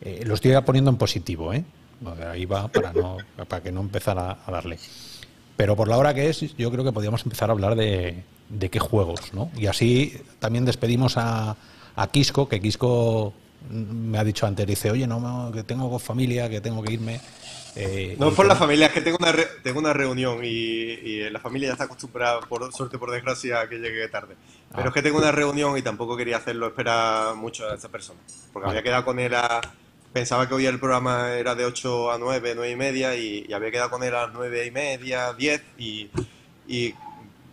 [0.01, 1.63] Eh, lo estoy poniendo en positivo, ¿eh?
[2.29, 4.77] Ahí va para, no, para que no empezara a darle.
[5.57, 8.69] Pero por la hora que es, yo creo que podríamos empezar a hablar de, de
[8.69, 9.49] qué juegos, ¿no?
[9.57, 11.55] Y así también despedimos a,
[11.95, 13.33] a Quisco, que Quisco
[13.69, 17.19] me ha dicho antes, dice, oye, no, que tengo familia, que tengo que irme.
[17.75, 20.39] Eh, No es por que la familia, es que tengo una, re- tengo una reunión
[20.43, 24.35] y, y la familia ya está acostumbrada, por suerte por desgracia, a que llegue tarde.
[24.71, 24.87] Pero Ah.
[24.87, 28.19] es que tengo una reunión y tampoco quería hacerlo esperar mucho a esa persona.
[28.53, 28.79] Porque Vale.
[28.79, 29.61] había quedado con él a...
[30.13, 33.53] Pensaba que hoy el programa era de 8 a 9, 9 y media y, y
[33.53, 36.09] había quedado con él a las 9 y media, 10 y,
[36.67, 36.93] y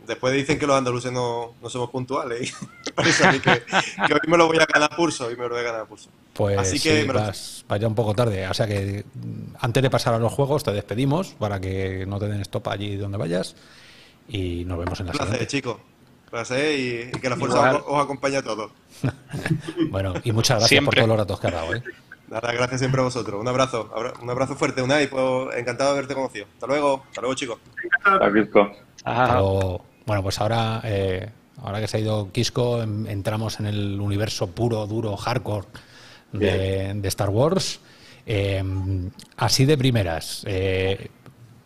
[0.06, 2.50] después dicen que los andaluces no, no somos puntuales
[2.86, 3.62] y parece a mí que,
[4.06, 5.86] que hoy me lo voy a ganar a pulso, hoy me lo voy a ganar
[5.86, 6.08] pulso.
[6.32, 8.46] Pues Así que sí, me lo- vas, vas ya un poco tarde.
[8.48, 12.18] O sea que mm, antes de pasar a los juegos te despedimos para que no
[12.18, 13.56] te den stop allí donde vayas
[14.28, 15.46] y nos vemos en la placer, siguiente.
[15.56, 15.76] chicos.
[16.24, 18.70] Un placer y, y que la fuerza os, os acompañe a todos.
[19.90, 20.86] Bueno, y muchas gracias Siempre.
[20.86, 21.74] por todos los ratos que has dado.
[21.74, 21.82] ¿eh?
[22.28, 23.40] Nada, gracias siempre a vosotros.
[23.40, 26.46] Un abrazo, abra- un abrazo fuerte, Unai, pues, encantado de haberte conocido.
[26.54, 27.58] Hasta luego, hasta luego, chicos.
[28.04, 28.18] Hasta
[29.28, 31.28] Pero, bueno, pues ahora, eh,
[31.62, 35.66] ahora que se ha ido Quisco, em- entramos en el universo puro, duro, hardcore
[36.32, 37.80] de, de Star Wars.
[38.26, 38.62] Eh,
[39.36, 40.44] así de primeras.
[40.46, 41.08] eh,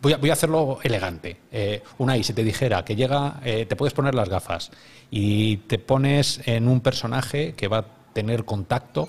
[0.01, 1.37] voy, a, voy a hacerlo elegante.
[1.51, 4.71] Eh, Unai, si te dijera que llega, eh, te puedes poner las gafas
[5.09, 9.07] y te pones en un personaje que va a tener contacto.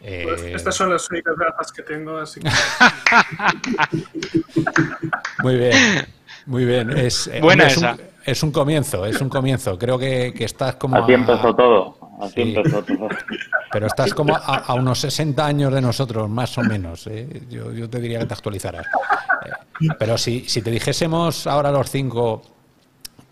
[0.00, 2.48] Eh, Pues estas son las únicas gafas que tengo, así que
[5.42, 6.06] Muy bien,
[6.46, 6.90] muy bien.
[6.90, 7.98] Es, eh, Buena hombre, es un- esa.
[8.24, 9.78] es un comienzo, es un comienzo.
[9.78, 10.96] Creo que, que estás como.
[10.96, 11.98] Así a- empezó todo.
[12.20, 12.54] Así Sí.
[12.56, 13.08] empezó todo.
[13.72, 17.06] Pero estás como a, a unos 60 años de nosotros, más o menos.
[17.06, 17.42] ¿eh?
[17.48, 18.86] Yo, yo te diría que te actualizaras.
[19.46, 22.42] Eh, pero si, si te dijésemos ahora los cinco,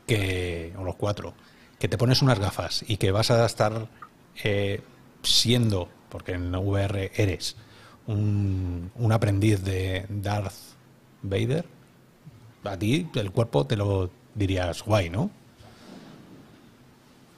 [0.07, 1.35] que, o los cuatro,
[1.81, 3.89] que te pones unas gafas y que vas a estar
[4.45, 4.81] eh,
[5.23, 7.57] siendo, porque en VR eres,
[8.07, 10.55] un, un aprendiz de Darth
[11.23, 11.65] Vader,
[12.65, 15.31] a ti el cuerpo te lo dirías guay, ¿no?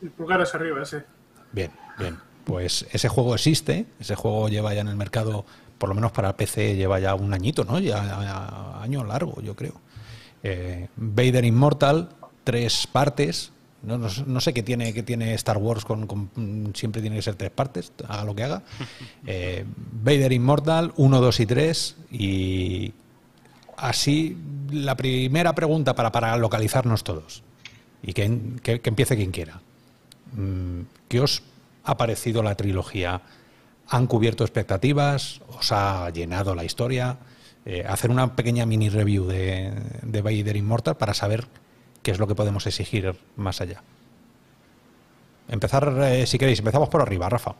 [0.02, 0.96] El pulgar hacia arriba, sí.
[1.52, 2.18] Bien, bien.
[2.44, 5.44] Pues ese juego existe, ese juego lleva ya en el mercado,
[5.76, 7.78] por lo menos para PC, lleva ya un añito, ¿no?
[7.78, 9.80] Ya año largo, yo creo.
[10.42, 12.10] Eh, Vader Immortal,
[12.44, 13.52] tres partes.
[13.82, 16.30] No, sé qué tiene, qué tiene Star Wars con,
[16.74, 18.62] Siempre tiene que ser tres partes, haga lo que haga.
[19.26, 19.64] Eh,
[20.02, 21.96] Vader Immortal, 1, 2 y 3.
[22.10, 22.92] Y
[23.76, 24.36] así,
[24.70, 27.42] la primera pregunta para, para localizarnos todos.
[28.02, 29.60] Y que, que empiece quien quiera.
[30.32, 31.42] Mm, ¿Qué os
[31.84, 33.22] ha parecido la trilogía?
[33.88, 35.40] ¿Han cubierto expectativas?
[35.58, 37.18] ¿Os ha llenado la historia?
[37.64, 39.72] Eh, hacer una pequeña mini review de,
[40.02, 41.46] de Vader Immortal para saber
[42.08, 43.82] qué es lo que podemos exigir más allá.
[45.46, 47.54] Empezar, eh, si queréis, empezamos por arriba, Rafa.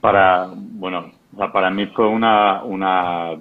[0.00, 1.12] Para, bueno,
[1.52, 3.32] para mí fue una, una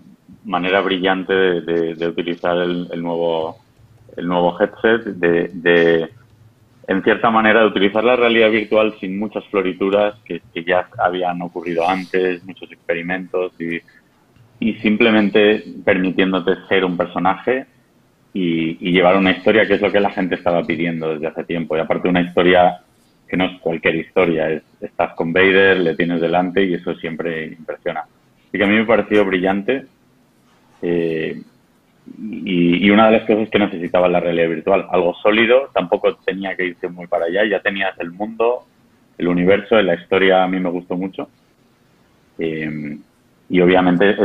[0.43, 3.59] manera brillante de, utilizar el, nuevo
[4.17, 6.09] el nuevo headset, de,
[6.85, 11.87] en cierta manera, de utilizar la realidad virtual sin muchas florituras que, ya habían ocurrido
[11.87, 13.79] antes, muchos experimentos y,
[14.59, 17.65] y simplemente permitiéndote ser un personaje
[18.33, 21.75] y, llevar una historia que es lo que la gente estaba pidiendo desde hace tiempo.
[21.75, 22.81] Y aparte una historia
[23.27, 27.45] que no es cualquier historia, es, estás con Vader, le tienes delante y eso siempre
[27.45, 28.01] impresiona.
[28.01, 29.85] Así que a mí me ha parecido brillante
[30.81, 31.41] eh,
[32.17, 36.55] y, y, una de las cosas que necesitaba la realidad virtual, algo sólido, tampoco tenía
[36.55, 38.65] que irse muy para allá, ya tenías el mundo,
[39.19, 41.29] el universo, la historia a mí me gustó mucho.
[42.39, 42.97] Eh,
[43.49, 44.17] y obviamente es,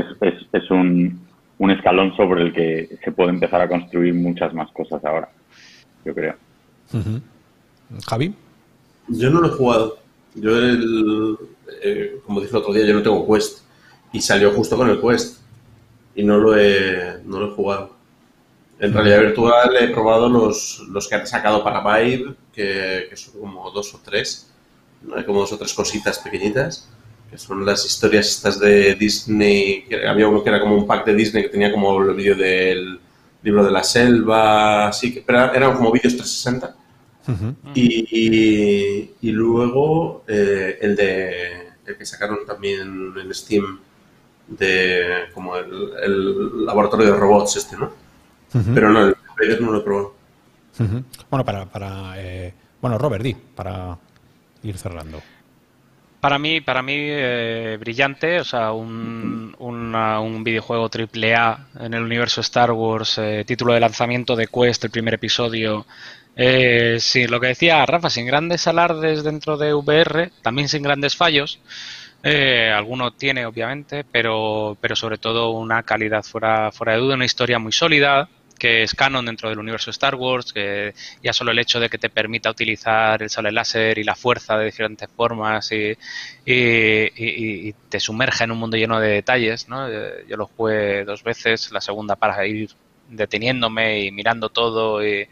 [0.52, 1.23] es, un,
[1.58, 5.28] un, escalón sobre el que se puede empezar a construir muchas más cosas ahora,
[6.04, 6.34] yo creo.
[8.06, 8.34] Javi.
[9.08, 9.98] Yo no lo he jugado.
[10.34, 10.52] Yo,
[11.82, 13.60] eh, como dije el otro día, yo no tengo Quest.
[14.12, 15.40] Y salió justo con el Quest.
[16.14, 17.94] Y no lo he, no lo he jugado.
[18.78, 23.40] En realidad virtual he probado los, los que han sacado para Vive, que, que son
[23.40, 24.52] como dos o tres.
[25.02, 25.16] ¿no?
[25.16, 26.88] Hay como dos o tres cositas pequeñitas
[27.34, 31.04] que son las historias estas de Disney, que había uno que era como un pack
[31.04, 33.00] de Disney que tenía como el vídeo del
[33.42, 36.76] libro de la selva, así que pero eran como vídeos 360.
[37.74, 43.80] y, y, luego eh, el de el que sacaron también en Steam
[44.46, 47.90] de como el, laboratorio de robots este, ¿no?
[48.72, 50.14] Pero no, el Vader no lo he probado.
[51.28, 53.98] Bueno, para, para eh, bueno, Robert, di, para
[54.62, 55.20] ir cerrando.
[56.24, 62.02] Para mí, para mí eh, brillante, o sea, un, un videojuego triple A en el
[62.02, 65.84] universo Star Wars, eh, título de lanzamiento de Quest, el primer episodio.
[66.34, 71.14] Eh, sí, lo que decía Rafa, sin grandes alardes dentro de VR, también sin grandes
[71.14, 71.60] fallos.
[72.22, 77.26] Eh, alguno tiene, obviamente, pero, pero sobre todo una calidad fuera, fuera de duda, una
[77.26, 78.30] historia muy sólida,
[78.64, 81.98] que es canon dentro del universo Star Wars, que ya solo el hecho de que
[81.98, 85.98] te permita utilizar el sable láser y la fuerza de diferentes formas y,
[86.46, 89.68] te sumerge en un mundo lleno de detalles.
[89.68, 89.86] ¿no?
[89.86, 92.70] Eh, yo lo jugué dos veces, la segunda para ir
[93.10, 95.28] deteniéndome y mirando todo y,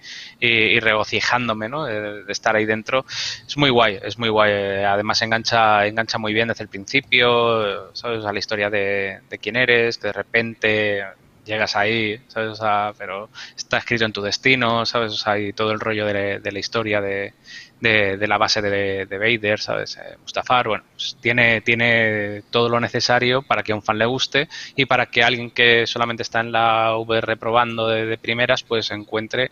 [0.81, 1.87] regocijándome ¿no?
[1.87, 3.07] de, estar ahí dentro.
[3.47, 4.53] Es muy guay, es muy guay.
[4.85, 8.27] Además engancha, engancha muy bien desde el principio, ¿sabes?
[8.27, 11.03] A la historia de, de quién eres, que de repente
[11.45, 12.59] llegas ahí, ¿sabes?
[12.99, 15.13] pero está escrito en tu destino, ¿sabes?
[15.13, 17.35] O sea, y todo el rollo de, la historia de,
[17.81, 19.97] de, la base de, Vader, ¿sabes?
[19.97, 24.07] Eh, Mustafar, bueno, pues tiene, tiene todo lo necesario para que a un fan le
[24.07, 28.91] guste y para que alguien que solamente está en la VR probando de, primeras, pues
[28.91, 29.51] encuentre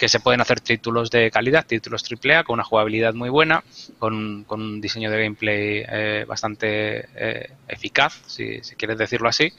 [0.00, 3.62] que se pueden hacer títulos de calidad, títulos AAA, con una jugabilidad muy buena,
[3.98, 9.52] con, con un diseño de gameplay eh, bastante eh, eficaz, si, si, quieres decirlo así,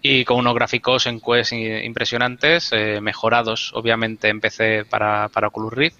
[0.00, 5.72] y con unos gráficos en Quest impresionantes, eh, mejorados obviamente en PC para, para Oculus
[5.72, 5.98] Rift,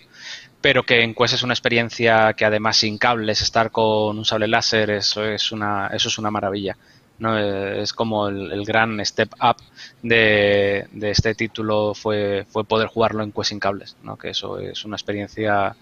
[0.61, 4.47] pero que en Quest es una experiencia que además sin cables, estar con un sable
[4.47, 6.77] láser, eso es una, eso es una maravilla.
[7.19, 7.39] ¿No?
[7.39, 9.57] Es como el, gran step up
[10.03, 14.17] de, este título fue, fue poder jugarlo en Quest sin cables, ¿no?
[14.17, 15.77] que eso es una experiencia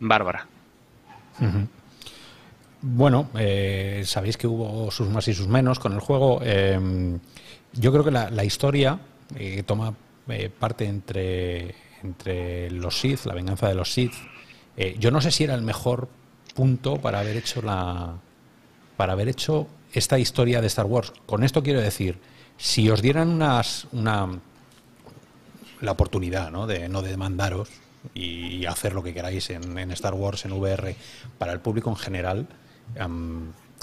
[0.00, 0.46] bárbara.
[2.80, 6.40] Bueno, eh, sabéis que hubo sus más y sus menos con el juego.
[6.42, 7.20] Em,
[7.72, 8.98] yo creo que la, historia
[9.36, 9.94] eh, toma
[10.28, 14.14] eh, parte entre, entre los Sith, la venganza de los Sith.
[14.98, 16.08] yo no sé si era el mejor
[16.54, 18.14] punto para haber hecho la
[18.96, 21.12] para haber hecho esta historia de Star Wars.
[21.26, 22.18] Con esto quiero decir,
[22.56, 24.40] si os dieran unas, una,
[25.80, 26.66] la oportunidad ¿no?
[26.66, 27.68] de no demandaros
[28.14, 30.96] y hacer lo que queráis en, Star Wars, en VR,
[31.38, 32.46] para el público en general,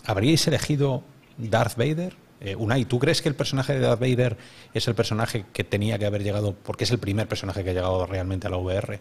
[0.06, 1.04] ¿habríais elegido
[1.38, 4.38] Darth Vader Eh, Unai, ¿tú crees que el personaje de Darth Vader
[4.74, 7.74] es el personaje que tenía que haber llegado, porque es el primer personaje que ha
[7.74, 9.00] llegado realmente a la VR?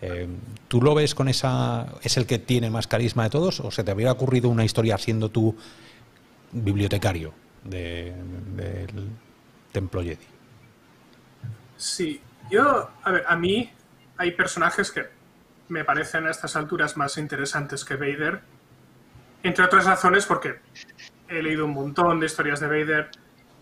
[0.00, 0.26] Eh,
[0.66, 1.86] ¿Tú lo ves con esa...
[2.02, 3.60] ¿Es el que tiene más carisma de todos?
[3.60, 5.54] ¿O se te habría ocurrido una historia siendo tú
[6.52, 7.32] bibliotecario
[7.64, 8.14] de-
[8.54, 9.08] del
[9.72, 10.26] Templo Jedi?
[11.76, 12.20] Sí,
[12.50, 13.70] yo, a ver, a mí
[14.18, 15.06] hay personajes que
[15.68, 18.40] me parecen a estas alturas más interesantes que Vader,
[19.42, 20.60] entre otras razones porque
[21.28, 23.10] he leído un montón de historias de Vader,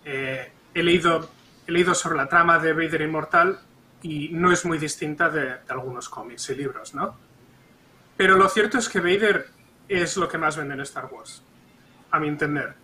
[0.05, 1.31] eh, he, leído,
[1.67, 3.61] he leído sobre la trama de Vader Inmortal
[4.03, 7.17] y no es muy distinta de, de algunos cómics y libros, ¿no?
[8.17, 9.47] Pero lo cierto es que Vader
[9.89, 11.43] es lo que más vende en Star Wars,
[12.11, 12.75] a mi entender.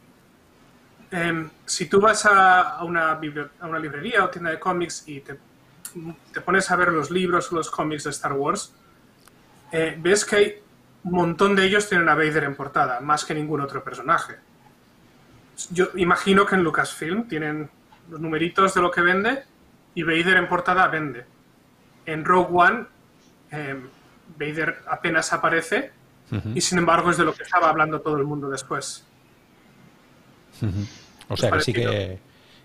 [1.10, 5.04] Em, si tú vas a, a una bibli- a una librería o tienda de cómics
[5.06, 5.38] y te,
[6.32, 8.72] te pones a ver los libros o los cómics de Star Wars,
[9.72, 10.54] eh, ves que hay
[11.04, 14.36] un montón de ellos tienen a Vader en portada, más que ningún otro personaje.
[15.70, 17.70] Yo imagino que en Lucasfilm tienen
[18.10, 19.44] los numeritos de lo que vende
[19.94, 21.24] y Vader en portada vende.
[22.04, 22.86] En Rogue One,
[23.50, 23.88] em,
[24.38, 25.92] Vader apenas aparece
[26.56, 29.06] y sin embargo es de lo que estaba hablando todo el mundo después.
[31.28, 32.18] O sea que sí que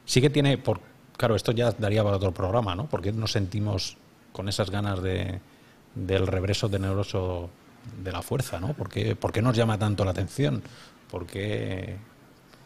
[0.05, 0.80] sí que tiene por
[1.18, 2.88] claro esto ya daría para otro programa, ¿no?
[2.88, 3.97] Porque nos sentimos
[4.31, 5.39] con esas ganas de
[5.95, 7.49] del regreso tenebroso
[8.03, 8.73] de la fuerza, ¿no?
[8.73, 10.61] ¿Por qué, por qué nos llama tanto la atención?
[11.09, 11.97] ¿Por qué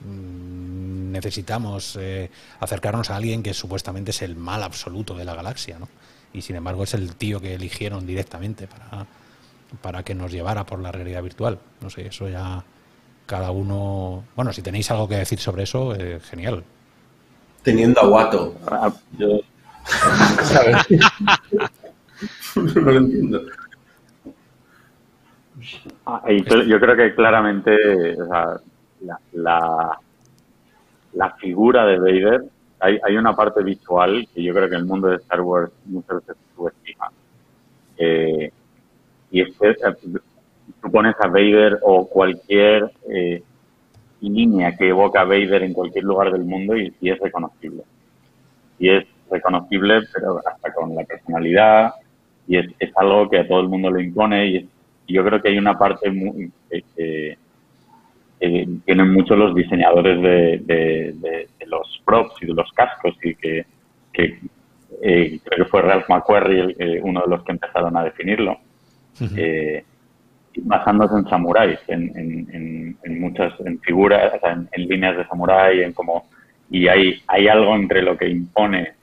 [0.01, 2.29] mm, necesitamos eh,
[2.59, 5.87] acercarnos a alguien que supuestamente es el mal absoluto de la galaxia, ¿no?
[6.33, 9.07] Y sin embargo es el tío que eligieron directamente para,
[9.81, 11.59] para que nos llevara por la realidad virtual.
[11.81, 12.63] No sé, eso ya
[13.25, 14.23] cada uno.
[14.35, 16.63] Bueno, si tenéis algo que decir sobre eso, eh, genial.
[17.63, 18.55] Teniendo a Watto.
[18.67, 19.39] Ah, Yo...
[22.55, 23.41] No lo entiendo.
[26.05, 28.59] Ah, y yo creo que claramente o sea,
[29.01, 29.99] la, la,
[31.13, 32.43] la figura de Vader,
[32.79, 36.25] hay, hay una parte visual que yo creo que el mundo de Star Wars muchas
[36.25, 37.09] veces subestima.
[37.97, 38.51] Eh,
[39.31, 39.95] y es que eh,
[40.85, 43.41] tú pones a Vader o cualquier eh,
[44.21, 47.81] línea que evoca a Vader en cualquier lugar del mundo y, y es reconocible.
[48.79, 51.93] Y es reconocible, pero hasta con la personalidad,
[52.47, 54.65] y es, es algo que a todo el mundo le impone y es
[55.07, 57.37] y yo creo que hay una parte muy, que, que-
[58.39, 63.15] que tienen mucho los diseñadores de, de- de- de los props y de los cascos
[63.23, 63.65] y que,
[64.11, 64.39] que,
[65.03, 68.57] eh, creo que fue Ralph McQuarrie el- eh, uno de los que empezaron a definirlo
[69.37, 69.83] eh,
[70.63, 75.17] basándose en samuráis en, en, en, en muchas en figuras o sea, en, en líneas
[75.17, 76.27] de samurái en como
[76.69, 78.93] y hay hay algo entre lo que impone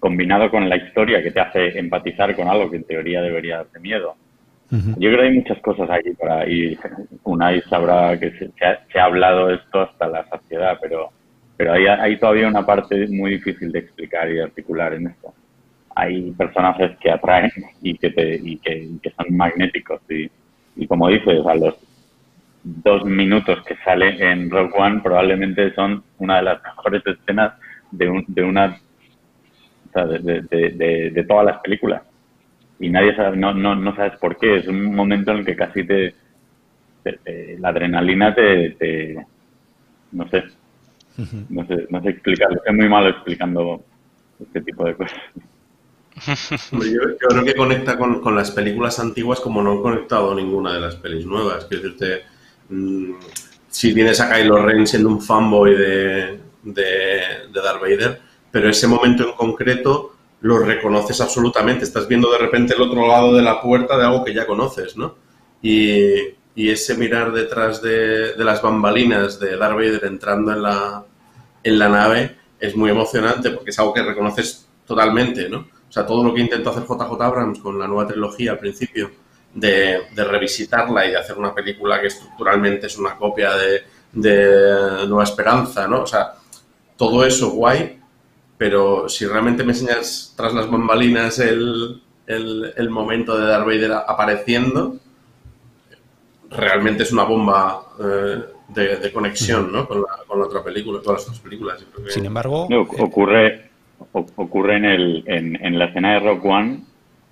[0.00, 3.80] combinado con la historia que te hace empatizar con algo que en teoría debería darte
[3.80, 4.14] miedo.
[4.70, 6.78] Yo creo que hay muchas cosas aquí para y
[7.24, 11.10] Unai sabrá que se, se ha, se ha hablado esto hasta la saciedad, pero
[11.58, 15.34] pero hay, hay todavía una parte muy difícil de explicar y de articular en esto.
[16.00, 17.50] Hay personajes que atraen
[17.82, 20.30] y que te, y que, y que son magnéticos y,
[20.76, 21.74] y como dices, a los
[22.64, 27.54] dos minutos que sale en Rogue One probablemente son una de las mejores escenas
[27.90, 28.78] de, un, de una
[29.88, 32.02] o sea, de, de, de, de- de todas las películas
[32.80, 34.56] y nadie sabe, no, no, no sabes por qué.
[34.58, 36.14] Es un momento en el que casi te,
[37.04, 39.26] te- te- la adrenalina te, te-
[40.12, 40.44] no sé,
[41.48, 42.60] no sé, no sé explicarlo.
[42.66, 43.84] Es muy malo explicando
[44.40, 45.18] este tipo de cosas.
[46.72, 50.80] Yo, creo que conecta con, con las películas antiguas como no han conectado ninguna de
[50.80, 51.64] las pelis nuevas.
[51.64, 52.22] Que decirte,
[52.68, 53.12] mm,
[53.68, 57.20] si tienes a Kylo Ren siendo un fanboy de, de,
[57.52, 58.20] de Darth Vader,
[58.50, 61.84] pero ese momento en concreto lo reconoces absolutamente.
[61.84, 64.96] Estás viendo de repente el otro lado de la puerta de algo que ya conoces,
[64.96, 65.16] ¿no?
[65.60, 66.02] Y,
[66.54, 71.04] y ese mirar detrás de, de las bambalinas de Darth Vader entrando en la,
[71.62, 75.68] en la nave es muy emocionante porque es algo que reconoces totalmente, ¿no?
[75.88, 79.10] O sea, todo lo que intentó hacer JJ Abrams con la nueva trilogía al principio,
[79.54, 83.82] de, de revisitarla y de hacer una película que estructuralmente es una copia de,
[84.12, 86.02] de Nueva Esperanza, ¿no?
[86.02, 86.34] O sea,
[86.96, 87.98] todo eso guay,
[88.56, 93.92] pero si realmente me enseñas tras las bambalinas el, el, el momento de Darth Vader
[94.06, 94.96] apareciendo,
[96.50, 99.86] realmente es una bomba eh, de, de conexión, ¿no?
[99.86, 101.84] Con la, con la otra película, todas las otras películas.
[102.08, 103.67] Sin embargo, No, eh, ocurre,
[104.12, 106.80] ocurre en, el, en, la escena de Rock One,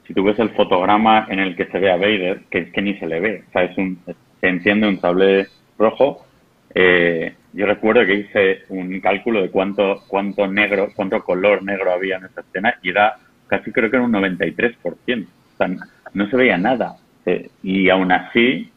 [0.06, 2.82] si tú ves el fotograma en el que se ve a Vader, que es que
[2.82, 3.98] ni se le ve, o sea, es un,
[4.40, 5.46] se enciende un sable
[5.78, 6.26] rojo.
[6.74, 12.16] eh, yo recuerdo que hice un cálculo de cuánto, cuánto negro, cuánto color negro había
[12.16, 13.16] en esa escena y era
[13.46, 15.26] casi creo que era un 93%.
[15.58, 15.66] O
[16.12, 16.96] no se veía nada.
[17.24, 18.70] Eh, y aún así,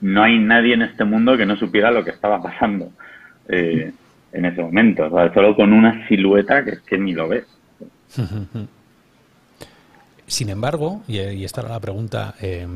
[0.00, 2.90] no hay nadie en este mundo que no supiera lo que estaba pasando.
[3.48, 3.92] eh,
[4.32, 5.08] en ese momento.
[5.34, 7.44] Solo con una silueta que ni lo ves.
[10.26, 12.66] Sin embargo, y, esta era la pregunta, eh,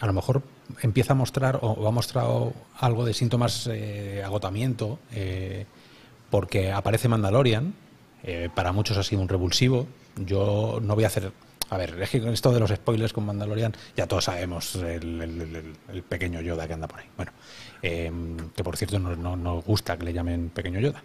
[0.00, 0.42] a lo mejor
[0.80, 5.66] empieza a mostrar o ha mostrado algo de síntomas de agotamiento eh,
[6.30, 7.74] porque aparece Mandalorian.
[8.24, 9.86] Eh, para muchos ha sido un revulsivo.
[10.16, 11.30] Yo no voy a hacer.
[11.70, 15.20] A ver, es que con esto de los spoilers con Mandalorian, ya todos sabemos el,
[15.22, 17.06] el- el- el pequeño Yoda que anda por ahí.
[17.16, 17.32] Bueno,
[17.82, 18.10] eh,
[18.54, 21.02] que por cierto no no gusta que le llamen pequeño Yoda.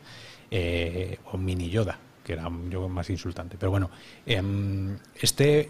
[0.50, 3.58] Eh, o mini Yoda, que era yo más insultante.
[3.60, 3.90] Pero bueno,
[4.26, 5.70] em, este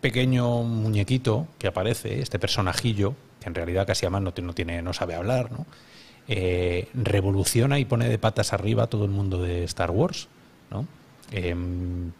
[0.00, 4.92] pequeño muñequito que aparece, este personajillo, que en realidad casi además no, no tiene, no
[4.92, 5.66] sabe hablar, ¿no?
[6.28, 10.28] Eh, revoluciona y pone de patas arriba todo el mundo de Star Wars,
[10.70, 10.86] ¿no?
[11.32, 12.12] Em,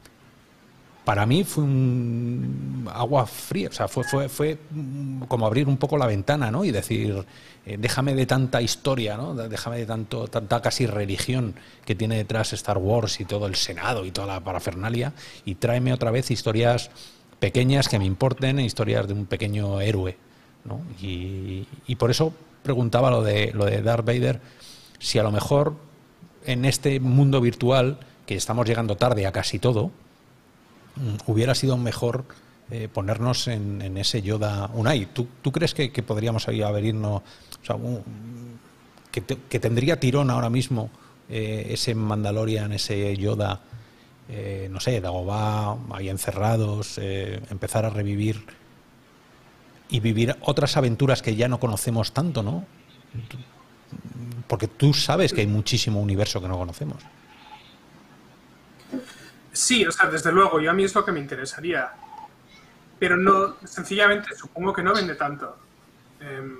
[1.04, 4.58] para mí fue un agua fría, o sea, fue, fue, fue
[5.28, 6.64] como abrir un poco la ventana, ¿no?
[6.64, 7.24] Y decir,
[7.66, 9.34] eh, déjame de tanta historia, ¿no?
[9.34, 11.54] Déjame de tanto, tanta casi religión
[11.84, 15.12] que tiene detrás Star Wars y todo el Senado y toda la parafernalia,
[15.44, 16.90] y tráeme otra vez historias
[17.38, 20.16] pequeñas que me importen, historias de un pequeño héroe,
[20.64, 20.82] ¿no?
[21.00, 24.40] Y, y por eso preguntaba lo de, lo de Darth Vader,
[24.98, 25.74] si a lo mejor
[26.44, 29.90] en este mundo virtual, que estamos llegando tarde a casi todo,
[31.26, 32.24] hubiera sido mejor
[32.70, 35.06] eh, ponernos en, ese Yoda Unai.
[35.06, 36.46] ¿Tú, tú crees que, podríamos
[37.66, 38.58] sea, un-
[39.10, 40.90] que, que tendría tirón ahora mismo
[41.28, 43.60] eh, ese Mandalorian, ese Yoda,
[44.28, 48.44] eh, no sé, Dagobah, ahí encerrados, eh, empezar a revivir
[49.88, 52.64] y vivir otras aventuras que ya no conocemos tanto, ¿no?
[54.46, 56.98] Porque tú sabes que hay muchísimo universo que no conocemos.
[59.52, 61.90] Sí, o sea, desde luego, yo a mí es lo que me interesaría.
[62.98, 65.56] Pero no, sencillamente supongo que no vende tanto.
[66.20, 66.58] Em,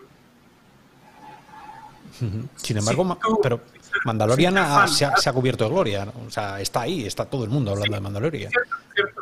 [2.56, 3.60] Sin embargo, Sí, ma- tú- pero
[4.04, 5.22] Mandalorian ha- fan, se, ha, ¿verdad?
[5.22, 6.12] se ha cubierto de gloria, ¿no?
[6.26, 8.50] o sea, está ahí, está todo el mundo hablando de Mandalorian.
[8.50, 9.20] cierto, cierto.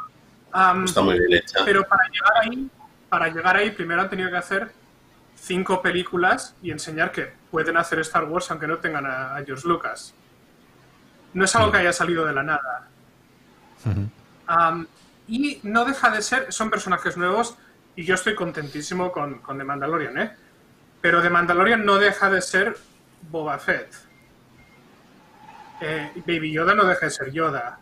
[0.53, 1.61] Am, Está muy bien hecha.
[1.65, 2.71] pero para llegar ahí,
[3.09, 4.73] para llegar ahí, primero han tenido que hacer
[5.37, 9.69] cinco películas y enseñar que pueden hacer Star Wars aunque no tengan a, a George
[9.69, 10.15] Lucas.
[11.35, 12.89] No es algo que haya salido de la nada.
[15.27, 17.57] Y no deja de ser, son personajes nuevos
[17.97, 20.37] y yo estoy contentísimo con, con The Mandalorian, ¿eh?
[21.01, 22.77] Pero The Mandalorian no deja de ser
[23.31, 23.93] Boba Fett.
[25.81, 27.79] Eh, Baby Yoda no deja de ser Yoda.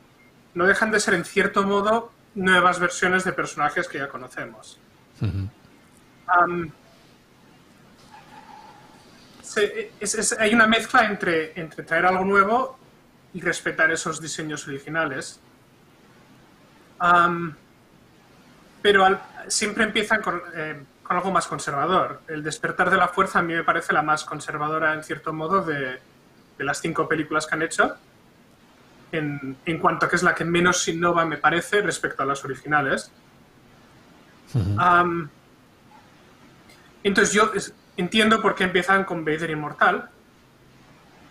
[0.54, 4.78] No dejan de ser, en cierto modo, nuevas versiones de personajes que ya conocemos.
[10.38, 12.78] Hay una mezcla entre, entre traer algo nuevo
[13.32, 15.40] y respetar esos diseños originales.
[18.82, 22.20] Pero al- siempre empiezan con, eh, con algo más conservador.
[22.28, 25.62] El despertar de la fuerza a mí me parece la más conservadora, en cierto modo,
[25.62, 26.00] de,
[26.58, 27.96] de las cinco películas que han hecho.
[29.12, 32.44] En, en cuanto a que es la que menos innova, me parece, respecto a las
[32.44, 33.10] originales.
[37.02, 37.52] Entonces yo
[37.96, 40.10] entiendo por qué empiezan con Vader Inmortal,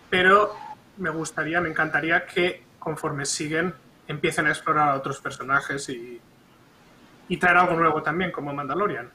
[0.08, 0.54] pero
[0.96, 3.74] me gustaría, me encantaría que conforme siguen
[4.08, 6.20] empiecen a explorar a otros personajes y,
[7.38, 9.10] traer algo nuevo también, como Mandalorian.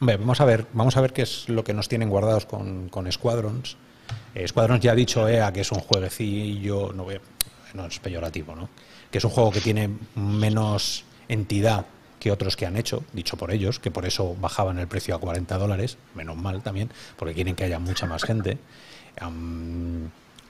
[0.00, 3.10] Vamos a ver, vamos a ver qué es lo que nos tienen guardados con, con
[3.10, 3.76] Squadrons.
[4.34, 7.06] Eh, Squadrons ya ha dicho EA que es un jueguecillo, no,
[7.74, 8.68] no es peyorativo, ¿no?
[9.10, 11.86] Que es un juego que tiene menos entidad
[12.24, 15.20] que otros que han hecho, dicho por ellos, que por eso bajaban el precio a
[15.20, 18.58] 40 dólares, menos mal también, porque quieren que haya mucha más gente.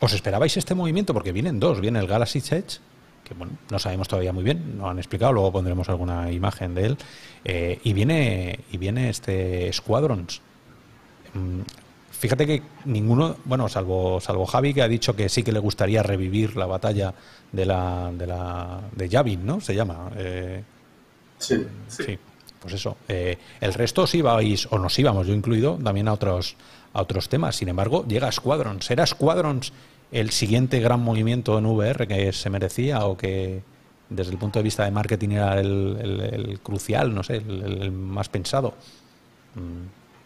[0.05, 1.15] ¿Os esperabais este movimiento?
[1.15, 2.79] Porque vienen dos, viene el Galaxy Edge,
[3.25, 6.87] que bueno, no sabemos todavía muy bien, no han explicado, luego pondremos alguna imagen de
[6.87, 6.97] él,
[7.45, 10.41] eh, y viene y viene este Squadrons.
[11.33, 11.61] Mm,
[12.11, 16.03] Fíjate que ninguno, bueno, salvo salvo Javi que ha dicho que sí que le gustaría
[16.03, 17.13] revivir la batalla
[17.53, 19.61] de la de la de Yavin, ¿no?
[19.61, 20.11] Se llama.
[20.17, 20.63] eh,
[21.39, 21.57] Sí.
[21.89, 22.05] Sí.
[22.05, 22.19] Sí,
[22.61, 22.97] pues eso.
[23.09, 26.57] Eh, el resto os ibais, o nos íbamos, yo incluido, también a otros,
[26.95, 27.57] a otros temas.
[27.57, 28.91] Sin embargo, llega Squadrons.
[28.91, 29.73] ¿Era Squadrons
[30.13, 33.63] el siguiente gran movimiento en VR que se merecía o que
[34.09, 38.75] desde el punto de vista de marketing era el, crucial, no sé, el, más pensado?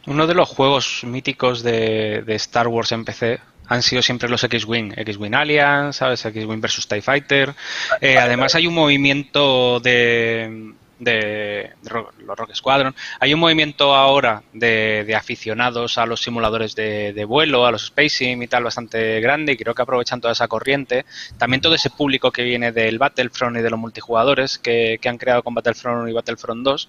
[0.07, 4.43] Uno de los juegos míticos de, de Star Wars en PC han sido siempre los
[4.43, 6.25] X-Wing, X-Wing Alliance, ¿sabes?
[6.25, 7.55] X-Wing versus TIE Fighter.
[8.01, 12.95] Eh, además hay un movimiento de, de, los Rock Squadron.
[13.21, 17.85] Hay un movimiento ahora de, de aficionados a los simuladores de, de vuelo, a los
[17.85, 21.05] Space Sim y tal, bastante grande y creo que aprovechan toda esa corriente.
[21.39, 25.19] También todo ese público que viene del Battlefront y de los multijugadores que, que han
[25.19, 26.89] creado con Battlefront 1 y Battlefront 2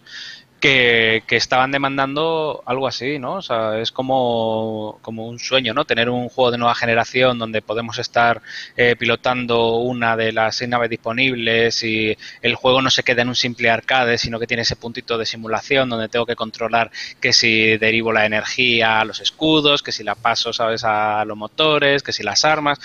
[0.60, 3.36] que, estaban demandando algo así, ¿no?
[3.36, 5.86] O sea, es como, como un sueño, ¿no?
[5.86, 8.41] Tener un juego de nueva generación donde podemos estar
[8.76, 13.30] eh, pilotando una de las seis naves disponibles y el juego no se queda en
[13.30, 17.34] un simple arcade, sino que tiene ese puntito de simulación donde tengo que controlar que
[17.34, 22.03] si derivo la energía a los escudos, que si la paso, ¿sabes?, a los motores,
[22.03, 22.80] que si las armas,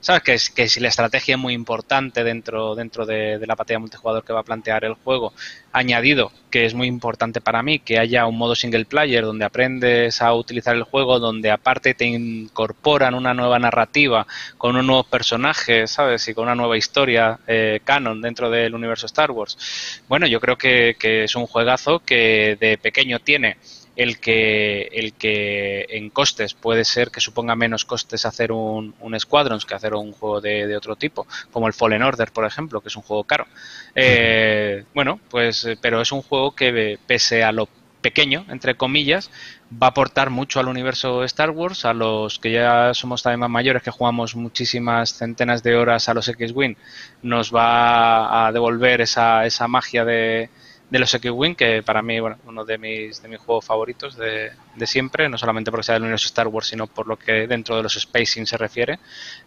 [0.00, 0.22] ¿sabes?
[0.22, 4.24] Que, que si la estrategia es muy importante dentro, dentro de, de la pantalla multijugador
[4.24, 5.32] que va a plantear el juego
[5.78, 10.22] añadido que es muy importante para mí, que haya un modo single player donde aprendes
[10.22, 14.26] a utilizar el juego, donde aparte te incorporan una nueva narrativa
[14.56, 16.26] con unos nuevos personajes, ¿sabes?
[16.28, 20.02] Y con una nueva historia eh, canon dentro del universo Star Wars.
[20.08, 23.58] Bueno, yo creo que, que es un juegazo que de pequeño tiene
[23.98, 29.18] el que, el que en costes puede ser que suponga menos costes hacer un, un
[29.18, 32.88] Squadrons que hacer un juego de, otro tipo, como el Fallen Order, por ejemplo, que
[32.88, 33.48] es un juego caro.
[33.96, 37.68] Eh, bueno, pues, eh, pero es un juego que, pese a lo
[38.00, 39.32] pequeño, entre comillas,
[39.72, 43.50] va a aportar mucho al universo Star Wars, a los que ya somos también más
[43.50, 46.76] mayores, que jugamos muchísimas centenas de horas a los X-Wing,
[47.22, 50.50] nos va a devolver esa, esa magia de,
[50.90, 54.50] de los X-Wing, que para mí, bueno, uno de mis, de mis juegos favoritos de,
[54.74, 57.76] de, siempre, no solamente porque sea del universo Star Wars, sino por lo que dentro
[57.76, 58.98] de los spacing se refiere.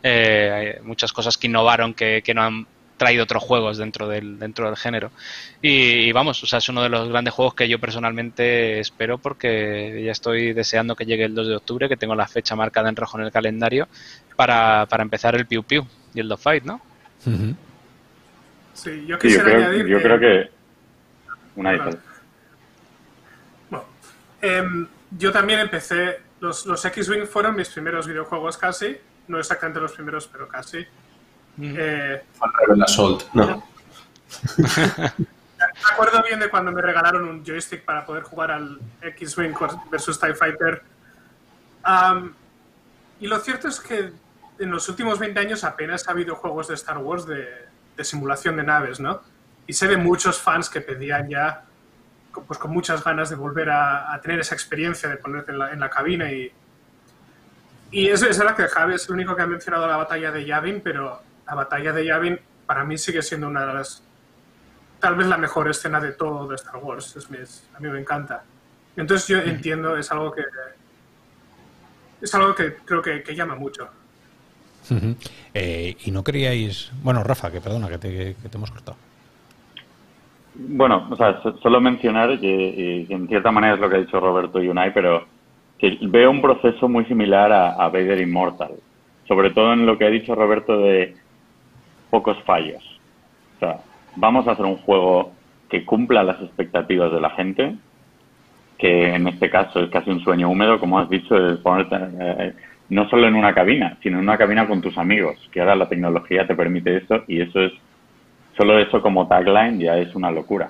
[0.04, 2.68] Eh, hay muchas cosas que innovaron que, que no han
[3.02, 5.10] traído otros juegos dentro del, dentro del género.
[5.60, 10.04] Y, vamos, o sea, es uno de los grandes juegos que yo personalmente espero porque
[10.06, 12.96] ya estoy deseando que llegue el 2 de octubre, que tengo la fecha marcada en
[12.96, 13.88] rojo en el calendario,
[14.36, 16.80] para, para empezar el Piu Piu y el Dog Fight, ¿no?
[18.74, 19.88] Sí, yo quisiera añadir.
[19.88, 20.61] Yo creo que
[21.62, 21.98] bueno,
[24.42, 28.98] em, yo también empecé, los, los X-Wing fueron mis primeros videojuegos casi,
[29.28, 30.86] no exactamente los primeros, pero casi.
[31.58, 31.76] Mm.
[31.78, 32.24] Eh,
[32.84, 33.64] Assault, no.
[34.58, 39.54] me acuerdo bien de cuando me regalaron un joystick para poder jugar al X-Wing
[39.92, 40.82] versus TIE Fighter.
[43.20, 44.12] y lo cierto es que
[44.60, 47.48] en los últimos 20 años apenas ha habido juegos de Star Wars de,
[47.98, 49.22] de simulación de naves, ¿no?
[49.68, 51.66] Y sé de muchos fans que pedían ya,
[52.48, 55.80] pues con muchas ganas de volver a, tener esa experiencia de ponerte en la, en
[55.80, 56.52] la cabina y,
[57.92, 60.46] y es, es verdad que Javi es el único que ha mencionado la batalla de
[60.46, 64.02] Yavin, pero la batalla de Yavin para mí sigue siendo una de las,
[65.00, 68.44] tal vez la mejor escena de todo de Star Wars, es, a mí me encanta.
[68.96, 70.44] Entonces yo entiendo, es algo que,
[72.22, 73.90] es algo que creo que, llama mucho.
[75.54, 78.98] Eh, y no queríais, bueno, Rafa, que perdona que te, que te hemos cortado.
[80.54, 84.62] Bueno, o sea, solo mencionar que, en cierta manera es lo que ha dicho Roberto
[84.62, 85.26] y Unai, pero
[85.78, 88.72] que veo un proceso muy similar a, a, Vader Immortal,
[89.28, 91.16] sobre todo en lo que ha dicho Roberto de
[92.10, 92.84] pocos fallos.
[93.56, 93.80] O sea,
[94.16, 95.32] vamos a hacer un juego
[95.70, 97.76] que cumpla las expectativas de la gente,
[98.78, 102.54] que en este caso es casi un sueño húmedo, como has dicho, ponerte eh,
[102.90, 105.88] no solo en una cabina, sino en una cabina con tus amigos, que ahora la
[105.88, 107.72] tecnología te permite eso y eso es
[108.62, 110.70] Solo eso como tagline ya es una locura.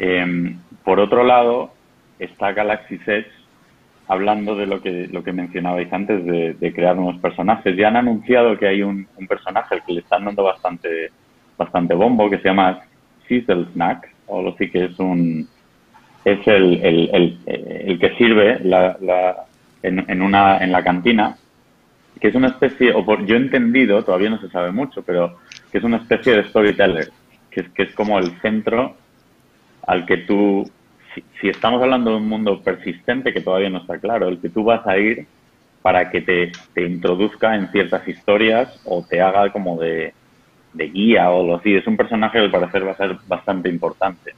[0.00, 1.70] Em, por otro lado,
[2.18, 3.30] está Galaxy Edge
[4.08, 7.76] hablando de lo que, lo que mencionabais antes de, crear nuevos personajes.
[7.76, 11.12] Ya han anunciado que hay un, personaje al que le están dando bastante,
[11.56, 12.80] bastante bombo que se llama
[13.28, 15.46] Sizzle Snack, o lo sí que es un
[16.24, 19.44] es el, el, el, que sirve la, la,
[19.84, 21.36] en, en, una, en la cantina,
[22.20, 25.38] que es una especie, o por, yo he entendido, todavía no se sabe mucho, pero
[25.74, 27.10] que es una especie de storyteller,
[27.50, 28.94] que es, que es como el centro
[29.88, 30.70] al que tú,
[31.40, 34.62] si, estamos hablando de un mundo persistente que todavía no está claro, el que tú
[34.62, 35.26] vas a ir
[35.82, 40.14] para que te, te introduzca en ciertas historias o te haga como de,
[40.74, 41.74] de guía o lo así.
[41.74, 44.32] Es un personaje que al parecer va a ser bastante importante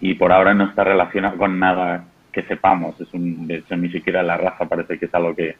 [0.00, 3.00] y por ahora no está relacionado con nada que sepamos.
[3.00, 5.54] Es un, de hecho, ni siquiera la raza parece que es algo que,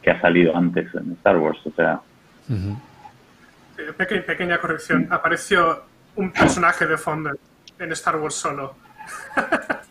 [0.00, 1.58] que ha salido antes en Star Wars.
[1.66, 2.00] O sea,
[3.96, 5.08] pequeña corrección.
[5.10, 5.84] Apareció
[6.16, 7.30] un personaje de fondo
[7.78, 8.76] en Star Wars solo.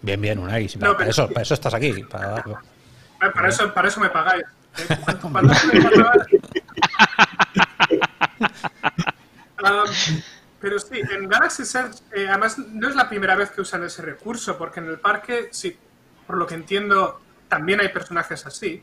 [0.00, 0.68] Bien, bien, Unai.
[0.78, 2.04] para, eso, para eso estás aquí.
[2.04, 2.44] Para,
[3.34, 4.44] para, eso, para eso me pagáis.
[4.78, 4.84] ¿eh?
[9.64, 10.20] um,
[10.60, 14.02] pero sí, en Galaxy Search, eh, además, no es la primera vez que usan ese
[14.02, 15.76] recurso, porque en el parque, sí,
[16.26, 18.82] por lo que entiendo, también hay personajes así.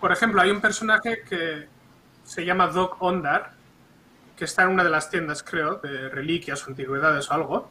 [0.00, 1.68] Por ejemplo, hay un personaje que
[2.24, 3.52] se llama Doc Ondar,
[4.36, 7.70] que está en una de las tiendas, creo, de reliquias o antigüedades o algo.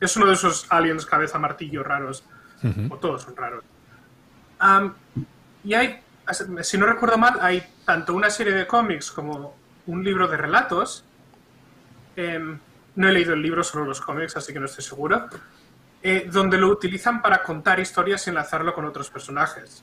[0.00, 2.24] Es uno de esos aliens cabeza martillo raros,
[2.90, 3.64] o todos son raros.
[5.64, 6.00] y hay,
[6.62, 9.56] si no recuerdo mal, hay tanto una serie de cómics como
[9.86, 11.04] un libro de relatos.
[12.16, 12.58] Em,
[12.94, 15.28] no he leído el libro, solo los cómics, así que no estoy seguro.
[16.02, 19.82] eh, donde lo utilizan para contar historias y enlazarlo con otros personajes.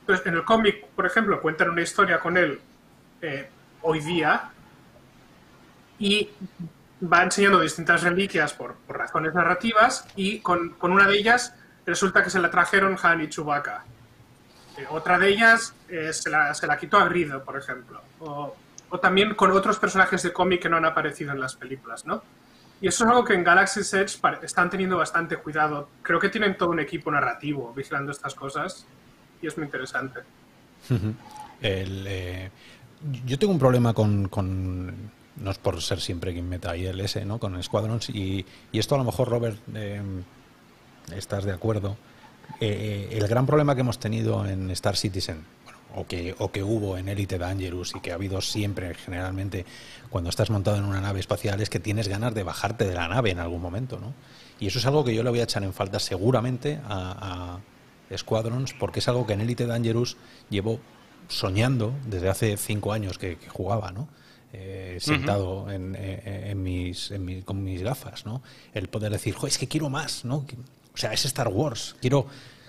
[0.00, 2.60] Entonces, en el cómic, por ejemplo, cuentan una historia con él
[3.24, 3.48] eh,
[3.80, 4.50] hoy día
[5.98, 6.28] y
[7.02, 11.54] va enseñando distintas reliquias por, razones narrativas y con, con, una de ellas
[11.86, 13.84] resulta que se la trajeron Han y Chewbacca.
[14.76, 18.02] Eh, otra de ellas eh, se, la, se, la, quitó a Grido, por ejemplo.
[18.20, 18.54] O,
[18.90, 22.22] o también con otros personajes de cómic que no han aparecido en las películas, ¿no?
[22.82, 25.88] Y eso es algo que en Galaxy's Edge están teniendo bastante cuidado.
[26.02, 28.86] Creo que tienen todo un equipo narrativo vigilando estas cosas
[29.40, 30.20] y es muy interesante.
[31.62, 32.50] El,
[33.26, 37.00] yo tengo un problema con, con, no es por ser siempre quien meta ahí el
[37.00, 37.38] S, ¿no?
[37.38, 40.00] Con Squadrons y, y esto a lo mejor Robert eh,
[41.14, 41.96] estás de acuerdo.
[42.60, 46.62] Eh, el gran problema que hemos tenido en Star Citizen, bueno, o que, o que
[46.62, 49.64] hubo en Elite Dangerous y que ha habido siempre generalmente
[50.10, 53.08] cuando estás montado en una nave espacial es que tienes ganas de bajarte de la
[53.08, 54.12] nave en algún momento, ¿no?
[54.60, 57.58] Y eso es algo que yo le voy a echar en falta seguramente a,
[58.12, 60.16] a Squadrons porque es algo que en Elite Dangerous
[60.48, 60.80] llevo
[61.28, 64.08] soñando desde hace cinco años que, que jugaba, ¿no?
[64.52, 65.74] Eh, sentado uh -huh.
[65.74, 68.40] en, en, en, mis, en mi, con mis gafas, ¿no?
[68.72, 70.46] El poder decir, es que quiero más, ¿no?
[70.94, 71.96] O sea, es Star Wars.
[72.00, 72.26] Quiero.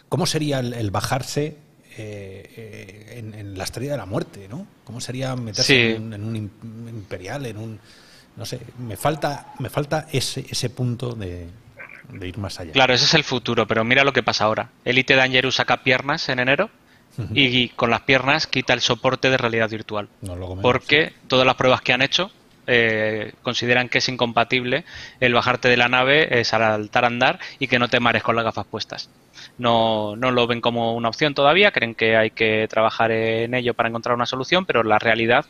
[0.10, 1.58] ¿Cómo sería el, el bajarse
[1.98, 4.66] eh, eh, en, en, la estrella de la muerte, ¿no?
[4.84, 5.96] ¿Cómo sería meterse sí.
[5.96, 7.80] en, un, en, un, imperial, en un.
[8.36, 11.48] No sé, me falta, me falta ese, ese punto de,
[12.12, 12.72] de ir más allá.
[12.72, 14.72] Claro, ese es el futuro, pero mira lo que pasa ahora.
[14.84, 16.70] Elite Dangerous saca piernas en enero
[17.34, 20.10] y con las piernas quita el soporte de realidad virtual.
[20.22, 22.32] No porque todas las pruebas que han hecho
[22.68, 24.86] eh, consideran que es incompatible
[25.20, 28.36] el bajarte de la nave, eh, saltar a andar y que no te mares con
[28.36, 29.10] las gafas puestas.
[29.58, 33.74] No, no lo ven como una opción todavía, creen que hay que trabajar en ello
[33.74, 35.46] para encontrar una solución, pero la realidad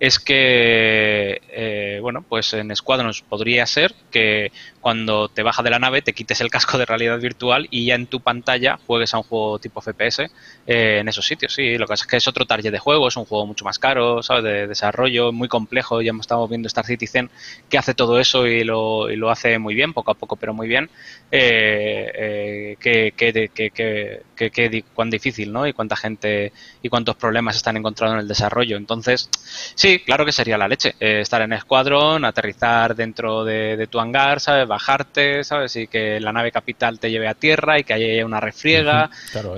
[0.00, 5.80] es que, eh, bueno, pues en Squadrons podría ser que cuando te bajas de la
[5.80, 9.18] nave te quites el casco de realidad virtual y ya en tu pantalla juegues a
[9.18, 10.20] un juego tipo FPS
[10.66, 11.52] eh, en esos sitios.
[11.52, 13.64] Sí, lo que pasa es que es otro target de juego, es un juego mucho
[13.64, 14.44] más caro, ¿sabes?
[14.44, 16.00] De desarrollo, muy complejo.
[16.00, 17.28] Ya estamos viendo Star Citizen
[17.68, 20.54] que hace todo eso y lo, y lo hace muy bien, poco a poco, pero
[20.54, 20.90] muy bien.
[21.32, 25.66] Eh, eh, que, que, que, que, que, cuán difícil, ¿no?
[25.66, 26.52] Y cuánta gente
[26.82, 28.76] y cuántos problemas están encontrando en el desarrollo.
[28.76, 29.28] Entonces,
[29.74, 30.94] sí, claro que sería la leche.
[31.00, 34.66] Eh, estar en escuadrón, aterrizar dentro de, de, tu hangar, ¿sabes?
[34.66, 35.76] Bajarte, ¿sabes?
[35.76, 39.10] Y que la nave capital te lleve a tierra y que haya una refriega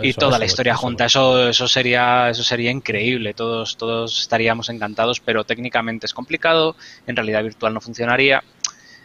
[0.03, 1.05] y toda eso, la historia eso, junta.
[1.07, 3.35] Eso, eso sería, eso sería increíble.
[3.35, 6.77] Todos, todos estaríamos encantados, pero técnicamente es complicado.
[7.07, 8.43] En realidad virtual no funcionaría.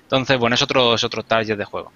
[0.03, 1.91] Entonces, bueno, es otro, es otro target de juego.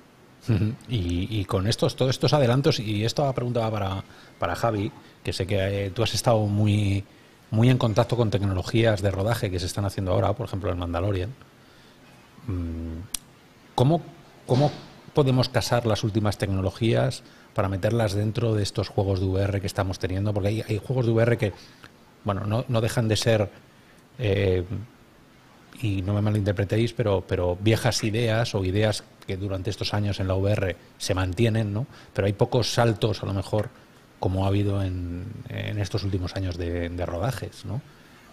[0.88, 4.04] Y, y, con estos, todos estos adelantos, y esto preguntaba para,
[4.40, 4.92] para Javi,
[5.24, 7.04] que sé que eh, tú has estado muy,
[7.52, 10.76] muy en contacto con tecnologías de rodaje que se están haciendo ahora, por ejemplo, el
[10.76, 11.30] Mandalorian.
[12.48, 13.02] Mm,
[13.76, 14.02] ¿Cómo,
[14.46, 14.72] cómo
[15.14, 17.24] podemos casar las últimas tecnologías
[17.54, 20.34] para meterlas dentro de estos juegos de VR que estamos teniendo?
[20.34, 21.54] Porque hay, hay juegos de VR que,
[22.24, 23.50] bueno, no, no dejan de ser...
[24.18, 24.64] Eh,
[25.82, 30.28] y no me malinterpretéis, pero, pero viejas ideas o ideas que durante estos años en
[30.28, 31.86] la VR se mantienen, ¿no?
[32.16, 33.70] Pero hay pocos saltos, a lo mejor,
[34.20, 37.80] como ha habido en, en estos últimos años de, de, rodajes, ¿no?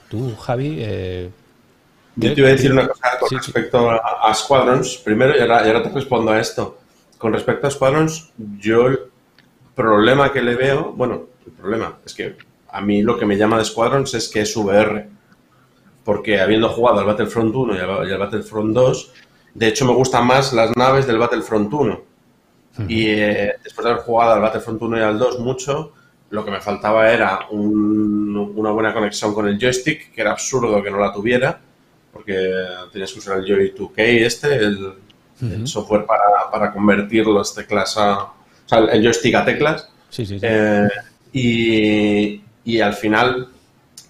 [0.09, 0.79] Tú, Javi...
[0.79, 1.31] Eh,
[2.15, 3.99] yo te iba a decir una cosa con sí, respecto sí.
[4.03, 6.79] A, a, Squadrons, primero, y ahora, y ahora te respondo a esto.
[7.19, 9.01] Con respecto a Squadrons, yo el
[9.75, 12.37] problema que le veo, bueno, el problema es que
[12.71, 15.11] a mí lo que me llama de Squadrons es que es VR
[16.07, 19.13] porque habiendo jugado al Battlefront 1 y al, y al Battlefront 2,
[19.59, 21.95] de hecho me gustan más las naves del Battlefront 1.
[21.95, 22.91] Uh -huh.
[22.91, 25.93] Y eh, después de haber jugado al Battlefront 1 y al 2 mucho,
[26.31, 30.83] lo que me faltaba era un, una buena conexión con el joystick, que era absurdo
[30.83, 31.59] que no la tuviera,
[32.13, 32.37] porque
[32.93, 34.95] tenías que usar el Joy 2K este, el, uh
[35.41, 35.53] -huh.
[35.55, 38.25] el software para, para, convertir las teclas a...
[38.25, 39.89] O sea, el joystick a teclas.
[40.11, 40.47] Sí, sí, sí.
[40.47, 40.89] Eh,
[41.33, 43.49] y, y al final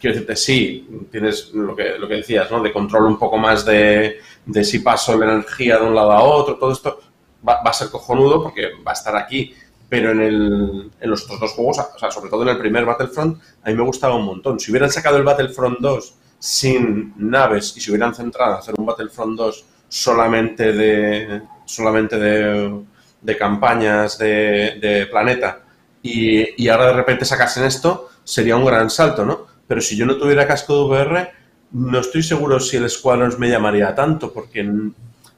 [0.01, 2.63] quiero decirte, sí, tienes lo que, lo que decías, ¿no?
[2.63, 6.23] De control un poco más de, de si paso la energía de un lado a
[6.23, 7.01] otro, todo esto
[7.47, 9.55] va, a ser cojonudo porque va a estar aquí.
[9.89, 12.85] Pero en, el, en los otros dos juegos, o sea, sobre todo en el primer
[12.85, 14.59] Battlefront, a mí me gustaba un montón.
[14.59, 18.85] Si hubieran sacado el Battlefront 2 sin naves y se hubieran centrado en hacer un
[18.85, 22.83] Battlefront 2 solamente de, solamente de,
[23.21, 25.61] de campañas de, de planeta
[26.03, 29.47] y, y ahora de repente sacasen esto, sería un gran salto, ¿no?
[29.67, 31.31] Pero si yo no tuviera casco de VR,
[31.73, 34.69] no estoy seguro si el Squadrons me llamaría tanto, porque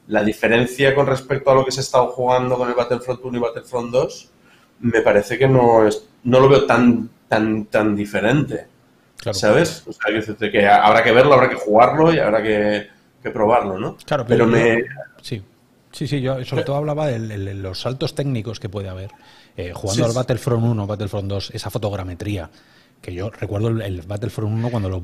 [0.07, 3.37] la diferencia con respecto a lo que se ha estado jugando con el Battlefront 1
[3.37, 4.29] y Battlefront 2,
[4.81, 8.67] me parece que no es, no lo veo tan, tan, tan diferente.
[9.17, 9.83] Claro, ¿Sabes?
[9.85, 12.87] O sea, que, que, habrá que verlo, habrá que jugarlo y habrá que,
[13.21, 13.97] que probarlo, ¿no?
[14.05, 14.85] Claro, pero, pero me...
[15.21, 15.43] Sí.
[15.91, 17.19] Sí, sí, yo sobre todo hablaba de,
[17.55, 19.11] los saltos técnicos que puede haber.
[19.57, 22.49] Eh, jugando al Battlefront 1, Battlefront 2, esa fotogrametría,
[23.01, 25.03] que yo recuerdo el, Battlefront 1 cuando lo,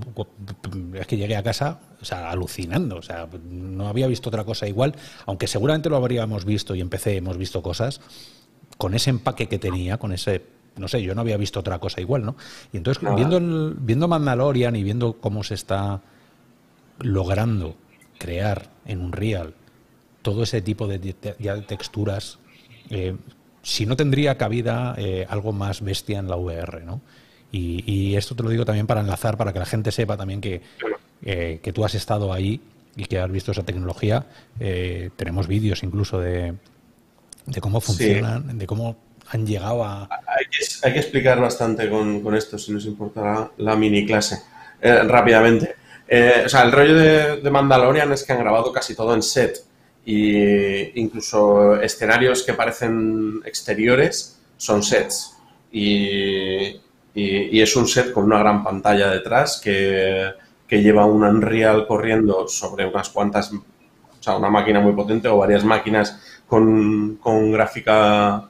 [0.93, 4.67] es que llegué a casa, o sea, alucinando, o sea, no había visto otra cosa
[4.67, 4.95] igual,
[5.25, 8.01] aunque seguramente lo habríamos visto y en PC hemos visto cosas,
[8.77, 10.43] con ese empaque que tenía, con ese,
[10.75, 12.35] no sé, yo no había visto otra cosa igual, ¿no?
[12.73, 16.01] Y entonces, viendo, el, viendo Mandalorian y viendo cómo se está
[16.99, 17.75] logrando
[18.17, 19.53] crear en un real
[20.21, 20.99] todo ese tipo de,
[21.67, 22.39] texturas,
[22.89, 23.15] eh,
[23.61, 27.01] si no tendría cabida eh, algo más bestia en la VR, ¿no?
[27.57, 30.61] Y, esto te lo digo también para enlazar, para que la gente sepa también que,
[31.23, 32.61] eh, que tú has estado ahí
[32.95, 34.25] y que has visto esa tecnología.
[34.57, 36.53] tenemos vídeos incluso de,
[37.45, 38.97] de cómo funcionan, de cómo
[39.29, 40.03] han llegado a...
[40.03, 44.41] Hay que, hay que explicar bastante con, con, esto, si nos importa la, mini clase,
[44.81, 45.75] rápidamente.
[46.45, 49.65] o sea, el rollo de, de Mandalorian es que han grabado casi todo en set
[50.05, 55.35] y incluso escenarios que parecen exteriores son sets.
[55.71, 56.79] Y,
[57.15, 60.33] y, es un set con una gran pantalla detrás que,
[60.69, 63.63] lleva un Unreal corriendo sobre unas cuantas, o
[64.19, 68.43] sea, una máquina muy potente o varias máquinas con, con gráfica,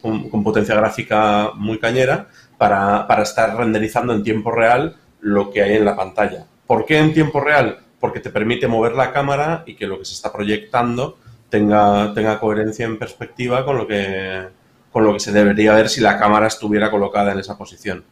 [0.00, 5.62] con, con, potencia gráfica muy cañera para, para estar renderizando en tiempo real lo que
[5.62, 6.46] hay en la pantalla.
[6.66, 7.82] ¿Por qué en tiempo real?
[8.02, 11.18] porque te permite mover la cámara y que lo que se está proyectando
[11.48, 14.48] tenga, tenga coherencia en perspectiva con lo, que,
[14.92, 18.04] con lo que se debería ver si la cámara estuviera colocada en esa posición.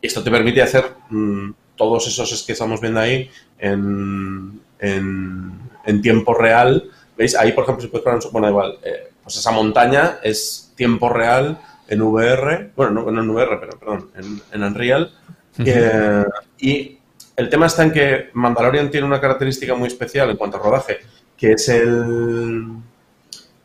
[0.00, 6.90] Esto te permite hacer mm, todos esos que estamos viendo ahí en, en, tiempo real.
[7.16, 7.36] ¿Veis?
[7.36, 11.60] Ahí, por ejemplo, si puedes poner, bueno, igual, eh, pues esa montaña es tiempo real
[11.88, 14.10] en VR, bueno, no, en VR, pero perdón,
[14.52, 15.12] en, Unreal.
[15.58, 16.24] Eh,
[16.58, 16.98] y
[17.36, 20.98] el tema está en que Mandalorian tiene una característica muy especial en cuanto a rodaje,
[21.36, 22.66] que es el,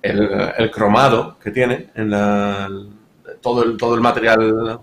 [0.07, 2.11] el, cromado que tiene, en
[3.41, 4.79] todo, el, todo el material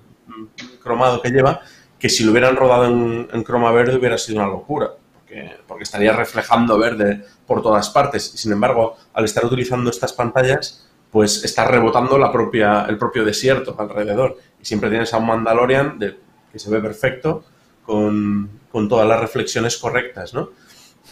[0.83, 1.61] cromado que lleva,
[1.99, 6.13] que si lo hubieran rodado en, croma verde hubiera sido una locura, porque, porque estaría
[6.13, 8.33] reflejando verde por todas partes.
[8.35, 13.25] Y sin embargo, al estar utilizando estas pantallas, pues está rebotando la propia, el propio
[13.25, 14.37] desierto alrededor.
[14.61, 16.19] Y siempre tienes a un Mandalorian de,
[16.53, 17.45] que se ve perfecto
[17.85, 20.51] con, con todas las reflexiones correctas, ¿no?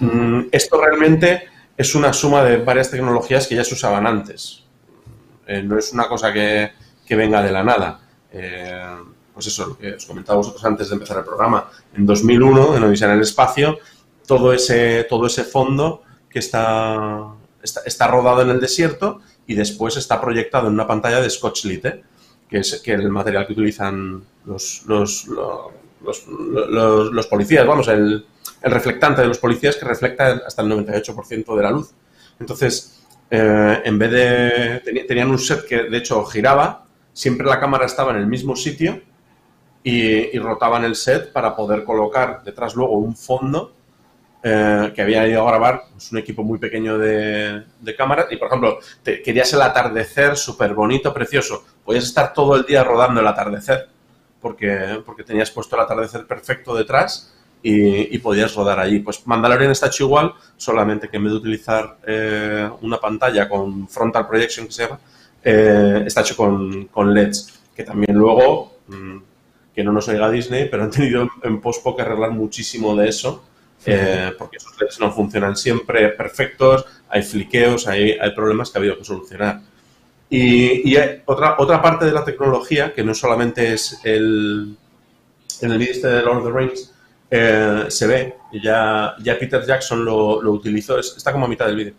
[0.01, 4.65] Mm, esto realmente es una suma de varias tecnologías que ya se usaban antes.
[5.47, 6.73] Eh, no es una cosa que,
[7.07, 8.01] que venga de la nada.
[8.33, 8.97] Eh,
[9.33, 11.71] pues eso, lo que os comentaba vosotros antes de empezar el programa.
[11.95, 13.79] En 2001, en Odisea en el Espacio,
[14.27, 20.21] todo ese, todo ese fondo que está, está, rodado en el desierto y después está
[20.21, 22.03] proyectado en una pantalla de Scotch Lite,
[22.49, 25.27] que es que el material que utilizan los, los
[26.05, 26.27] los,
[27.13, 28.27] los, policías, vamos, el,
[28.63, 31.91] el, reflectante de los policías que reflecta hasta el 98% de la luz.
[32.39, 35.05] Entonces, eh, en vez de...
[35.07, 39.01] Tenían un set que de hecho giraba, siempre la cámara estaba en el mismo sitio
[39.83, 43.75] y, rotaban el set para poder colocar detrás luego un fondo
[44.43, 48.37] eh, que había ido a grabar pues, un equipo muy pequeño de, de cámaras y,
[48.37, 51.65] por ejemplo, querías el atardecer súper bonito, precioso.
[51.85, 53.89] Podías estar todo el día rodando el atardecer
[54.43, 57.33] porque, porque tenías puesto el atardecer perfecto detrás
[57.63, 58.99] y, podías rodar allí.
[59.01, 63.89] Pues Mandalorian está hecho igual, solamente que en vez de utilizar eh, una pantalla con
[63.89, 64.99] frontal projection que se llama,
[65.45, 69.17] eh, está hecho con, con, LEDs, que también luego, mm,
[69.75, 73.45] que no nos oiga Disney, pero han tenido en Postpo que arreglar muchísimo de eso,
[73.87, 78.81] eh, porque esos LEDs no funcionan siempre perfectos, hay fliqueos, hay, hay problemas que ha
[78.81, 79.61] habido que solucionar.
[80.35, 84.75] Y, otra, otra parte de la tecnología, que no solamente es el,
[85.61, 86.92] en el vídeo este de Lord of the Rings,
[87.35, 91.77] eh, se ve, ya, ya Peter Jackson lo, lo utilizó, está como a mitad del
[91.77, 91.95] vídeo,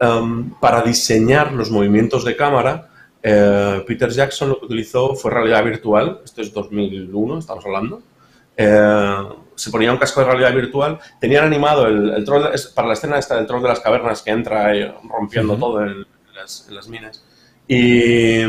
[0.00, 2.88] um, para diseñar los movimientos de cámara,
[3.22, 8.02] eh, Peter Jackson lo que utilizó fue realidad virtual, esto es 2001, estamos hablando,
[8.56, 9.16] eh,
[9.54, 12.44] se ponía un casco de realidad virtual, tenían animado el, el troll,
[12.74, 14.72] para la escena esta del troll de las cavernas que entra
[15.06, 17.22] rompiendo todo en, las, minas.
[17.68, 18.40] Y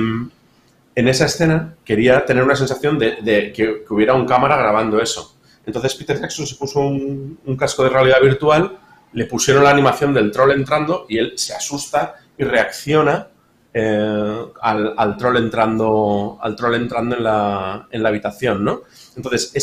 [0.95, 5.35] en esa escena quería tener una sensación de, que, hubiera un cámara grabando eso.
[5.65, 8.77] Entonces Peter Jackson se puso un, casco de realidad virtual,
[9.13, 13.27] le pusieron la animación del troll entrando y él se asusta y reacciona
[13.73, 18.81] eh, al, troll entrando, al troll entrando en la, habitación, ¿no?
[19.15, 19.53] Entonces,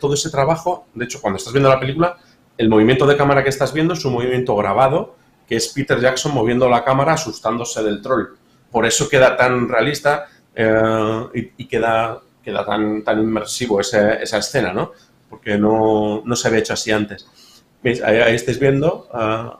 [0.00, 2.16] todo ese trabajo, de hecho, cuando estás viendo la película,
[2.56, 6.32] el movimiento de cámara que estás viendo es un movimiento grabado, que es Peter Jackson
[6.32, 8.36] moviendo la cámara asustándose del troll.
[8.70, 14.72] Por eso queda tan realista eh, y, queda, queda tan, tan inmersivo esa, esa escena,
[14.72, 14.92] ¿no?
[15.30, 17.26] Porque no, no, se había hecho así antes.
[17.82, 18.02] ¿Veis?
[18.02, 19.56] Ahí, estáis viendo, uh,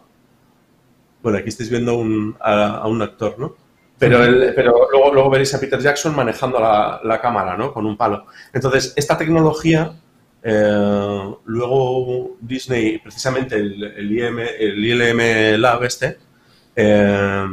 [1.23, 3.57] Bueno, aquí estáis viendo un- a, a un actor, ¿no?
[3.99, 7.73] Pero, el- pero luego, luego veréis a Peter Jackson manejando la, la cámara, ¿no?
[7.73, 8.27] Con un palo.
[8.53, 9.93] Entonces, esta tecnología,
[10.43, 16.19] eh, luego Disney, precisamente el, el, IM, el ILM Lab este,
[16.77, 17.47] eh,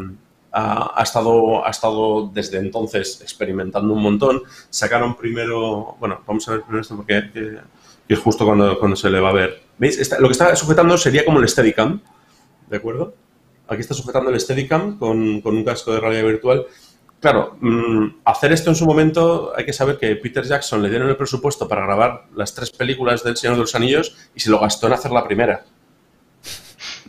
[0.52, 4.42] ha, estado, ha estado desde entonces experimentando un montón.
[4.70, 7.60] Sacaron primero, bueno, vamos a ver primero esto porque que-
[8.08, 9.62] que es justo cuando, cuando se le va a ver.
[9.78, 10.12] ¿Veis?
[10.20, 12.02] Lo que está sujetando sería como el Steadicam,
[12.70, 13.14] ¿de acuerdo?
[13.70, 16.66] Aquí está sujetando el Steadicam con, con un casco de realidad virtual.
[17.22, 21.08] Claro, mm, hacer esto en su momento hay que saber que Peter Jackson le dieron
[21.08, 24.60] el presupuesto para grabar las tres películas del Señor de los Anillos y se lo
[24.60, 25.64] gastó en hacer la primera.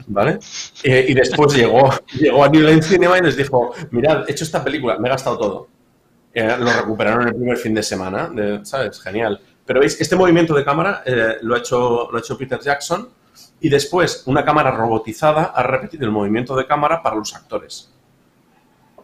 [0.06, 0.38] ¿Vale?
[0.82, 4.44] Eh, y después llegó, llegó a New Line Cinema y les dijo, mirad, he hecho
[4.44, 5.68] esta película, me he gastado todo.
[6.34, 9.00] Eh, lo recuperaron el primer fin de semana, de- ¿sabes?
[9.00, 9.40] Genial.
[9.64, 13.08] Pero veis, este movimiento de cámara eh, lo, ha hecho, lo ha hecho Peter Jackson
[13.60, 17.90] y después una cámara robotizada ha repetido el movimiento de cámara para los actores.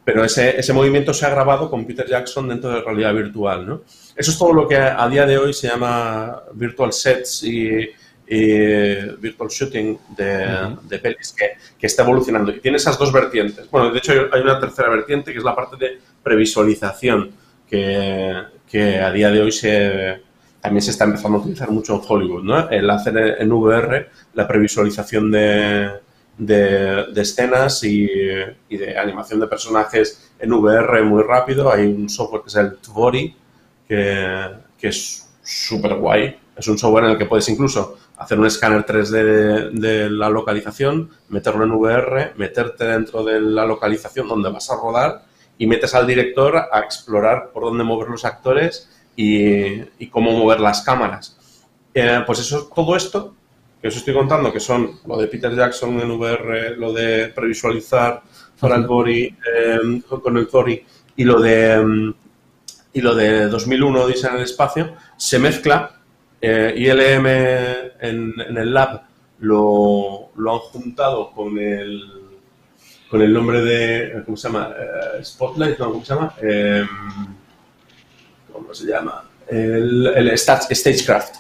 [0.05, 3.83] Pero ese, ese movimiento se ha grabado con Peter Jackson dentro de realidad virtual, ¿no?
[4.17, 7.89] Eso es todo lo que a, a día de hoy se llama virtual sets y,
[8.31, 12.51] y virtual shooting de, de pelis que, que está evolucionando.
[12.53, 13.71] Y tiene esas dos vertientes.
[13.71, 17.31] Bueno, de hecho hay- hay una tercera vertiente que es la parte de previsualización
[17.69, 18.35] que,
[18.71, 20.21] que a día de hoy se,
[20.61, 22.69] también se está empezando a utilizar mucho en Hollywood, ¿no?
[22.71, 25.91] El hacer en VR la previsualización de,
[26.37, 28.09] de, de escenas y,
[28.69, 31.73] y de animación de personajes en VR muy rápido.
[31.73, 33.35] Hay un software que es el Tvori,
[33.87, 34.49] que,
[34.79, 36.37] que es súper guay.
[36.57, 41.11] Es un software en el que puedes incluso hacer un escáner 3D de, la localización,
[41.29, 45.25] meterlo en VR, meterte dentro de la localización donde vas a rodar
[45.57, 50.61] y metes al director a explorar por dónde mover los actores y, y cómo mover
[50.61, 51.39] las cámaras.
[51.95, 53.35] Eh, pues eso, todo esto
[53.81, 58.23] que os estoy contando, que son lo de Peter Jackson en VR, lo de previsualizar
[58.59, 60.85] para el Bori eh, con el Tori
[61.17, 62.15] y lo de mm,
[62.93, 65.98] y lo de 2001 Odisea en el espacio, se mezcla.
[66.41, 67.27] Eh, ILM
[68.01, 69.03] en, en el lab
[69.41, 72.03] lo, han juntado con el
[73.11, 74.71] con el nombre de ¿cómo se llama?
[74.79, 75.93] Eh, Spotlight, ¿no?
[75.93, 76.35] ¿cómo se llama?
[76.43, 76.85] Eh,
[78.53, 79.25] ¿Cómo se llama?
[79.49, 81.37] El, el Stage- Stagecraft.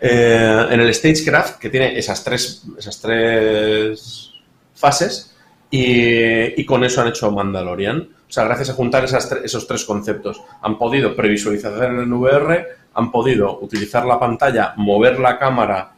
[0.00, 4.32] Eh, en el Stagecraft, que tiene esas tres, esas tres
[4.74, 5.36] fases,
[5.70, 8.08] y, y con eso han hecho Mandalorian.
[8.30, 13.58] O sea, gracias a juntar esos tres conceptos, han podido previsualizar en VR, han podido
[13.60, 15.90] utilizar la pantalla, mover la cámara,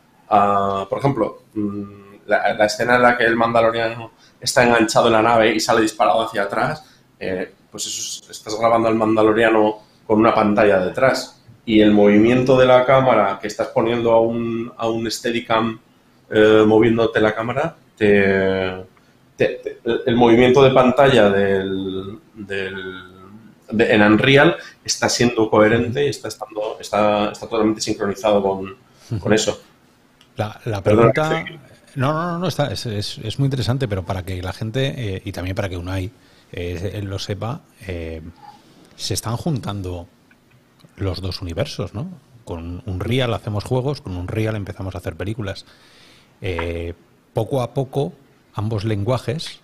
[0.89, 1.83] por ejemplo, mm,
[2.27, 6.23] la, escena en la que el Mandaloriano está enganchado en la nave y sale disparado
[6.23, 6.83] hacia atrás,
[7.21, 11.39] eh, pues eso es- estás grabando al Mandaloriano con una pantalla detrás.
[11.67, 15.79] Y el movimiento de la cámara que estás poniendo a un, a un Steadicam
[16.31, 18.87] eh, moviéndote la cámara, te,
[20.07, 23.13] el movimiento de pantalla del, del-
[23.71, 28.77] de- en Unreal está siendo coherente y está, estando, está, está totalmente sincronizado con,
[29.21, 29.61] con eso.
[30.37, 31.45] La, pregunta.
[31.95, 34.95] No, no, no, no, está, es, es- es muy interesante, pero para que la gente,
[35.17, 36.11] eh, y también para que Unai
[36.53, 38.23] eh, lo sepa, eh,
[38.97, 40.07] se están juntando
[40.97, 42.09] los dos universos, ¿no?
[42.45, 45.65] Con Unreal hacemos juegos, con Unreal empezamos a hacer películas.
[47.33, 48.13] Poco a poco,
[48.55, 49.61] ambos lenguajes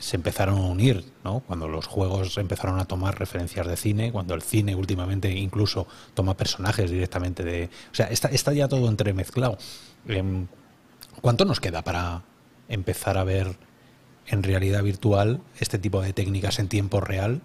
[0.00, 1.40] se empezaron a unir, ¿no?
[1.46, 6.36] Cuando los juegos empezaron a tomar referencias de cine, cuando el cine últimamente incluso toma
[6.36, 7.66] personajes directamente de...
[7.92, 9.58] O sea, está, está ya todo entremezclado.
[10.08, 10.46] Em,
[11.20, 12.22] ¿Cuánto nos queda para
[12.68, 13.56] empezar a ver
[14.26, 17.42] en realidad virtual este tipo de técnicas en tiempo real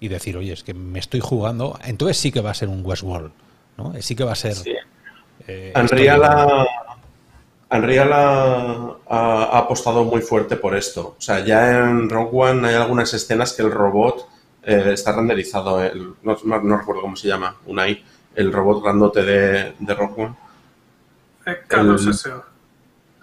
[0.00, 2.84] y decir, oye, es que me estoy jugando, entonces sí que va a ser un
[2.86, 3.32] Westworld,
[3.76, 3.92] ¿no?
[4.00, 4.56] Sí que va a ser...
[5.46, 6.87] eh, Unreal, esto- ha,
[7.70, 11.14] Unreal ha, ha- ha apostado muy fuerte por esto.
[11.18, 14.26] O sea, ya en Rogue One hay algunas escenas que el robot
[14.62, 15.82] eh, está renderizado.
[15.82, 18.02] el- no, no- no recuerdo cómo se llama, Unai,
[18.34, 20.34] el robot grandote de, de Rogue One.
[21.46, 22.12] Eh, Carlos El-.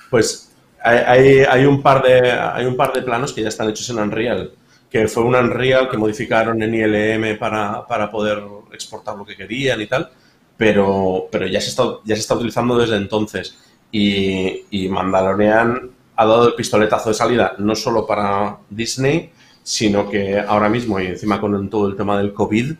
[0.09, 0.51] Pues
[0.83, 3.89] hay, hay, hay un par de, hay un par de planos que ya están hechos
[3.89, 4.51] en Unreal,
[4.89, 9.81] que fue un Unreal que modificaron en ILM para, para poder exportar lo que querían
[9.81, 10.09] y tal,
[10.57, 13.57] pero, pero ya, se está, ya se está utilizando desde entonces.
[13.91, 19.31] Y, Mandalorian ha dado el pistoletazo de salida no solo para Disney,
[19.63, 22.73] sino que ahora mismo, y encima con todo el tema del COVID,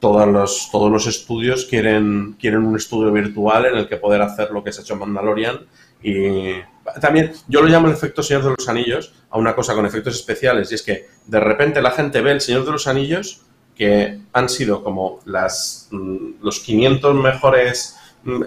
[0.00, 4.50] todos los, todos los estudios quieren, quieren un estudio virtual en el que poder hacer
[4.50, 5.60] lo que se ha hecho en Mandalorian.
[6.02, 6.54] Y
[7.00, 10.16] también yo lo llamo el efecto Señor de los Anillos, a una cosa con efectos
[10.16, 13.42] especiales, y es que de repente la gente ve el Señor de los Anillos,
[13.76, 17.96] que han sido como las, mm, los 500 mejores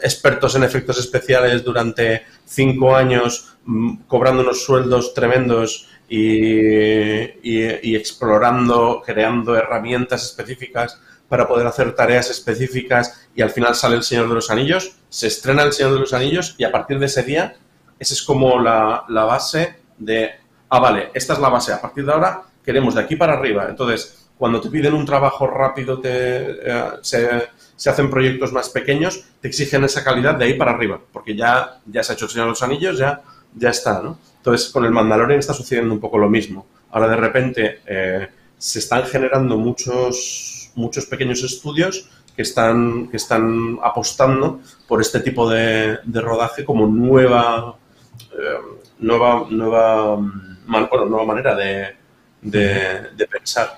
[0.02, 9.56] expertos en efectos especiales durante cinco años, mm, cobrando unos sueldos tremendos y, explorando, creando
[9.56, 14.52] herramientas específicas para poder hacer tareas específicas y al final sale el Señor de los
[14.52, 17.56] Anillos, se estrena el Señor de los Anillos y a partir de ese día,
[17.98, 20.32] esa es como la, la base de,
[20.70, 23.68] ah, vale, esta es la base, a partir de ahora queremos de aquí para arriba.
[23.70, 29.24] Entonces, cuando te piden un trabajo rápido, te, eh, se, se, hacen proyectos más pequeños,
[29.42, 32.32] te exigen esa calidad de ahí para arriba, porque ya, ya se ha hecho el
[32.32, 33.22] Señor de los Anillos, ya,
[33.56, 34.18] ya está, ¿no?
[34.38, 36.68] Entonces, con el Mandalorian está sucediendo un poco lo mismo.
[36.92, 38.28] Ahora, de repente, eh,
[38.58, 45.50] se están generando muchos, muchos pequeños estudios que están, que están apostando por este tipo
[45.50, 47.76] de, de rodaje como nueva,
[48.32, 50.16] eh, nueva, nueva,
[50.68, 51.96] bueno, nueva manera de,
[52.42, 53.78] de pensar.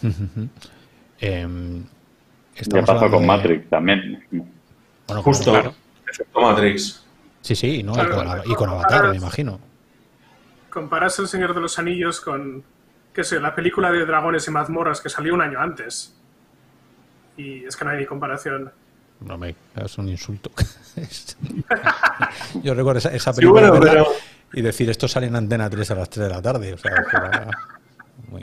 [1.20, 1.48] eh,
[2.54, 4.24] ¿Qué pasó con Matrix también?
[5.06, 5.74] Bueno, Justo, claro.
[6.08, 7.04] efecto Matrix.
[7.40, 7.92] Sí, sí, ¿no?
[7.92, 9.60] y, con, Avatar, me imagino.
[10.70, 12.64] Comparas El Señor de los Anillos con,
[13.12, 16.16] qué sé, la película de Dragones y Mazmorras que salió un año antes.
[17.36, 18.72] Y es que no hay ni comparación.
[19.20, 20.50] No me, es un insulto.
[22.62, 24.06] Yo recuerdo esa, película
[24.52, 26.74] y decir esto sale en Antena 3 a las 3 de la tarde.
[26.74, 26.92] O sea,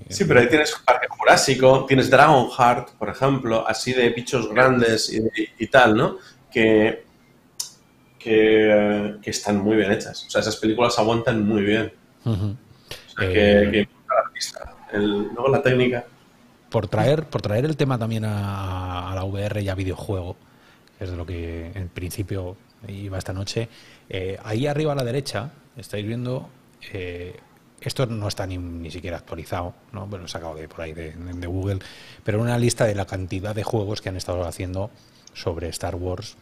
[0.10, 5.12] sí, pero ahí tienes Parque Jurásico, tienes Dragonheart, por ejemplo, así de bichos grandes
[5.58, 6.18] y, tal, ¿no?
[6.52, 7.04] Que,
[8.20, 10.26] que, están muy bien hechas.
[10.26, 11.94] O sea, esas películas aguantan muy bien.
[12.26, 12.56] o
[13.18, 13.88] sea, que,
[14.92, 16.06] que luego la técnica.
[16.70, 20.38] Por traer, por traer el tema también a, la VR y a videojuego,
[20.98, 22.56] que es de lo que en principio
[22.88, 23.68] iba esta noche,
[24.10, 26.50] eh, ahí arriba a la derecha estáis viendo
[26.94, 27.36] eh,
[27.82, 30.06] esto no está ni, ni siquiera actualizado, ¿no?
[30.08, 31.14] Bueno, sacado de por ahí de,
[31.48, 31.80] Google,
[32.24, 34.92] pero una lista de la cantidad de juegos que han estado haciendo
[35.34, 36.38] sobre Star Wars.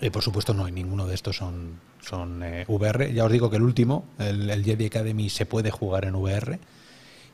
[0.00, 3.12] Y por supuesto, no, ninguno de estos son, son eh, VR.
[3.12, 6.58] Ya os digo que el último, el, Jedi Academy, se puede jugar en VR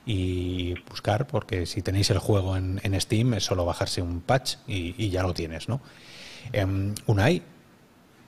[0.06, 5.10] y buscar, porque si tenéis el juego en, Steam es solo bajarse un patch y,
[5.10, 5.80] ya lo tienes, ¿no?
[6.54, 7.42] Um, Unai,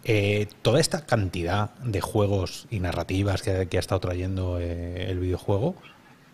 [0.05, 5.75] eh, toda esta cantidad de juegos y narrativas que, ha estado trayendo eh, el videojuego,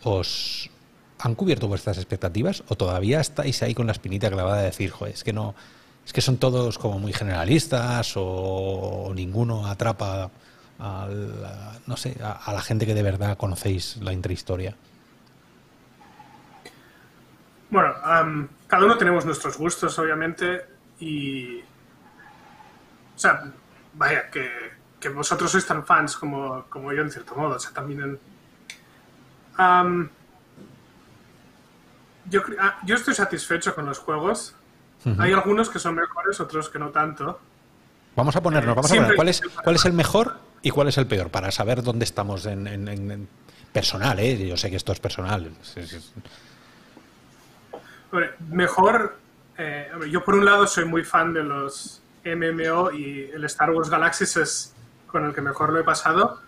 [0.04, 0.70] ¿os
[1.18, 5.14] han cubierto vuestras expectativas o todavía estáis ahí con la espinita clavada de decir, joder,
[5.14, 5.54] es que no,
[6.04, 10.30] es que son todos como muy generalistas o, ninguno atrapa
[10.78, 14.76] a la, no sé, a, la gente que de verdad conocéis la intrahistoria?
[17.70, 17.94] Bueno,
[18.68, 20.64] cada uno tenemos nuestros gustos, obviamente,
[21.00, 21.60] y
[23.16, 23.50] o sea,
[23.94, 24.50] vaya, que,
[25.00, 27.56] que vosotros sois tan fans como, como, yo en cierto modo.
[27.56, 28.20] O sea, también
[29.58, 30.10] en...
[32.26, 34.54] yo, ah, yo estoy satisfecho con los juegos.
[35.18, 37.38] Hay algunos que son mejores, otros que no tanto.
[38.16, 40.98] Vamos a ponernos, vamos a poner cuál es, cuál es el mejor y cuál es
[40.98, 43.28] el peor, para saber dónde estamos en, en,
[43.72, 44.48] personal, ¿eh?
[44.48, 45.52] Yo sé que esto es personal.
[48.50, 49.16] mejor,
[49.56, 52.02] eh, yo por un lado soy muy fan de los
[52.34, 54.74] MMO y el Star Wars Galaxies es
[55.06, 56.40] con el que mejor lo he pasado.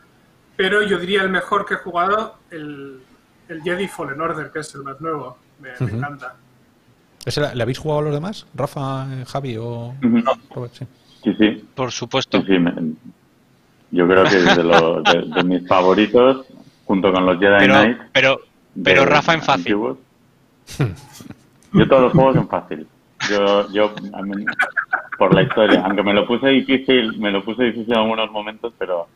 [0.56, 3.00] Pero yo diría el mejor que he jugado, el,
[3.48, 5.38] el Jedi Fallen Order, que es el más nuevo.
[5.60, 6.34] Me, encanta.
[7.54, 8.46] ¿Le habéis jugado a los demás?
[8.54, 9.94] ¿Rafa, Javi o
[10.54, 10.74] Robert?
[10.74, 10.86] Sí.
[11.22, 12.42] sí, Por supuesto.
[13.90, 14.56] yo creo que es
[15.34, 16.46] de, mis favoritos,
[16.86, 17.98] junto con los Jedi pero, Knight.
[18.12, 18.40] Pero,
[18.82, 19.76] pero Rafa en fácil.
[21.72, 22.86] Yo todos los juegos en fácil.
[23.28, 23.94] Yo, yo
[25.18, 28.72] por la historia, aunque me lo puse difícil, me lo puse difícil en algunos momentos,
[28.78, 29.08] pero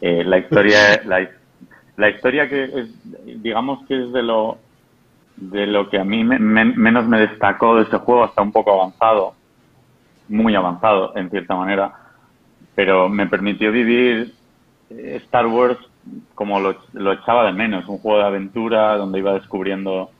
[0.00, 1.26] eh, la historia, la,
[1.96, 2.86] la, historia que
[3.24, 4.58] digamos que es de lo
[5.36, 9.34] de lo que a mí menos me destacó de ese juego, hasta un poco avanzado,
[10.28, 11.92] muy avanzado en cierta manera,
[12.74, 14.34] pero me permitió vivir
[14.90, 15.78] eh, Star Wars
[16.34, 20.10] como lo, lo echaba de menos, un juego de aventura donde iba descubriendo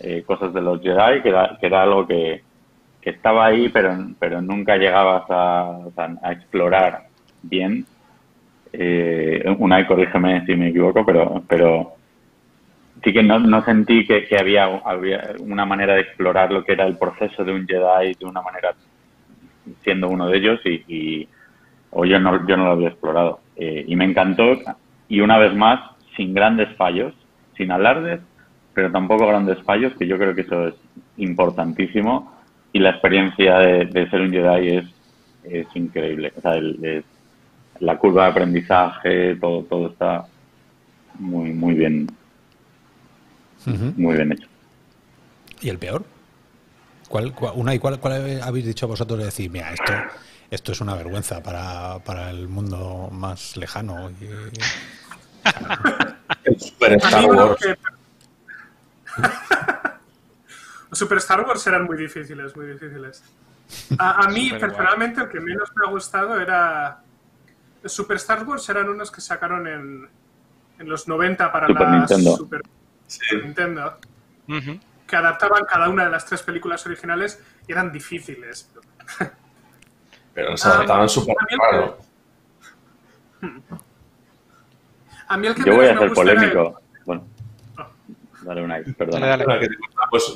[0.00, 2.42] eh, cosas de los Jedi, que era, que era algo que,
[3.00, 5.78] que estaba ahí, pero, pero nunca llegabas a,
[6.22, 7.06] a explorar
[7.42, 7.86] bien.
[8.72, 11.94] Eh, una, corrígeme si me equivoco, pero, pero
[13.02, 16.72] sí que no, no sentí que, que había, había, una manera de explorar lo que
[16.72, 18.74] era el proceso de un Jedi de una manera
[19.82, 21.28] siendo uno de ellos y, y
[21.90, 23.40] o yo no, yo no lo había explorado.
[23.56, 24.58] Eh, y me encantó
[25.08, 25.80] y una vez más,
[26.16, 27.12] sin grandes fallos,
[27.56, 28.20] sin alardes,
[28.74, 30.74] pero tampoco grandes fallos, que yo creo que eso es
[31.16, 32.39] importantísimo
[32.72, 34.84] y la experiencia de, ser un Jedi es,
[35.44, 36.32] es increíble.
[36.36, 36.54] O sea,
[37.80, 40.26] la curva de aprendizaje, todo, todo está
[41.18, 42.06] muy, muy bien,
[43.96, 44.46] muy bien hecho.
[45.60, 46.04] ¿Y el peor?
[47.08, 47.98] ¿Cuál, una, y cuál,
[48.42, 49.92] habéis dicho vosotros de decir, mira, esto,
[50.50, 54.10] esto es una vergüenza para, para el mundo más lejano?
[56.44, 57.60] el Super A Star Wars.
[60.90, 63.22] Los Super Star Wars eran muy difíciles, muy difíciles.
[63.98, 64.70] A, a mí, Super guay.
[64.76, 67.00] personalmente, el que menos me ha gustado era...
[67.82, 70.08] Los Super Star Wars eran unos que sacaron en,
[70.78, 72.36] en los 90 para Super la Nintendo.
[72.36, 72.62] Super
[73.06, 73.22] Sí.
[73.42, 73.98] Nintendo,
[75.06, 78.70] que adaptaban cada una de las tres películas originales y eran difíciles.
[80.34, 81.98] Pero se adaptaban súper también- raro.
[85.28, 86.79] A mí el que Yo voy a el- polémico.
[88.54, 89.26] Dale perdona.
[89.26, 89.56] Dale, dale.
[89.56, 90.34] Ah, que te gusta, Pues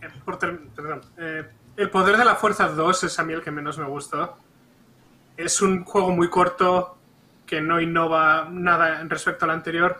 [0.00, 1.00] Eh, por ter- perdón.
[1.16, 1.44] Eh,
[1.76, 4.36] el poder de la fuerza 2 es a mí el que menos me gustó.
[5.36, 6.96] Es un juego muy corto
[7.46, 9.98] que no innova nada en respecto al anterior,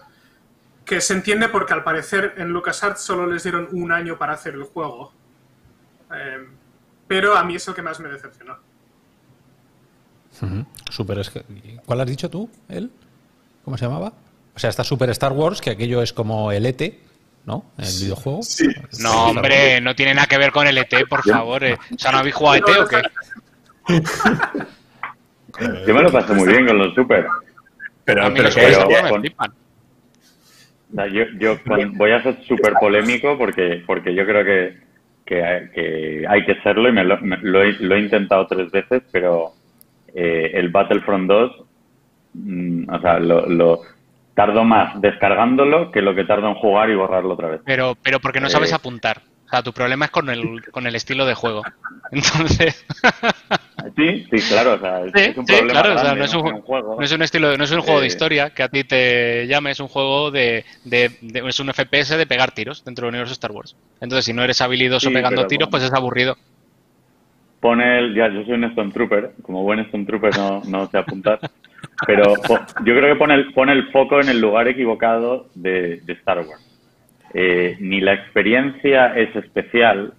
[0.84, 4.54] que se entiende porque al parecer en LucasArts solo les dieron un año para hacer
[4.54, 5.12] el juego.
[6.14, 6.46] Eh,
[7.06, 8.56] pero a mí es el que más me decepcionó.
[10.42, 10.66] Ujú.
[10.90, 11.32] Super es-
[11.84, 12.48] ¿Cuál has dicho tú?
[12.68, 12.90] ¿Él?
[13.64, 14.12] ¿Cómo se llamaba?
[14.58, 16.82] O sea, está Super Star Wars, que aquello es como el ET,
[17.46, 17.66] ¿no?
[17.78, 18.42] El videojuego.
[18.42, 18.66] Sí.
[19.00, 21.62] No, hombre, no tiene nada que ver con el ET, por favor.
[21.62, 21.78] eh.
[21.94, 23.00] O sea, ¿no habéis jugado a ET o qué?
[25.86, 27.24] Yo me lo pasé muy bien con los Super.
[28.04, 28.62] Pero, A mí pero los me
[31.12, 31.56] yo, yo
[31.92, 34.76] voy a ser súper polémico porque, porque yo creo que,
[35.24, 38.72] que, que hay que serlo y me lo, me- lo he, lo he intentado tres
[38.72, 39.52] veces, pero
[40.16, 41.52] eh, el Battlefront 2,
[42.34, 43.82] mm, o sea, lo, lo
[44.38, 47.60] tardo más descargándolo que lo que tardo en jugar y borrarlo otra vez.
[47.64, 48.76] Pero, pero porque no sabes Eh.
[48.76, 49.18] apuntar.
[49.46, 51.64] O sea, tu problema es con el, con el estilo de juego.
[52.12, 52.86] Entonces,
[53.96, 56.18] Sí, sí, claro, o sea, es, sí, es un sí, problema claro, o sea, grande,
[56.20, 56.96] no es un, En un juego.
[56.98, 58.08] no es un estilo, no es un juego de Eh.
[58.08, 62.16] historia que a ti te llame, es un juego de, de- de- es un FPS
[62.16, 63.74] de pegar tiros dentro del universo Star Wars.
[64.00, 65.70] Entonces, si no eres habilidoso Sí, pegando tiros, bueno.
[65.70, 66.36] pues es aburrido.
[67.60, 71.40] Pone el, ya, yo soy un Stormtrooper, como buen Stormtrooper no, no sé apuntar,
[72.06, 76.00] pero po- yo creo que pone el, pone el foco en el lugar equivocado de,
[76.00, 76.62] de Star Wars.
[77.34, 80.14] Eh, ni la experiencia es especial,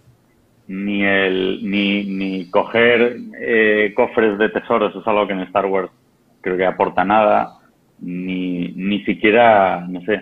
[0.67, 5.89] ni el ni, ni coger eh, cofres de tesoros es algo que en Star Wars
[6.41, 7.57] creo que aporta nada,
[7.99, 10.21] ni, ni siquiera, no sé,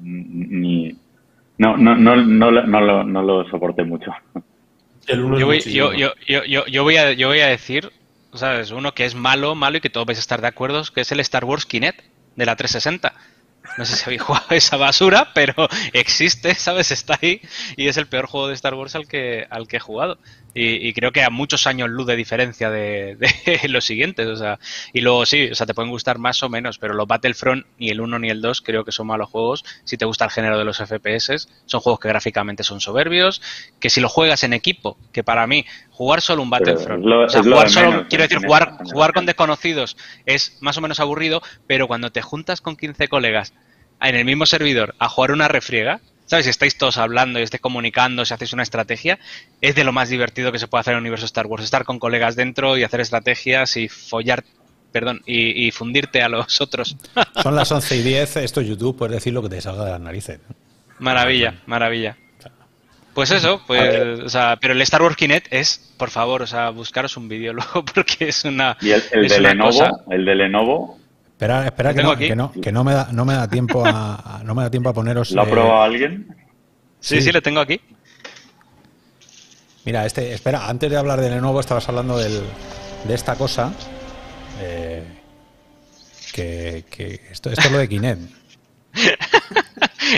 [0.00, 0.94] ni...
[1.58, 4.12] No, no, no, no, lo- no, lo, no lo soporté mucho.
[5.08, 5.92] Yo voy, muchísimo.
[5.92, 7.88] yo, yo, yo, yo, yo voy a, yo voy a decir,
[8.36, 8.70] ¿sabes?
[8.70, 11.12] Uno que es malo, malo y que todos vais a estar de acuerdo, que es
[11.12, 12.00] el Star Wars Kinect
[12.36, 13.14] de la 360.
[13.78, 16.90] No sé si habéis jugado esa basura, pero existe, ¿sabes?
[16.90, 17.40] Está ahí
[17.76, 20.18] y es el peor juego de Star Wars al que, al que he jugado.
[20.58, 24.26] Y, y creo que a muchos años luz de diferencia de, de los siguientes.
[24.26, 24.58] O sea,
[24.92, 27.90] y luego sí, o sea, te pueden gustar más o menos, pero los Battlefront, ni
[27.90, 29.64] el 1 ni el 2, creo que son malos juegos.
[29.84, 33.42] Si te gusta el género de los FPS, son juegos que gráficamente son soberbios,
[33.80, 37.28] que si lo juegas en equipo, que para mí, jugar solo un Battlefront, lo- o
[37.28, 41.42] sea, jugar solo, menos quiero decir, jugar, jugar con desconocidos es más o menos aburrido,
[41.66, 43.52] pero cuando te juntas con 15 colegas
[44.00, 46.44] en el mismo servidor a jugar una refriega, ¿sabes?
[46.44, 49.18] Si estáis todos hablando y estáis comunicando, si hacéis una estrategia,
[49.60, 51.64] es de lo más divertido que se puede hacer en el universo Star Wars.
[51.64, 54.44] Estar con colegas dentro y hacer estrategias y follar,
[54.92, 56.96] perdón, y, y fundirte a los otros.
[57.42, 59.90] Son las 11 y 10, esto es YouTube, puedes decir lo que te salga de
[59.92, 60.40] las narices.
[60.98, 62.16] maravilla, maravilla.
[63.14, 66.68] Pues eso, pues, o sea, pero el Star Wars Kinect es, por favor, o sea,
[66.68, 68.76] buscaros un vídeo luego porque es una.
[68.82, 70.98] Y el, el es de una Lenovo, cosa- el de Lenovo,
[71.36, 74.38] Espera, espera que no, que no, que no me da, no me da tiempo a,
[74.38, 75.32] a- no me da tiempo a poneros.
[75.32, 76.26] ¿lo ha eh, probado alguien?
[76.98, 77.22] Sí, Sí.
[77.22, 77.78] sí, le tengo aquí.
[79.84, 82.42] Mira, este, espera, antes de hablar de Lenovo estabas hablando del,
[83.04, 83.72] de esta cosa.
[84.60, 85.02] eh,
[86.32, 88.20] que, que esto, esto es lo de Kinect.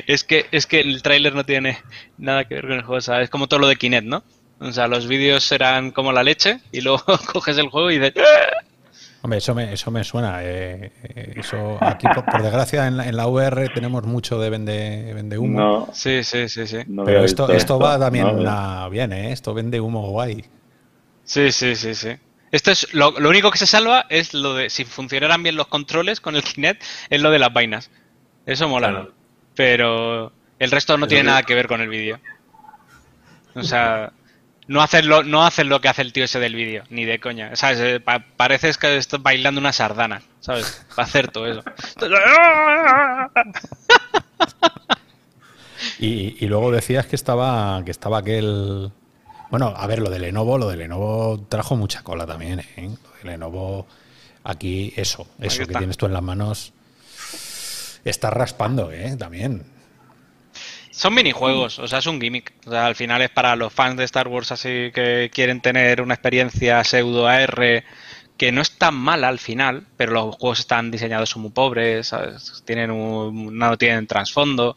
[0.07, 1.79] Es que, es que el tráiler no tiene
[2.19, 4.23] nada que ver con el juego, o sea, es como todo lo de Kinect, ¿no?
[4.61, 8.13] O sea, los vídeos serán como la leche y luego coges el juego y dices...
[9.21, 10.45] Hombre, eso me, eso me suena.
[10.45, 14.49] eh, eh, eso aquí, por, por desgracia, en la, en la VR tenemos mucho de
[14.51, 15.59] vende, vende humo.
[15.61, 16.79] No, Sí, sí, sí, sí.
[16.87, 18.49] no pero esto, esto va también ¿no?
[18.51, 19.33] a- bien, ¿eh?
[19.33, 20.45] Esto vende humo guay.
[21.25, 22.11] Sí, sí, sí, sí.
[22.53, 25.67] Esto es lo, lo único que se salva es lo de si funcionaran bien los
[25.67, 27.91] controles con el Kinect, es lo de las vainas.
[28.47, 28.89] Eso mola.
[28.89, 29.13] Claro.
[29.57, 32.21] Pero el resto no tiene que- nada que ver con el vídeo.
[33.55, 34.13] O sea,
[34.69, 37.19] no haces lo, no haces lo que hace el tío ese del vídeo, ni de
[37.19, 37.57] coña.
[37.57, 37.81] ¿Sabes?
[37.81, 40.87] Eh, pa- pareces que estás bailando una sardana, ¿sabes?
[40.95, 41.63] Para hacer todo eso.
[46.01, 48.91] Y, y luego decías que estaba, que estaba aquel.
[49.51, 52.91] Bueno, a ver, lo de Lenovo, lo de Lenovo trajo mucha cola también, ¿eh?
[53.03, 53.87] Lo de Lenovo,
[54.45, 55.79] aquí, eso, eso que está.
[55.79, 56.73] tienes tú en las manos,
[58.05, 59.17] estás raspando, ¿eh?
[59.17, 59.65] También.
[60.99, 62.53] Son minijuegos, o sea, es un gimmick.
[62.67, 66.03] O sea, al final es para los fans de Star Wars así que quieren tener
[66.03, 67.85] una experiencia pseudo AR
[68.37, 72.13] que no es tan mala al final, pero los juegos están diseñados son muy pobres.
[72.65, 74.77] Tienen un, no tienen trasfondo.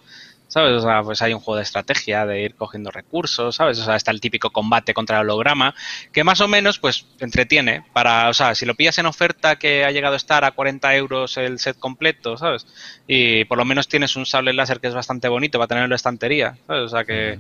[0.52, 0.74] ¿Sabes?
[0.74, 3.80] O sea, pues hay un juego de estrategia, de ir cogiendo recursos, ¿sabes?
[3.80, 5.74] O sea, está el típico combate contra el holograma,
[6.12, 9.86] que más o menos, pues, entretiene para, o sea, si lo pillas en oferta que
[9.86, 12.68] ha llegado a estar a 40 euros el set completo, ¿sabes?
[13.08, 15.90] Y por lo menos tienes un sable láser que es bastante bonito para tenerlo en
[15.92, 16.84] la estantería, ¿sabes?
[16.84, 17.40] O sea, que,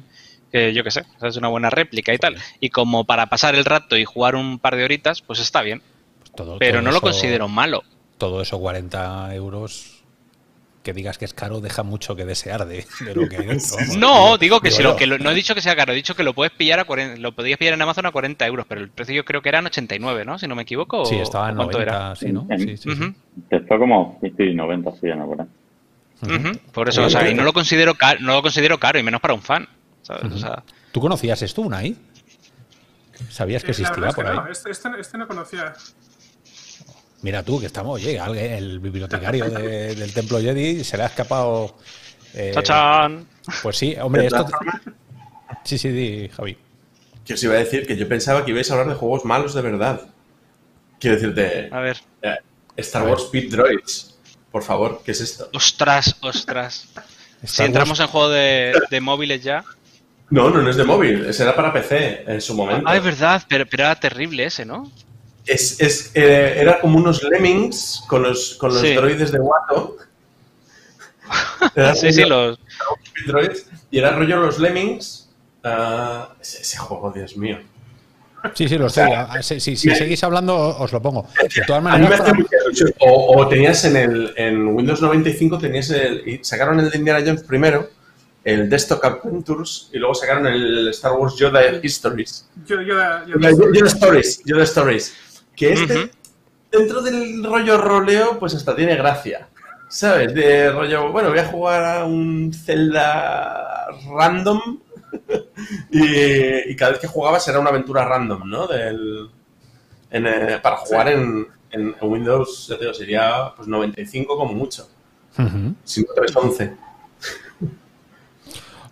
[0.50, 2.38] que yo qué sé, es una buena réplica y tal.
[2.62, 5.82] Y como para pasar el rato y jugar un par de horitas, pues está bien.
[6.20, 7.84] Pues todo- pero todo no lo considero malo.
[8.18, 10.01] Todo eso, 40 euros,
[10.84, 13.78] que digas que es caro, deja mucho que desear de, de lo que hay dentro.
[13.98, 15.96] No, digo que Digo si lo que lo- no he dicho que sea caro, he
[15.96, 18.66] dicho que lo puedes pillar a 40, lo podías pillar en Amazon a 40 euros,
[18.68, 20.40] pero el precio yo creo que eran 89, ¿no?
[20.40, 21.06] Si no me equivoco.
[21.06, 22.16] Sí, estaba en o ¿cuánto 90, era?
[22.16, 22.48] sí, ¿no?
[22.58, 22.90] Sí, sí, sí.
[22.90, 23.14] Ujú,
[23.52, 25.48] Empezó como sí, 90, sí, no, por ahí.
[26.72, 29.22] Por eso, o sea, y no lo considero caro, no lo considero caro, y menos
[29.22, 29.68] para un fan.
[30.04, 30.32] ¿sabes?
[30.32, 31.96] O sea, ¿Tú conocías esto, Unai?
[33.30, 34.36] ¿Sabías que existía por ahí?
[34.36, 35.74] no, este, este- este no conocía.
[37.24, 41.08] Mira tú, que estamos, oye, alguien, el bibliotecario de- del Templo Jedi se le ha
[41.08, 41.78] escapado.
[42.34, 43.28] eh, ¡Chachán!
[43.62, 44.48] Pues sí, hombre, esto.
[45.64, 46.58] Sí, sí, di, Javi.
[47.26, 49.54] Que os iba a decir que yo pensaba que ibais a hablar de juegos malos
[49.54, 50.02] de verdad.
[51.00, 51.98] Quiero decirte, A ver.
[52.22, 52.36] eh,
[52.78, 54.18] Star Wars Speed Droids.
[54.52, 55.50] Por favor, ¿qué es esto?
[55.54, 56.88] Ostras, ostras.
[57.44, 59.64] Si entramos Wars- en juego de, de móviles ya.
[60.30, 62.84] No, no, no es de móvil, ese era para PC en su momento.
[62.88, 64.90] Ah, es verdad, pero, pero era terrible ese, ¿no?
[65.46, 68.94] Es, es, eh, era como unos lemmings con los, con los Sí.
[68.94, 69.98] droides de Watto.
[71.96, 72.60] Sí, sí, rollo los.
[73.28, 75.30] Droids, y era rollo los lemmings.
[75.64, 77.60] ah, ese, ese juego, Dios mío.
[78.56, 79.12] Sí, sí, lo estoy.
[79.16, 79.56] ah, si
[79.88, 81.28] me- seguís hablando, os lo pongo.
[81.42, 82.34] De todas A mí me maneras.
[83.00, 87.20] O, o tenías en el en Windows 95 tenías el y sacaron el de Indiana
[87.24, 87.90] Jones primero,
[88.44, 92.48] el Desktop Adventures y luego sacaron el Star Wars Yoda Histories.
[92.66, 95.14] Yoda, Yoda Stories, Yoda Stories.
[95.68, 96.12] Que este
[96.72, 99.48] dentro del rollo roleo pues hasta tiene gracia.
[99.90, 100.34] ¿Sabes?
[100.34, 104.80] De rollo, bueno, voy a jugar a un Zelda random
[105.92, 108.68] y, y cada vez que jugabas era una aventura random, ¿no?
[108.68, 109.30] Del,
[110.10, 114.88] en, eh, para jugar en, en Windows, ya te digo, sería pues 95 como mucho.
[115.38, 115.76] Ujú.
[115.84, 116.74] Si no 311.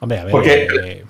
[0.02, 0.32] Hombre, a ver.
[0.32, 1.06] Porque- eh,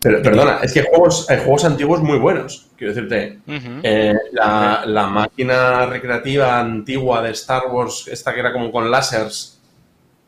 [0.00, 2.68] Pero, perdona, es que hay juegos, hay juegos antiguos muy buenos.
[2.76, 3.38] Quiero decirte,
[3.82, 9.60] eh, la, la máquina recreativa antigua de Star Wars, esta que era como con lásers,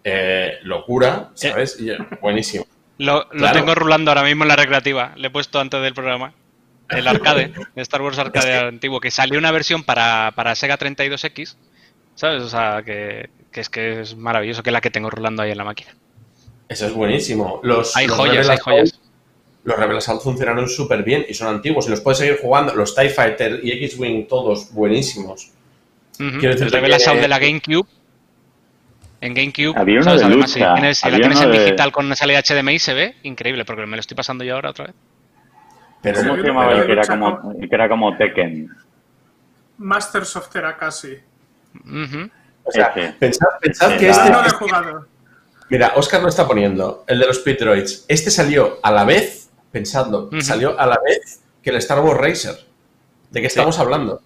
[0.03, 1.79] eh, locura, ¿sabes?
[1.81, 2.67] Y, eh, buenísimo.
[2.99, 3.59] Lo, lo Claro.
[3.59, 5.13] tengo rulando ahora mismo en la recreativa.
[5.17, 6.33] Le he puesto antes del programa.
[6.89, 11.57] El arcade, de Star Wars Arcade antiguo, que salió una versión para, para Sega 32X.
[12.17, 12.43] ¿Sabes?
[12.43, 15.53] O sea, que, que es que es maravilloso, que es la que tengo rulando ahí
[15.53, 15.95] en la máquina.
[16.69, 17.61] Eso es buenísimo.
[17.63, 19.00] Los, Hay los joyas, hay joyas.
[19.65, 22.75] Los Rebel Assault funcionaron súper bien y son antiguos y los puedes seguir jugando.
[22.75, 25.51] Los TIE Fighter y X-Wing, todos buenísimos.
[26.19, 26.39] Ujú.
[26.39, 27.87] Quiero El Rebel que- Assault de la GameCube.
[29.23, 30.21] En GameCube, Había uno ¿sabes?
[30.21, 32.79] de Además, si, lucha, tienes, si la tienes en de- digital con una salida HDMI
[32.79, 34.95] se ve increíble, porque me lo estoy pasando yo ahora otra vez.
[36.03, 38.71] Pero, ¿Cómo se llamaba el que era como, el que era como Tekken?
[39.77, 41.19] Masters of Terakasi.
[41.85, 42.31] Ujú.
[42.65, 43.13] o sea, Ese.
[43.19, 44.31] pensad, pensad que Era- este...
[44.31, 45.07] No lo he jugado.
[45.69, 48.05] Mira, Oscar lo está poniendo, el de los Speed Droids.
[48.09, 49.40] Este salió a la vez,
[49.71, 50.41] pensadlo, Ujú.
[50.41, 52.57] salió a la vez que el Star Wars Racer.
[53.31, 54.21] ¿De qué estamos hablando?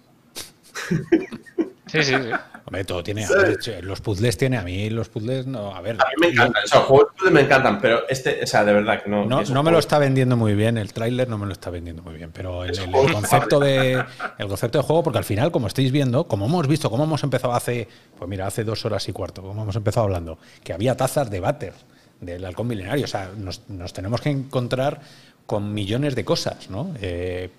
[1.87, 2.29] Sí, sí, sí.
[2.65, 3.23] hombre, todo tiene.
[3.25, 4.57] a ver, che, los puzzles tiene.
[4.57, 5.73] A mí los puzzles no.
[5.75, 5.95] A ver.
[6.01, 8.47] A mí me encantan, o sea, los juegos de puzzle me encantan, pero este, o
[8.47, 9.25] sea, de verdad que no.
[9.25, 12.01] No, no me lo está vendiendo muy bien, el tráiler no me lo está vendiendo
[12.01, 14.03] muy bien, pero el, el concepto de
[14.37, 17.23] el concepto de juego, porque al final, como estáis viendo, como hemos visto, como hemos
[17.23, 20.97] empezado hace, pues mira, hace dos horas y cuarto, como hemos empezado hablando, que había
[20.97, 21.73] tazas de váter
[22.19, 25.01] del halcón milenario, o sea, nos, nos tenemos que encontrar
[25.45, 26.93] con millones de cosas, ¿no?
[27.01, 27.49] Eh,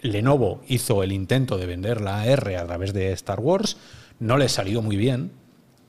[0.00, 3.76] Lenovo hizo el intento de vender la AR a través de Star Wars,
[4.18, 5.30] no les salió muy bien,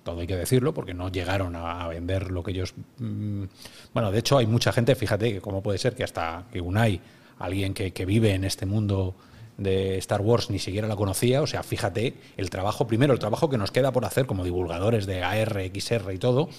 [0.04, 2.74] todo hay que decirlo, porque no llegaron a vender lo que ellos...
[3.00, 3.44] mm,
[3.94, 7.02] bueno, de hecho hay mucha gente, fíjate, que cómo puede ser que hasta que Unai,
[7.40, 9.16] alguien que, que vive en este mundo
[9.58, 13.50] de Star Wars, ni siquiera la conocía, o sea, fíjate el trabajo, primero el trabajo
[13.50, 16.50] que nos queda por hacer como divulgadores de AR, XR y todo,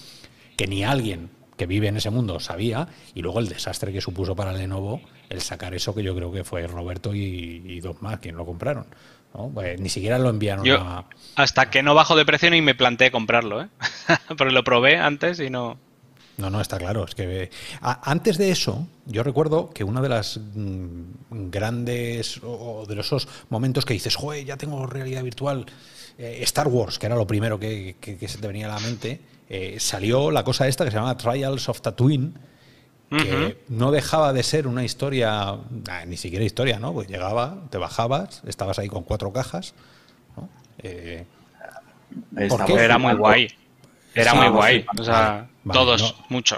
[0.57, 4.35] que ni alguien que vive en ese mundo sabía, y luego el desastre que supuso
[4.35, 8.19] para Lenovo el sacar eso que yo creo que fue Roberto y, y dos más
[8.19, 8.85] quien lo compraron.
[9.33, 9.49] ¿no?
[9.53, 11.05] Pues ni siquiera lo enviaron Yo, a...
[11.35, 13.67] hasta que no bajo de precio ni me planteé comprarlo, ¿eh?
[14.37, 15.77] Porque lo probé antes y no.
[16.37, 17.05] No, no, está claro.
[17.05, 17.49] Es que
[17.81, 22.99] a- antes de eso, yo recuerdo que uno de las mm, grandes o o de
[22.99, 25.65] esos momentos que dices, joder, ya tengo realidad virtual,
[26.17, 28.79] eh, Star Wars, que era lo primero que, que- que se te venía a la
[28.79, 32.33] mente, eh, salió la cosa esta que se llama Trials of Tatooine,
[33.09, 36.91] que no dejaba de ser una historia, ah, ni siquiera historia, ¿no?
[36.91, 39.73] Pues llegaba, te bajabas, estabas ahí con cuatro cajas,
[40.35, 40.49] ¿no?
[40.79, 41.25] Eh,
[42.49, 42.73] ¿por qué?
[42.73, 43.47] Era muy guay.
[44.13, 44.85] Era muy guay.
[44.97, 46.57] O sea, todos, mucho.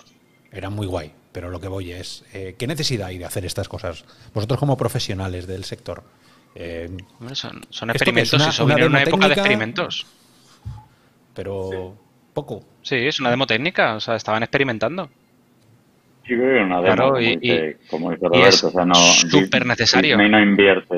[0.51, 1.11] Era muy guay.
[1.31, 4.05] Pero lo que voy es, eh, ¿qué necesidad hay de hacer estas cosas?
[4.33, 6.03] Vosotros como profesionales del sector.
[6.55, 6.89] Eh,
[7.33, 10.07] son, son experimentos, una, viene en una época de experimentos.
[11.35, 11.95] Pero
[12.37, 12.61] poco.
[12.83, 15.09] Sí, es una demo técnica, o sea, estaban experimentando.
[16.23, 18.93] Sí, creo que una demo, claro, y, como, dice, Roberto, o sea, no...
[18.93, 20.15] súper necesario.
[20.15, 20.95] Disney no invierte...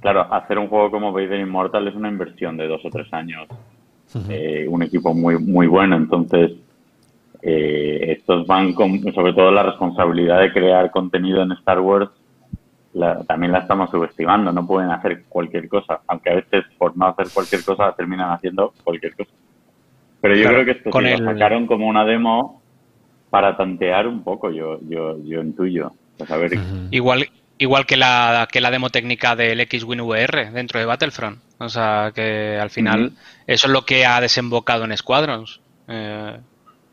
[0.00, 3.46] Claro, hacer un juego como Vader Immortal es una inversión de dos o tres años.
[4.28, 6.50] eh, un equipo muy, muy bueno, entonces
[7.40, 12.10] eh, estos van con, sobre todo la responsabilidad de crear contenido en Star Wars,
[13.26, 17.26] también la estamos subestimando, no pueden hacer cualquier cosa, aunque a veces por no hacer
[17.32, 19.30] cualquier cosa terminan haciendo cualquier cosa.
[20.24, 22.62] Pero yo creo que esto lo sacaron como una demo
[23.28, 25.92] para tantear un poco, yo, yo, yo intuyo.
[26.90, 27.28] Igual,
[27.58, 31.40] igual que la, que la demo técnica del X-Wing VR dentro de Battlefront.
[31.58, 33.12] O sea, que al final
[33.46, 35.60] eso es lo que ha desembocado en Squadrons.
[35.88, 36.38] Eh,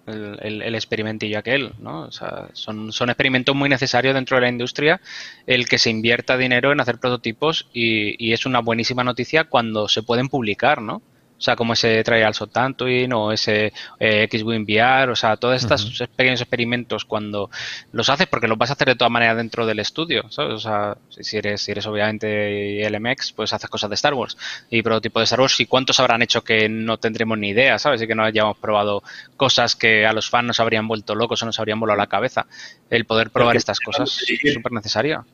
[0.07, 2.01] el, el, experimentillo aquel, ¿no?
[2.01, 4.99] O sea, son, son experimentos muy necesarios dentro de la industria
[5.47, 9.87] el que se invierta dinero en hacer prototipos y, y es una buenísima noticia cuando
[9.87, 11.01] se pueden publicar, ¿no?
[11.41, 16.07] O sea, como ese Trial Tantuin o ese eh, X-Wing VR, o sea, todos estos
[16.15, 17.49] pequeños experimentos cuando
[17.93, 20.53] los haces, porque los vas a hacer de todas maneras dentro del estudio, ¿sabes?
[20.53, 24.37] O sea, si eres, si eres obviamente LMX, pues haces cosas de Star Wars
[24.69, 25.59] y prototipo de Star Wars.
[25.59, 28.03] ¿Y cuántos habrán hecho que no tendremos ni idea, ¿sabes?
[28.03, 29.01] Y que no hayamos probado
[29.35, 32.45] cosas que a los fans nos habrían vuelto locos o nos habrían volado la cabeza.
[32.91, 35.25] El poder probar estas cosas es súper necesario.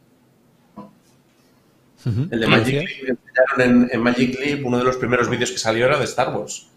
[2.06, 3.18] El de Magic Leap,
[3.60, 6.70] en, en, Magic Leap, uno de los primeros vídeos que salió era de Star Wars.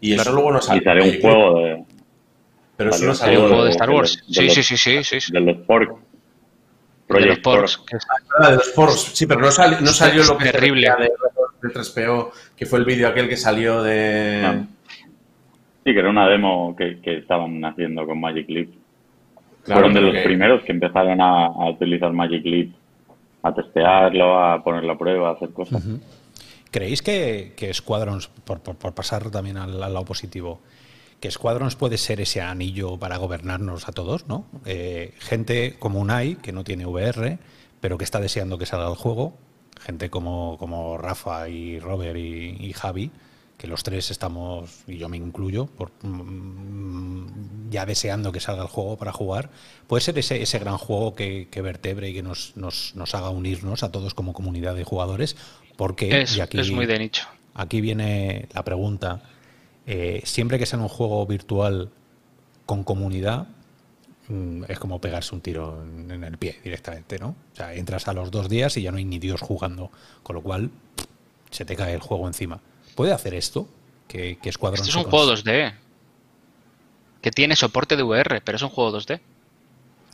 [0.00, 0.82] Y eso luego no salió.
[0.82, 1.84] Y salió un juego de.
[2.76, 3.42] Pero eso no salió.
[3.42, 4.22] Un juego de Star Wars.
[4.28, 5.94] sí, sí, sí, sí, sí, De los Porks.
[7.08, 7.82] de los Porks.
[8.38, 9.00] Ah, de los Porks.
[9.14, 10.88] Sí, pero no, salió, no salió lo que terrible.
[10.98, 14.42] de, de 3PO, que fue el vídeo aquel que salió de.
[14.42, 14.68] No.
[15.84, 18.68] Sí, que era una demo que, que estaban haciendo con Magic Leap.
[19.64, 22.70] Claro, Fueron de los primeros que empezaron a, a utilizar Magic Leap
[23.46, 25.82] a testearlo, a ponerlo a prueba, a hacer cosas.
[26.70, 30.60] ¿Creéis que, que Squadrons, por, por, pasar también al, lado positivo,
[31.20, 34.44] que Squadrons puede ser ese anillo para gobernarnos a todos, ¿no?
[34.66, 37.38] Eh, gente como Unai, que no tiene VR,
[37.80, 39.34] pero que está deseando que salga el juego,
[39.80, 43.10] gente como, como Rafa y Robert y Javi,
[43.56, 48.68] que los tres estamos, y yo me incluyo, por, mm, ya deseando que salga el
[48.68, 49.50] juego para jugar,
[49.86, 53.30] puede ser ese, ese gran juego que, que vertebre y que nos, nos, nos, haga
[53.30, 55.36] unirnos a todos como comunidad de jugadores,
[55.76, 57.26] porque es, aquí, es muy de nicho.
[57.54, 59.22] Aquí viene la pregunta,
[59.86, 61.90] eh, siempre que sea un juego virtual
[62.66, 63.48] con comunidad,
[64.28, 67.28] mm, es como pegarse un tiro en, en el pie directamente, ¿no?
[67.28, 69.90] O sea, entras a los dos días y ya no hay ni Dios jugando,
[70.22, 70.70] con lo cual
[71.50, 72.60] se te cae el juego encima.
[72.96, 73.68] ¿Puede hacer esto?
[74.08, 75.74] Que, que Squadron Esto es un juego 2D.
[77.20, 79.20] Que tiene soporte de VR, pero es un juego 2D.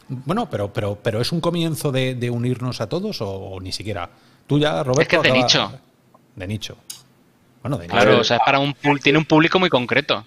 [0.09, 3.73] Bueno, pero, pero, pero ¿es un comienzo de, de unirnos a todos o, o, ni
[3.73, 4.11] siquiera?
[4.47, 5.03] Tú ya, Roberto.
[5.03, 5.43] Es que es de acaba...
[5.43, 5.73] nicho.
[6.35, 6.77] De nicho.
[7.63, 8.21] Bueno, de claro, nicho.
[8.21, 10.25] o sea, es para un, tiene un público muy concreto.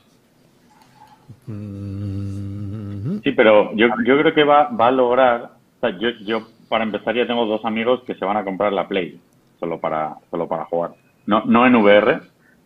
[1.47, 3.21] Mm-hmm.
[3.23, 5.51] Sí, pero yo, yo creo que va, va a lograr.
[5.77, 8.71] O sea, yo, yo, para empezar, ya tengo dos amigos que se van a comprar
[8.71, 9.19] la Play
[9.59, 10.91] solo para, solo para jugar.
[11.25, 12.21] No, no en VR,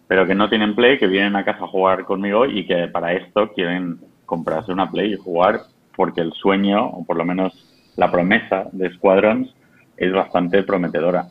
[0.10, 3.14] pero que no tienen Play, que vienen a casa a jugar conmigo y que para
[3.14, 5.60] esto quieren comprarse una Play y jugar
[5.96, 7.54] porque el sueño, o por lo menos
[7.96, 9.54] la promesa de Squadrons,
[9.98, 11.28] es bastante prometedora.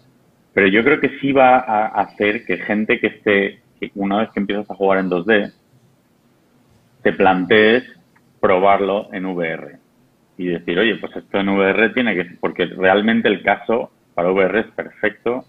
[0.54, 4.30] Pero yo creo que sí va a hacer que gente que esté, que una vez
[4.30, 5.52] que empiezas a jugar en 2D,
[7.02, 7.82] te plantees
[8.40, 9.76] probarlo en VR
[10.36, 14.60] y decir, oye, pues esto en VR tiene que porque realmente el caso para VR
[14.60, 15.46] es perfecto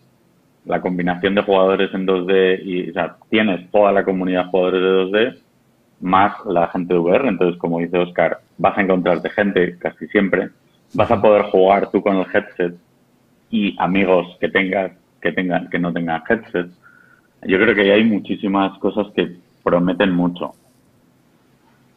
[0.65, 4.81] la combinación de jugadores en 2D y, o sea, tienes toda la comunidad de jugadores
[4.81, 5.37] de 2D
[6.01, 7.27] más la gente de VR.
[7.27, 10.49] Entonces, como dice Oscar, vas a encontrarte gente casi siempre.
[10.93, 12.75] Vas a poder jugar tú con el headset
[13.51, 16.67] y amigos que tengas, que tengan, que no tengan headset.
[17.43, 20.53] Yo creo que hay muchísimas cosas que prometen mucho.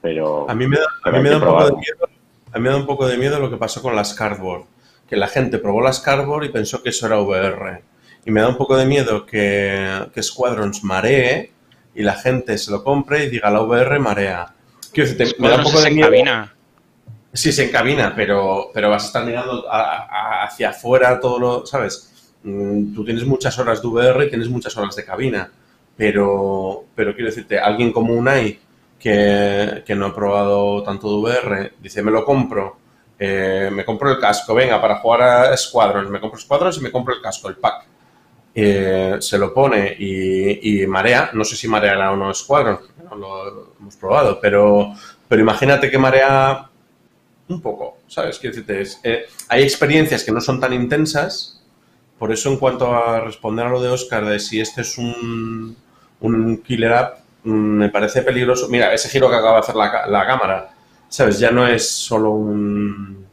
[0.00, 2.08] Pero, a mí me da, a mí me da un poco de miedo.
[2.55, 4.65] A mí me da un poco de miedo lo que pasó con las cardboard.
[5.08, 7.82] Que la gente probó las cardboard y pensó que eso era VR
[8.25, 11.52] y me da un poco de miedo que, que Squadrons maree
[11.94, 14.55] y la gente se lo compre y diga la VR marea.
[14.92, 16.09] Quiero decir, me da un poco de miedo.
[16.09, 16.55] Encabina.
[17.33, 21.67] Sí, se encabina, pero, pero vas a estar mirando a, a, hacia afuera todo lo,
[21.67, 22.34] ¿sabes?
[22.42, 25.51] Mm, tú tienes muchas horas de VR y tienes muchas horas de cabina,
[25.97, 28.59] pero, pero quiero decirte, alguien como Unai
[28.99, 32.76] que, que no he probado tanto de VR, dice, me lo compro,
[33.18, 36.91] eh, me compro el casco, venga, para jugar a Squadrons, me compro Squadrons y me
[36.91, 37.86] compro el casco, el pack.
[38.55, 43.72] Eh, se lo pone y, marea, no sé si mareará o no Squadrons, no lo
[43.81, 44.92] hemos probado, pero,
[45.26, 46.68] pero imagínate que marea
[47.48, 48.39] un poco, ¿sabes?
[48.39, 51.62] Quiero decirte, eh, hay experiencias que no son tan intensas,
[52.18, 55.74] por eso en cuanto a responder a lo de Oscar, de si este es un,
[56.20, 58.68] un killer app, mm, me parece peligroso.
[58.68, 60.74] Mira, ese giro que acaba de hacer la, la cámara,
[61.08, 61.39] ¿sabes?
[61.39, 63.26] Ya no es solo un...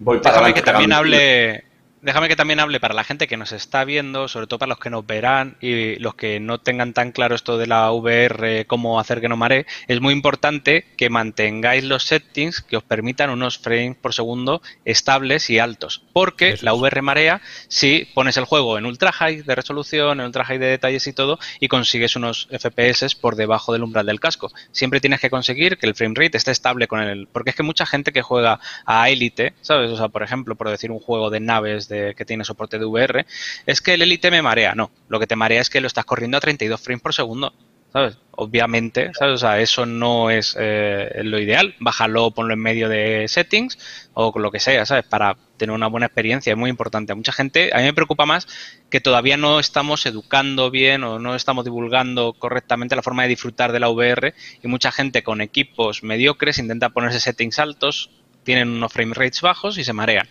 [0.00, 1.71] Voy para Déjame que también hable
[2.02, 4.78] déjame que también hable para la gente que nos está viendo, sobre todo para los
[4.78, 9.00] que nos verán y los que no tengan tan claro esto de la VR, cómo
[9.00, 9.66] hacer que no maree.
[9.86, 15.48] Es muy importante que mantengáis los settings que os permitan unos frames por segundo estables
[15.48, 16.02] y altos.
[16.12, 20.44] Porque la VR marea si pones el juego en ultra high de resolución, en ultra
[20.44, 24.50] high de detalles y todo, y consigues unos FPS por debajo del umbral del casco.
[24.72, 27.28] Siempre tienes que conseguir que el frame rate esté estable con el.
[27.28, 29.90] Porque es que mucha gente que juega a Elite, ¿sabes?
[29.90, 33.26] O sea, por ejemplo, por decir un juego de naves que tiene soporte de VR,
[33.66, 34.74] es que el Elite me marea.
[34.74, 37.52] No, lo que te marea es que lo estás corriendo a 32 frames por segundo.
[37.92, 38.16] ¿sabes?
[38.30, 39.34] Obviamente, ¿sabes?
[39.34, 41.74] O sea, eso no es eh, lo ideal.
[41.78, 43.78] Bájalo, ponlo en medio de settings
[44.14, 45.04] o lo que sea, ¿sabes?
[45.04, 47.12] Para tener una buena experiencia, es muy importante.
[47.12, 48.48] A mucha gente, a mí me preocupa más
[48.90, 53.72] que todavía no estamos educando bien o no estamos divulgando correctamente la forma de disfrutar
[53.72, 58.10] de la VR y mucha gente con equipos mediocres intenta ponerse settings altos,
[58.42, 60.28] tienen unos frame rates bajos y se marean.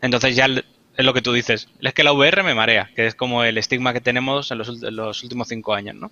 [0.00, 0.46] Entonces ya
[0.96, 1.68] es lo que tú dices.
[1.80, 5.22] Es que la VR me marea, que es como el estigma que tenemos en los,
[5.22, 6.10] últimos cinco años, ¿no?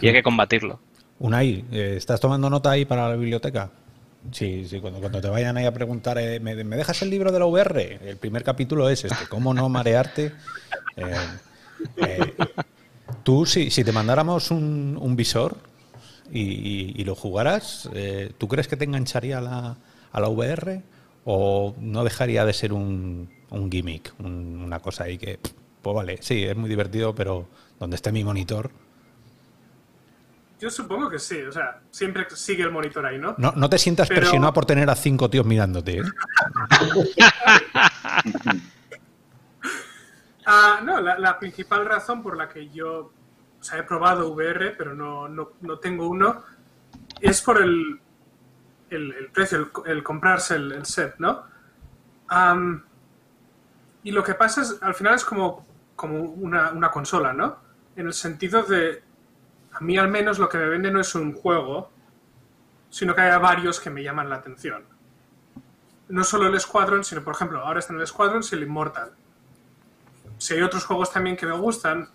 [0.00, 0.80] Y hay que combatirlo.
[1.18, 3.70] Unai, eh, ¿estás tomando nota ahí para la biblioteca?
[4.32, 7.38] Sí, sí, cuando, cuando te vayan ahí a preguntar, eh, ¿me, dejas el libro de
[7.38, 7.98] la VR?
[8.04, 10.32] El primer capítulo es este, ¿cómo no marearte?
[11.96, 12.34] Eh,
[13.22, 15.56] tú, si, si te mandáramos un, visor
[16.32, 17.88] y, lo jugaras,
[18.36, 19.76] ¿tú crees que te engancharía la,
[20.10, 20.82] a la VR?
[21.24, 25.38] ¿O no dejaría de ser un, un gimmick, una cosa ahí que,
[25.82, 28.70] pues vale, sí, es muy divertido, pero donde esté mi monitor.
[30.60, 33.36] Yo supongo que sí, o sea, siempre sigue el monitor ahí, ¿no?
[33.38, 35.98] No, te sientas presionado por tener a cinco tíos mirándote.
[35.98, 36.02] ¿eh?
[40.46, 43.12] ah, no, la, principal razón por la que yo
[43.60, 46.42] o sea, he probado VR, pero no, no, no tengo uno,
[47.20, 48.00] es por el,
[48.90, 51.44] el, precio, el, comprarse el, set, ¿no?
[54.02, 57.58] Y lo que pasa es, al final es como, como una, consola, ¿no?
[57.96, 59.02] En el sentido de,
[59.72, 61.90] a mí al menos lo que me vende no es un juego,
[62.90, 64.84] sino que hay varios que me llaman la atención.
[66.08, 69.12] No solo el Squadron, sino, por ejemplo, ahora está en el Squadron y el Immortal.
[70.38, 72.08] Si hay otros juegos también que me gustan,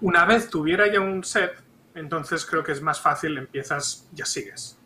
[0.00, 1.62] una vez tuviera ya un set,
[1.94, 4.78] entonces creo que es más fácil, empiezas, ya sigues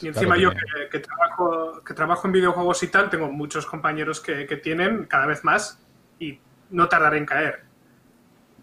[0.00, 0.50] y encima yo
[0.90, 5.44] que, trabajo, que trabajo en videojuegos y tal, tengo muchos compañeros que, tienen cada vez
[5.44, 5.78] más
[6.18, 6.38] y
[6.70, 7.60] no tardaré en caer.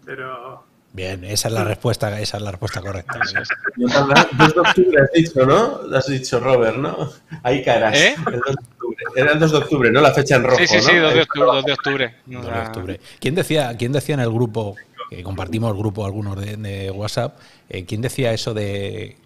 [0.04, 0.64] Pero...
[0.92, 3.18] Bien, esa es la respuesta, esa es la respuesta correcta.
[3.76, 5.80] 2 de octubre has dicho, ¿no?
[5.94, 7.10] Has dicho, Robert, ¿no?
[7.42, 7.98] Ahí caerás.
[7.98, 8.16] ¿Eh?
[8.26, 8.96] El 2 de octubre.
[9.14, 10.00] Era el 2 de octubre, ¿no?
[10.00, 11.46] La fecha en rojo, Sí, sí, sí, 2 de octubre.
[11.46, 12.14] 2 de octubre.
[12.24, 13.00] 2 de octubre.
[13.20, 14.76] ¿Quién, decía, ¿Quién decía en el grupo,
[15.10, 17.38] que compartimos el grupo algunos de, WhatsApp,
[17.68, 19.18] eh, quién decía eso de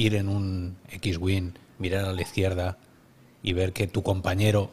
[0.00, 2.78] ir en un X-Wing, mirar a la izquierda
[3.42, 4.70] y ver que tu compañero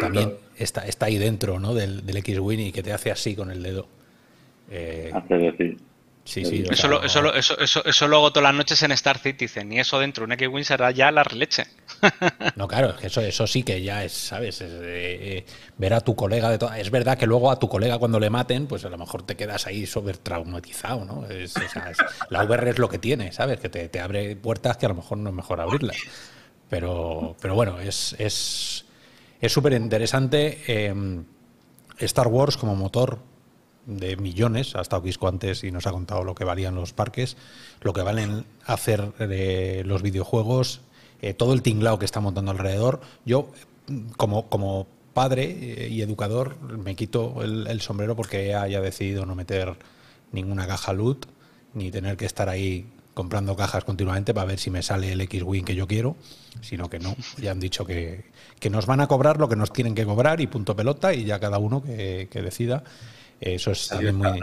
[0.00, 1.74] también está, está ahí dentro ¿no?
[1.74, 3.88] del, del X-Wing y que te hace así con el dedo.
[4.70, 5.76] Eh, así.
[6.24, 6.64] Sí, sí.
[6.70, 10.24] Eso, eso, eso, eso, eso, luego todas las noches en Star Citizen y eso dentro
[10.24, 11.64] un X-Wing será ya la releche.
[12.56, 14.60] No, claro, eso, eso sí que ya es, ¿sabes?
[14.60, 15.46] Es, eh, eh,
[15.78, 16.78] ver a tu colega de toda...
[16.78, 19.36] Es verdad que luego a tu colega cuando le maten, pues a lo mejor te
[19.36, 21.26] quedas ahí sobre traumatizado, ¿no?
[21.26, 21.54] Es,
[22.28, 23.60] la VR es lo que tiene, ¿sabes?
[23.60, 25.96] Que te, te, abre puertas que a lo mejor no es mejor abrirlas.
[26.68, 28.16] Pero, pero bueno, es
[29.48, 30.62] súper es, interesante.
[30.66, 31.24] Em,
[31.98, 33.18] Star Wars como motor
[33.86, 37.36] de millones, ha estado Quisco antes y nos ha contado lo que valían los parques,
[37.80, 39.12] lo que valen hacer
[39.84, 40.80] los videojuegos,
[41.22, 43.00] eh, todo el tinglao que está montando alrededor.
[43.24, 43.50] Yo,
[44.16, 49.76] como, como padre eh, y educador, me quito el, sombrero porque haya decidido no meter
[50.32, 51.26] ninguna caja loot,
[51.74, 55.64] ni tener que estar ahí comprando cajas continuamente para ver si me sale el X-Wing
[55.64, 56.16] que yo quiero,
[56.62, 58.24] sino que no, ya han dicho que,
[58.58, 61.24] que, nos van a cobrar lo que nos tienen que cobrar y punto pelota y
[61.24, 62.84] ya cada uno que, que decida.
[63.40, 64.38] Eso es también muy...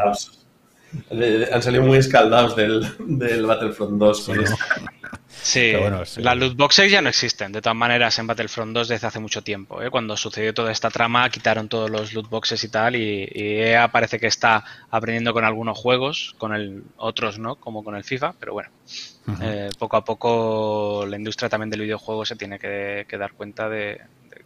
[1.51, 4.26] Han salido muy escaldados del, del Battlefront 2.
[4.26, 4.34] Sí,
[5.30, 5.74] sí.
[5.80, 7.51] Bueno, las loot boxes ya no existen.
[7.51, 9.82] De todas maneras, en Battlefront 2 desde hace mucho tiempo.
[9.82, 9.90] ¿eh?
[9.90, 12.95] Cuando sucedió toda esta trama, quitaron todos los loot boxes y tal.
[12.95, 17.95] Y, EA parece que está aprendiendo con algunos juegos, con el, otros no, como con
[17.95, 18.34] el FIFA.
[18.40, 18.69] Pero bueno,
[19.42, 24.01] eh, poco a poco la industria también del videojuego se tiene que, dar cuenta de,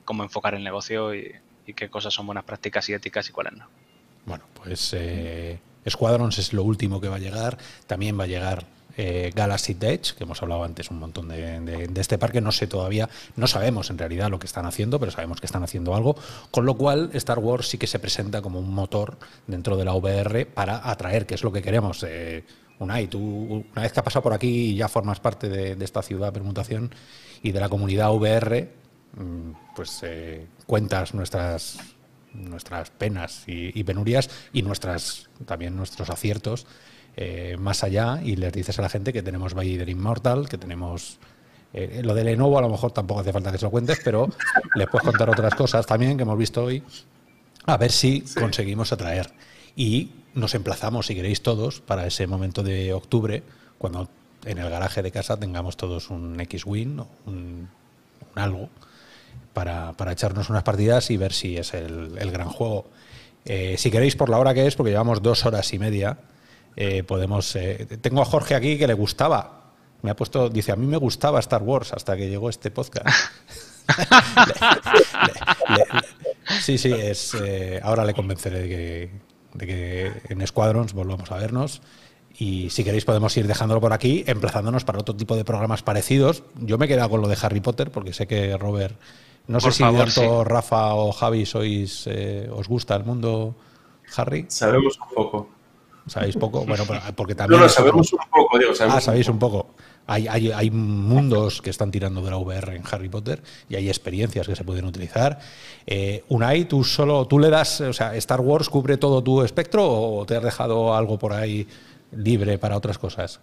[0.05, 1.31] cómo enfocar el negocio y,
[1.65, 3.67] y qué cosas son buenas prácticas y éticas y cuáles no.
[4.25, 5.59] Bueno, pues eh,
[5.89, 7.57] Squadrons es lo último que va a llegar.
[7.87, 8.65] También va a llegar
[8.97, 12.41] eh, Galaxy Edge, que hemos hablado antes un montón de, este parque.
[12.41, 15.63] No sé todavía, no sabemos en realidad lo que están haciendo, pero sabemos que están
[15.63, 16.15] haciendo algo.
[16.51, 19.93] Con lo cual, Star Wars sí que se presenta como un motor dentro de la
[19.93, 22.03] VR para atraer, que es lo que queremos.
[22.07, 22.43] Eh,
[22.79, 23.19] Unai, tú
[23.73, 26.93] una vez que has pasado por aquí y ya formas parte de, esta ciudad permutación
[27.43, 28.71] y de la comunidad VR,
[29.15, 31.77] mm, pues eh, cuentas nuestras
[32.33, 36.65] nuestras penas y, penurias y nuestras también nuestros aciertos
[37.17, 41.19] eh, más allá y les dices a la gente que tenemos Vader Immortal, que tenemos
[41.73, 44.29] eh, lo de Lenovo a lo mejor tampoco hace falta que se lo cuentes, pero
[44.75, 46.83] les puedes contar otras cosas también que hemos visto hoy,
[47.65, 49.31] a ver si conseguimos atraer.
[49.75, 53.43] Y nos emplazamos, si queréis todos, para ese momento de octubre,
[53.77, 54.09] cuando
[54.45, 57.69] en el garaje de casa tengamos todos un X-Wing, un,
[58.35, 58.69] un algo,
[59.53, 62.87] para, para, echarnos unas partidas y ver si es el, gran juego.
[63.45, 66.17] Eh, si queréis, por la hora que es, porque llevamos dos horas y media,
[66.75, 67.55] eh, podemos.
[67.55, 69.73] Eh, tengo a Jorge aquí que le gustaba.
[70.01, 73.07] Me ha puesto, dice, a mí me gustaba Star Wars hasta que llegó este podcast.
[76.61, 77.35] sí, sí, es,
[77.83, 79.11] ahora le convenceré de que,
[79.53, 81.81] de que en Squadrons volvamos a vernos.
[82.37, 86.43] Y si queréis podemos ir dejándolo por aquí, emplazándonos para otro tipo de programas parecidos.
[86.59, 88.95] Yo me he quedado con lo de Harry Potter, porque sé que Robert
[89.47, 93.55] no sé si tanto Rafa o Javi sois, eh, os gusta el mundo
[94.15, 94.45] Harry.
[94.49, 95.49] Sabemos un poco.
[96.07, 96.65] ¿Sabéis poco?
[96.67, 96.83] Bueno,
[97.15, 97.61] porque también...
[97.61, 98.71] No, sabemos un poco, digo.
[98.89, 99.75] ah, sabéis un poco.
[100.07, 103.87] Hay, hay, hay, mundos que están tirando de la VR en Harry Potter y hay
[103.87, 105.39] experiencias que se pueden utilizar.
[105.85, 109.87] Eh, Unai, tú solo, tú le das, o sea, Star Wars cubre todo tu espectro
[109.87, 111.67] o te has dejado algo por ahí
[112.11, 113.39] libre para otras cosas?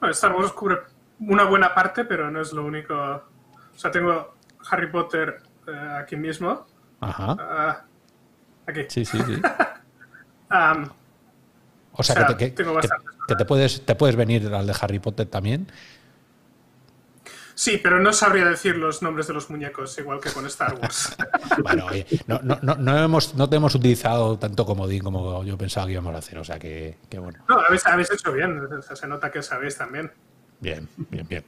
[0.00, 0.78] Bueno, Star Wars cubre
[1.20, 3.22] una buena parte, pero no es lo único
[3.78, 4.34] o sea, tengo
[4.72, 6.66] Harry Potter eh, aquí mismo.
[7.00, 7.36] Ajá.
[7.38, 7.84] Ah,
[8.66, 8.80] aquí.
[8.88, 9.40] Sí, sí, sí.
[11.92, 12.64] o sea, que, te,
[13.36, 15.70] te, puedes, te puedes venir al de Harry Potter también.
[17.54, 21.16] Sí, pero no sabría decir los nombres de los muñecos, igual que con Star Wars.
[21.62, 25.86] bueno, oye, no, no, no, hemos, no te hemos utilizado tanto comodín como yo pensaba
[25.86, 27.44] que íbamos a hacer, o sea que, bueno.
[27.48, 28.60] No, habéis, habéis hecho bien,
[28.92, 30.10] se nota que sabéis también.
[30.58, 31.44] Bien, bien, bien.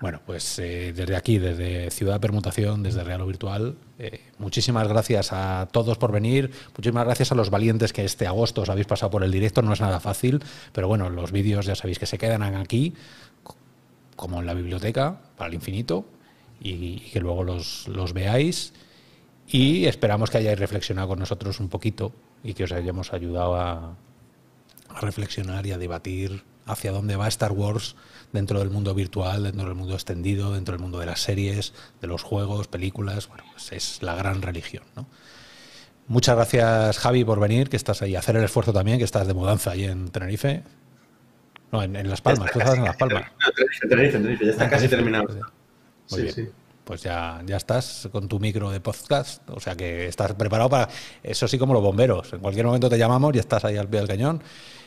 [0.00, 5.32] Bueno, pues eh, desde aquí, desde Ciudad Permutación, desde Real o Virtual, eh, muchísimas gracias
[5.32, 9.10] a todos por venir, muchísimas gracias a los valientes que este agosto os habéis pasado
[9.10, 10.42] por el directo, no es nada fácil,
[10.72, 12.94] pero bueno, los vídeos ya sabéis que se quedan aquí,
[14.16, 16.04] como en la biblioteca, para el infinito,
[16.60, 18.72] y, que luego los, veáis.
[19.46, 23.96] Y esperamos que hayáis reflexionado con nosotros un poquito y que os hayamos ayudado a
[25.00, 27.96] reflexionar y a debatir hacia dónde va Star Wars
[28.34, 32.08] dentro del mundo virtual, dentro del mundo extendido, dentro del mundo de las series, de
[32.08, 33.28] los juegos, películas.
[33.28, 34.82] Bueno, pues es la gran religión.
[34.96, 35.06] ¿no?
[36.08, 38.16] Muchas gracias, Javi, por venir, que estás ahí.
[38.16, 40.64] Hacer el esfuerzo también, que estás de mudanza ahí en Tenerife.
[41.70, 42.50] No, en, Las Palmas.
[42.52, 43.22] Tú estás en Las Palmas.
[43.88, 45.28] Tenerife, Tenerife, ya está casi terminado.
[46.10, 46.52] Muy bien.
[46.82, 50.88] Pues ya, ya estás con tu micro de podcast, o sea que estás preparado para.
[51.22, 52.32] Eso sí, como los bomberos.
[52.32, 54.42] En cualquier momento te llamamos y estás ahí al pie del cañón.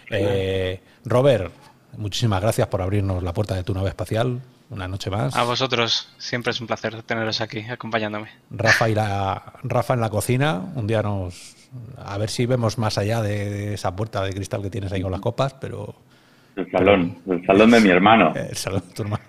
[0.09, 1.51] Eh, Robert,
[1.95, 5.35] muchísimas gracias por abrirnos la puerta de tu nave espacial una noche más.
[5.35, 8.29] A vosotros, siempre es un placer teneros aquí acompañándome.
[8.49, 11.55] Rafa y la Rafa en la cocina, un día nos
[11.97, 15.11] a ver si vemos más allá de esa puerta de cristal que tienes ahí con
[15.11, 15.95] las copas, pero
[16.55, 18.33] el salón, el salón de mi hermano.
[18.35, 19.23] El salón de tu hermano.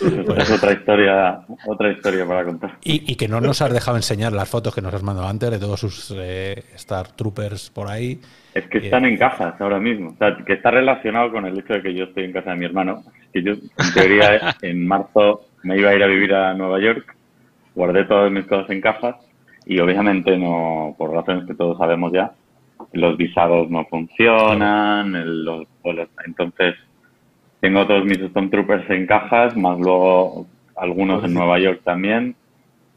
[0.00, 2.78] Es otra historia, otra historia para contar.
[2.82, 5.58] Y, que no nos has dejado enseñar las fotos que nos has mandado antes de
[5.58, 8.20] todos sus eh, Star Troopers por ahí.
[8.54, 10.10] Es que están en cajas ahora mismo.
[10.10, 12.56] O sea, que está relacionado con el hecho de que yo estoy en casa de
[12.56, 13.04] mi hermano.
[13.32, 17.14] que yo, en teoría, en marzo me iba a ir a vivir a Nueva York,
[17.74, 19.16] guardé todas mis cosas en cajas
[19.64, 22.32] y obviamente no, por razones que todos sabemos ya,
[22.92, 25.66] los visados no funcionan, los,
[26.26, 26.74] entonces
[27.62, 32.34] tengo todos mis Stormtroopers en cajas, más luego algunos en Nueva York también.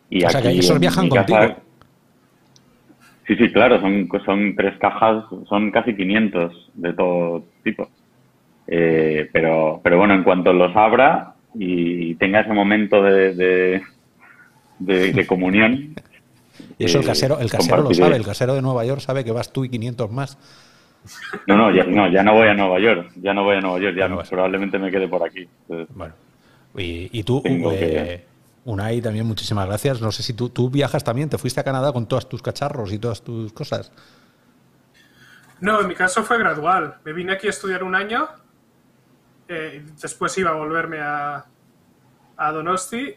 [0.09, 1.55] Y o sea, que esos viajan contigo.
[3.27, 7.87] Sí, sí, claro, son, son tres cajas, son casi 500 de todo tipo.
[8.65, 13.83] Eh, pero, pero bueno, en cuanto los abra y tenga ese momento de,
[14.79, 15.93] de, comunión.
[16.79, 19.31] Y eso el casero, el casero lo sabe, el casero de Nueva York sabe que
[19.31, 20.39] vas tú y 500 más.
[21.47, 23.11] No, no, ya no, ya no voy a Nueva York.
[23.15, 23.95] Ya no voy a Nueva York.
[23.97, 25.47] Ya No probablemente me quede por aquí.
[25.89, 26.13] Bueno,
[26.75, 28.25] y, y tú, eh, que-
[28.65, 30.01] Unai, también muchísimas gracias.
[30.01, 32.91] No sé si tú, tú viajas también, te fuiste a Canadá con todos tus cacharros
[32.91, 33.91] y todas tus cosas.
[35.59, 36.95] No, en mi caso fue gradual.
[37.05, 38.27] Me vine aquí a estudiar un año,
[39.47, 41.45] eh, después iba a volverme a,
[42.37, 43.13] a Donosti,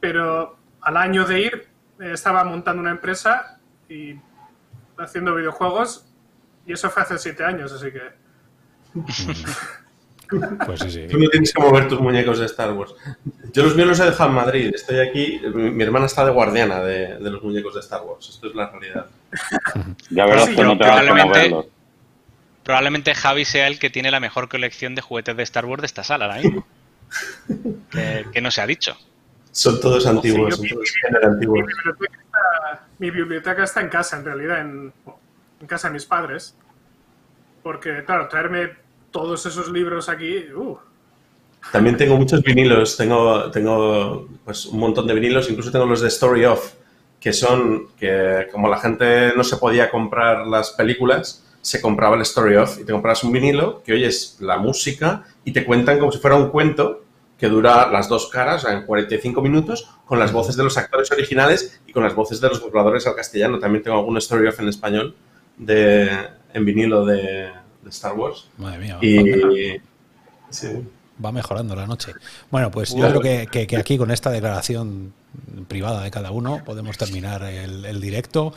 [0.00, 1.68] pero al año de ir
[2.00, 4.14] eh, estaba montando una empresa y
[4.98, 6.07] haciendo videojuegos
[6.68, 8.02] y eso fue hace siete años, así que
[10.66, 11.06] Pues sí, sí.
[11.08, 12.94] Tú no tienes que mover tus muñecos de Star Wars.
[13.54, 14.70] Yo los míos los he dejado en Madrid.
[14.74, 15.40] Estoy aquí.
[15.54, 18.28] Mi, hermana está de guardiana de, de los muñecos de Star Wars.
[18.28, 19.06] Esto es la realidad.
[20.10, 21.66] ya verás Sí, que no te vas a probablemente- moverlos.
[22.62, 25.86] Probablemente Javi sea el que tiene la mejor colección de juguetes de Star Wars de
[25.86, 26.66] esta sala ahora mismo.
[27.90, 28.94] que, que no se ha dicho.
[29.50, 30.50] Son todos antiguos.
[30.50, 31.64] yo- son todos género mi antiguos.
[31.66, 34.92] biblioteca, está, mi biblioteca está en casa, en realidad, en,
[35.60, 36.56] en casa de mis padres.
[37.62, 38.70] Porque, claro, traerme
[39.10, 40.78] todos esos libros aquí, uh,
[41.72, 42.96] También tengo muchos vinilos.
[42.96, 45.50] Tengo, tengo pues, un montón de vinilos.
[45.50, 46.74] Incluso tengo los de Story Off,
[47.20, 52.22] que son que como la gente no se podía comprar las películas, se compraba el
[52.22, 56.12] Story Off y te comprabas un vinilo que oyes la música y te cuentan como
[56.12, 57.02] si fuera un cuento
[57.38, 61.80] que dura las dos caras, en 45 minutos, con las voces de los actores originales
[61.86, 63.60] y con las voces de los dobladores al castellano.
[63.60, 65.14] También tengo algún Story Off en español
[65.58, 66.08] de,
[66.54, 67.50] en vinilo de,
[67.82, 68.48] de Star Wars.
[68.58, 69.80] Madre mía, Y...
[70.50, 70.68] Sí.
[71.22, 72.12] va mejorando la noche.
[72.50, 75.12] Bueno, pues yo creo que, que- que aquí con esta declaración
[75.68, 78.54] privada de cada uno podemos terminar el, el directo.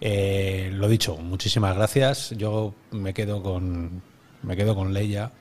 [0.00, 2.30] Eh, lo dicho, muchísimas gracias.
[2.30, 4.00] Yo me quedo con
[4.42, 5.32] me quedo con Leia.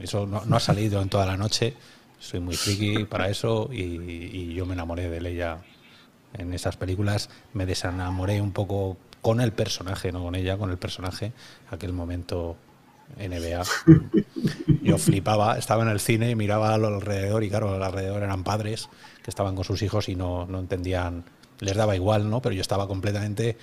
[0.00, 1.74] Eso no, no ha salido en toda la noche.
[2.18, 5.58] Soy muy friki para eso y, y yo me enamoré de Leia
[6.34, 7.30] en esas películas.
[7.54, 11.32] Me desenamoré un poco con el personaje, no con ella, con el personaje.
[11.70, 12.56] Aquel momento
[13.16, 13.62] NBA.
[14.82, 18.44] Yo flipaba, estaba en el cine y miraba al alrededor y claro, al alrededor eran
[18.44, 18.88] padres
[19.22, 21.24] que estaban con sus hijos y no, no entendían,
[21.60, 22.42] les daba igual, ¿no?
[22.42, 23.56] Pero yo estaba completamente,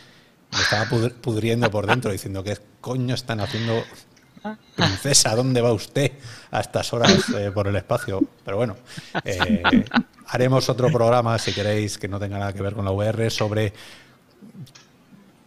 [0.51, 3.83] me estaba pudr- pudriendo por dentro diciendo, ¿qué coño están haciendo?
[4.75, 6.13] Princesa, ¿dónde va usted
[6.51, 8.21] a estas horas eh, por el espacio?
[8.45, 8.77] Pero bueno,
[9.25, 9.83] eh,
[10.27, 13.73] haremos otro programa, si queréis, que no tenga nada que ver con la VR, sobre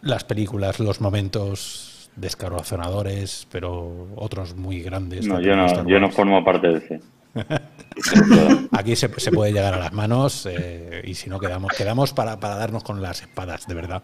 [0.03, 5.25] las películas, los momentos descorazonadores, pero otros muy grandes.
[5.25, 6.99] No, yo no, yo no formo parte de ese.
[8.71, 12.39] Aquí se, se puede llegar a las manos eh, y si no quedamos, quedamos para,
[12.39, 14.03] para darnos con las espadas, de verdad.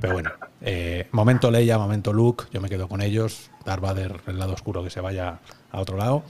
[0.00, 3.50] Pero bueno, eh, momento Leia, momento Luke, yo me quedo con ellos.
[3.64, 5.38] Darth Vader, el lado oscuro, que se vaya
[5.70, 6.22] a otro lado.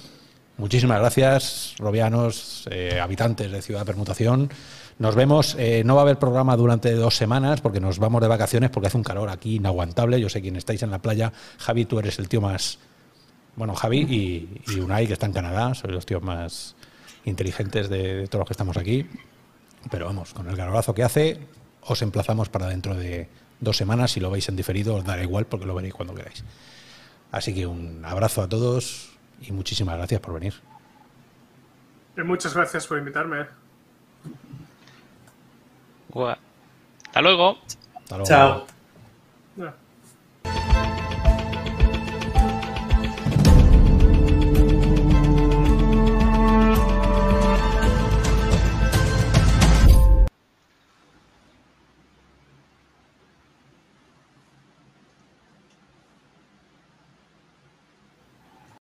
[0.59, 4.51] Muchísimas gracias, robianos, eh, habitantes de Ciudad Permutación.
[4.99, 5.55] Nos vemos.
[5.59, 8.87] eh, no va a haber programa durante dos semanas porque nos vamos de vacaciones porque
[8.89, 10.21] hace un calor aquí inaguantable.
[10.21, 11.33] Yo sé quién estáis en la playa.
[11.59, 12.79] Javi, tú eres el tío más.
[13.57, 14.01] Bueno, Javi
[14.67, 16.77] y, Unai, que está en Canadá, sois los tíos más
[17.25, 19.07] inteligentes de, de todos los que estamos aquí.
[19.91, 21.41] Pero vamos, con el calorazo que hace,
[21.83, 23.29] os emplazamos para dentro de
[23.61, 24.13] dos semanas.
[24.13, 26.45] Si lo veis en diferido, os dará igual porque lo veréis cuando queráis.
[27.33, 29.11] Así que un abrazo a todos
[29.43, 30.55] y muchísimas gracias por venir.
[32.17, 33.47] eh, muchas gracias por invitarme.
[36.25, 37.59] Hasta luego.
[37.95, 38.25] Hasta luego.
[38.25, 38.76] Chao.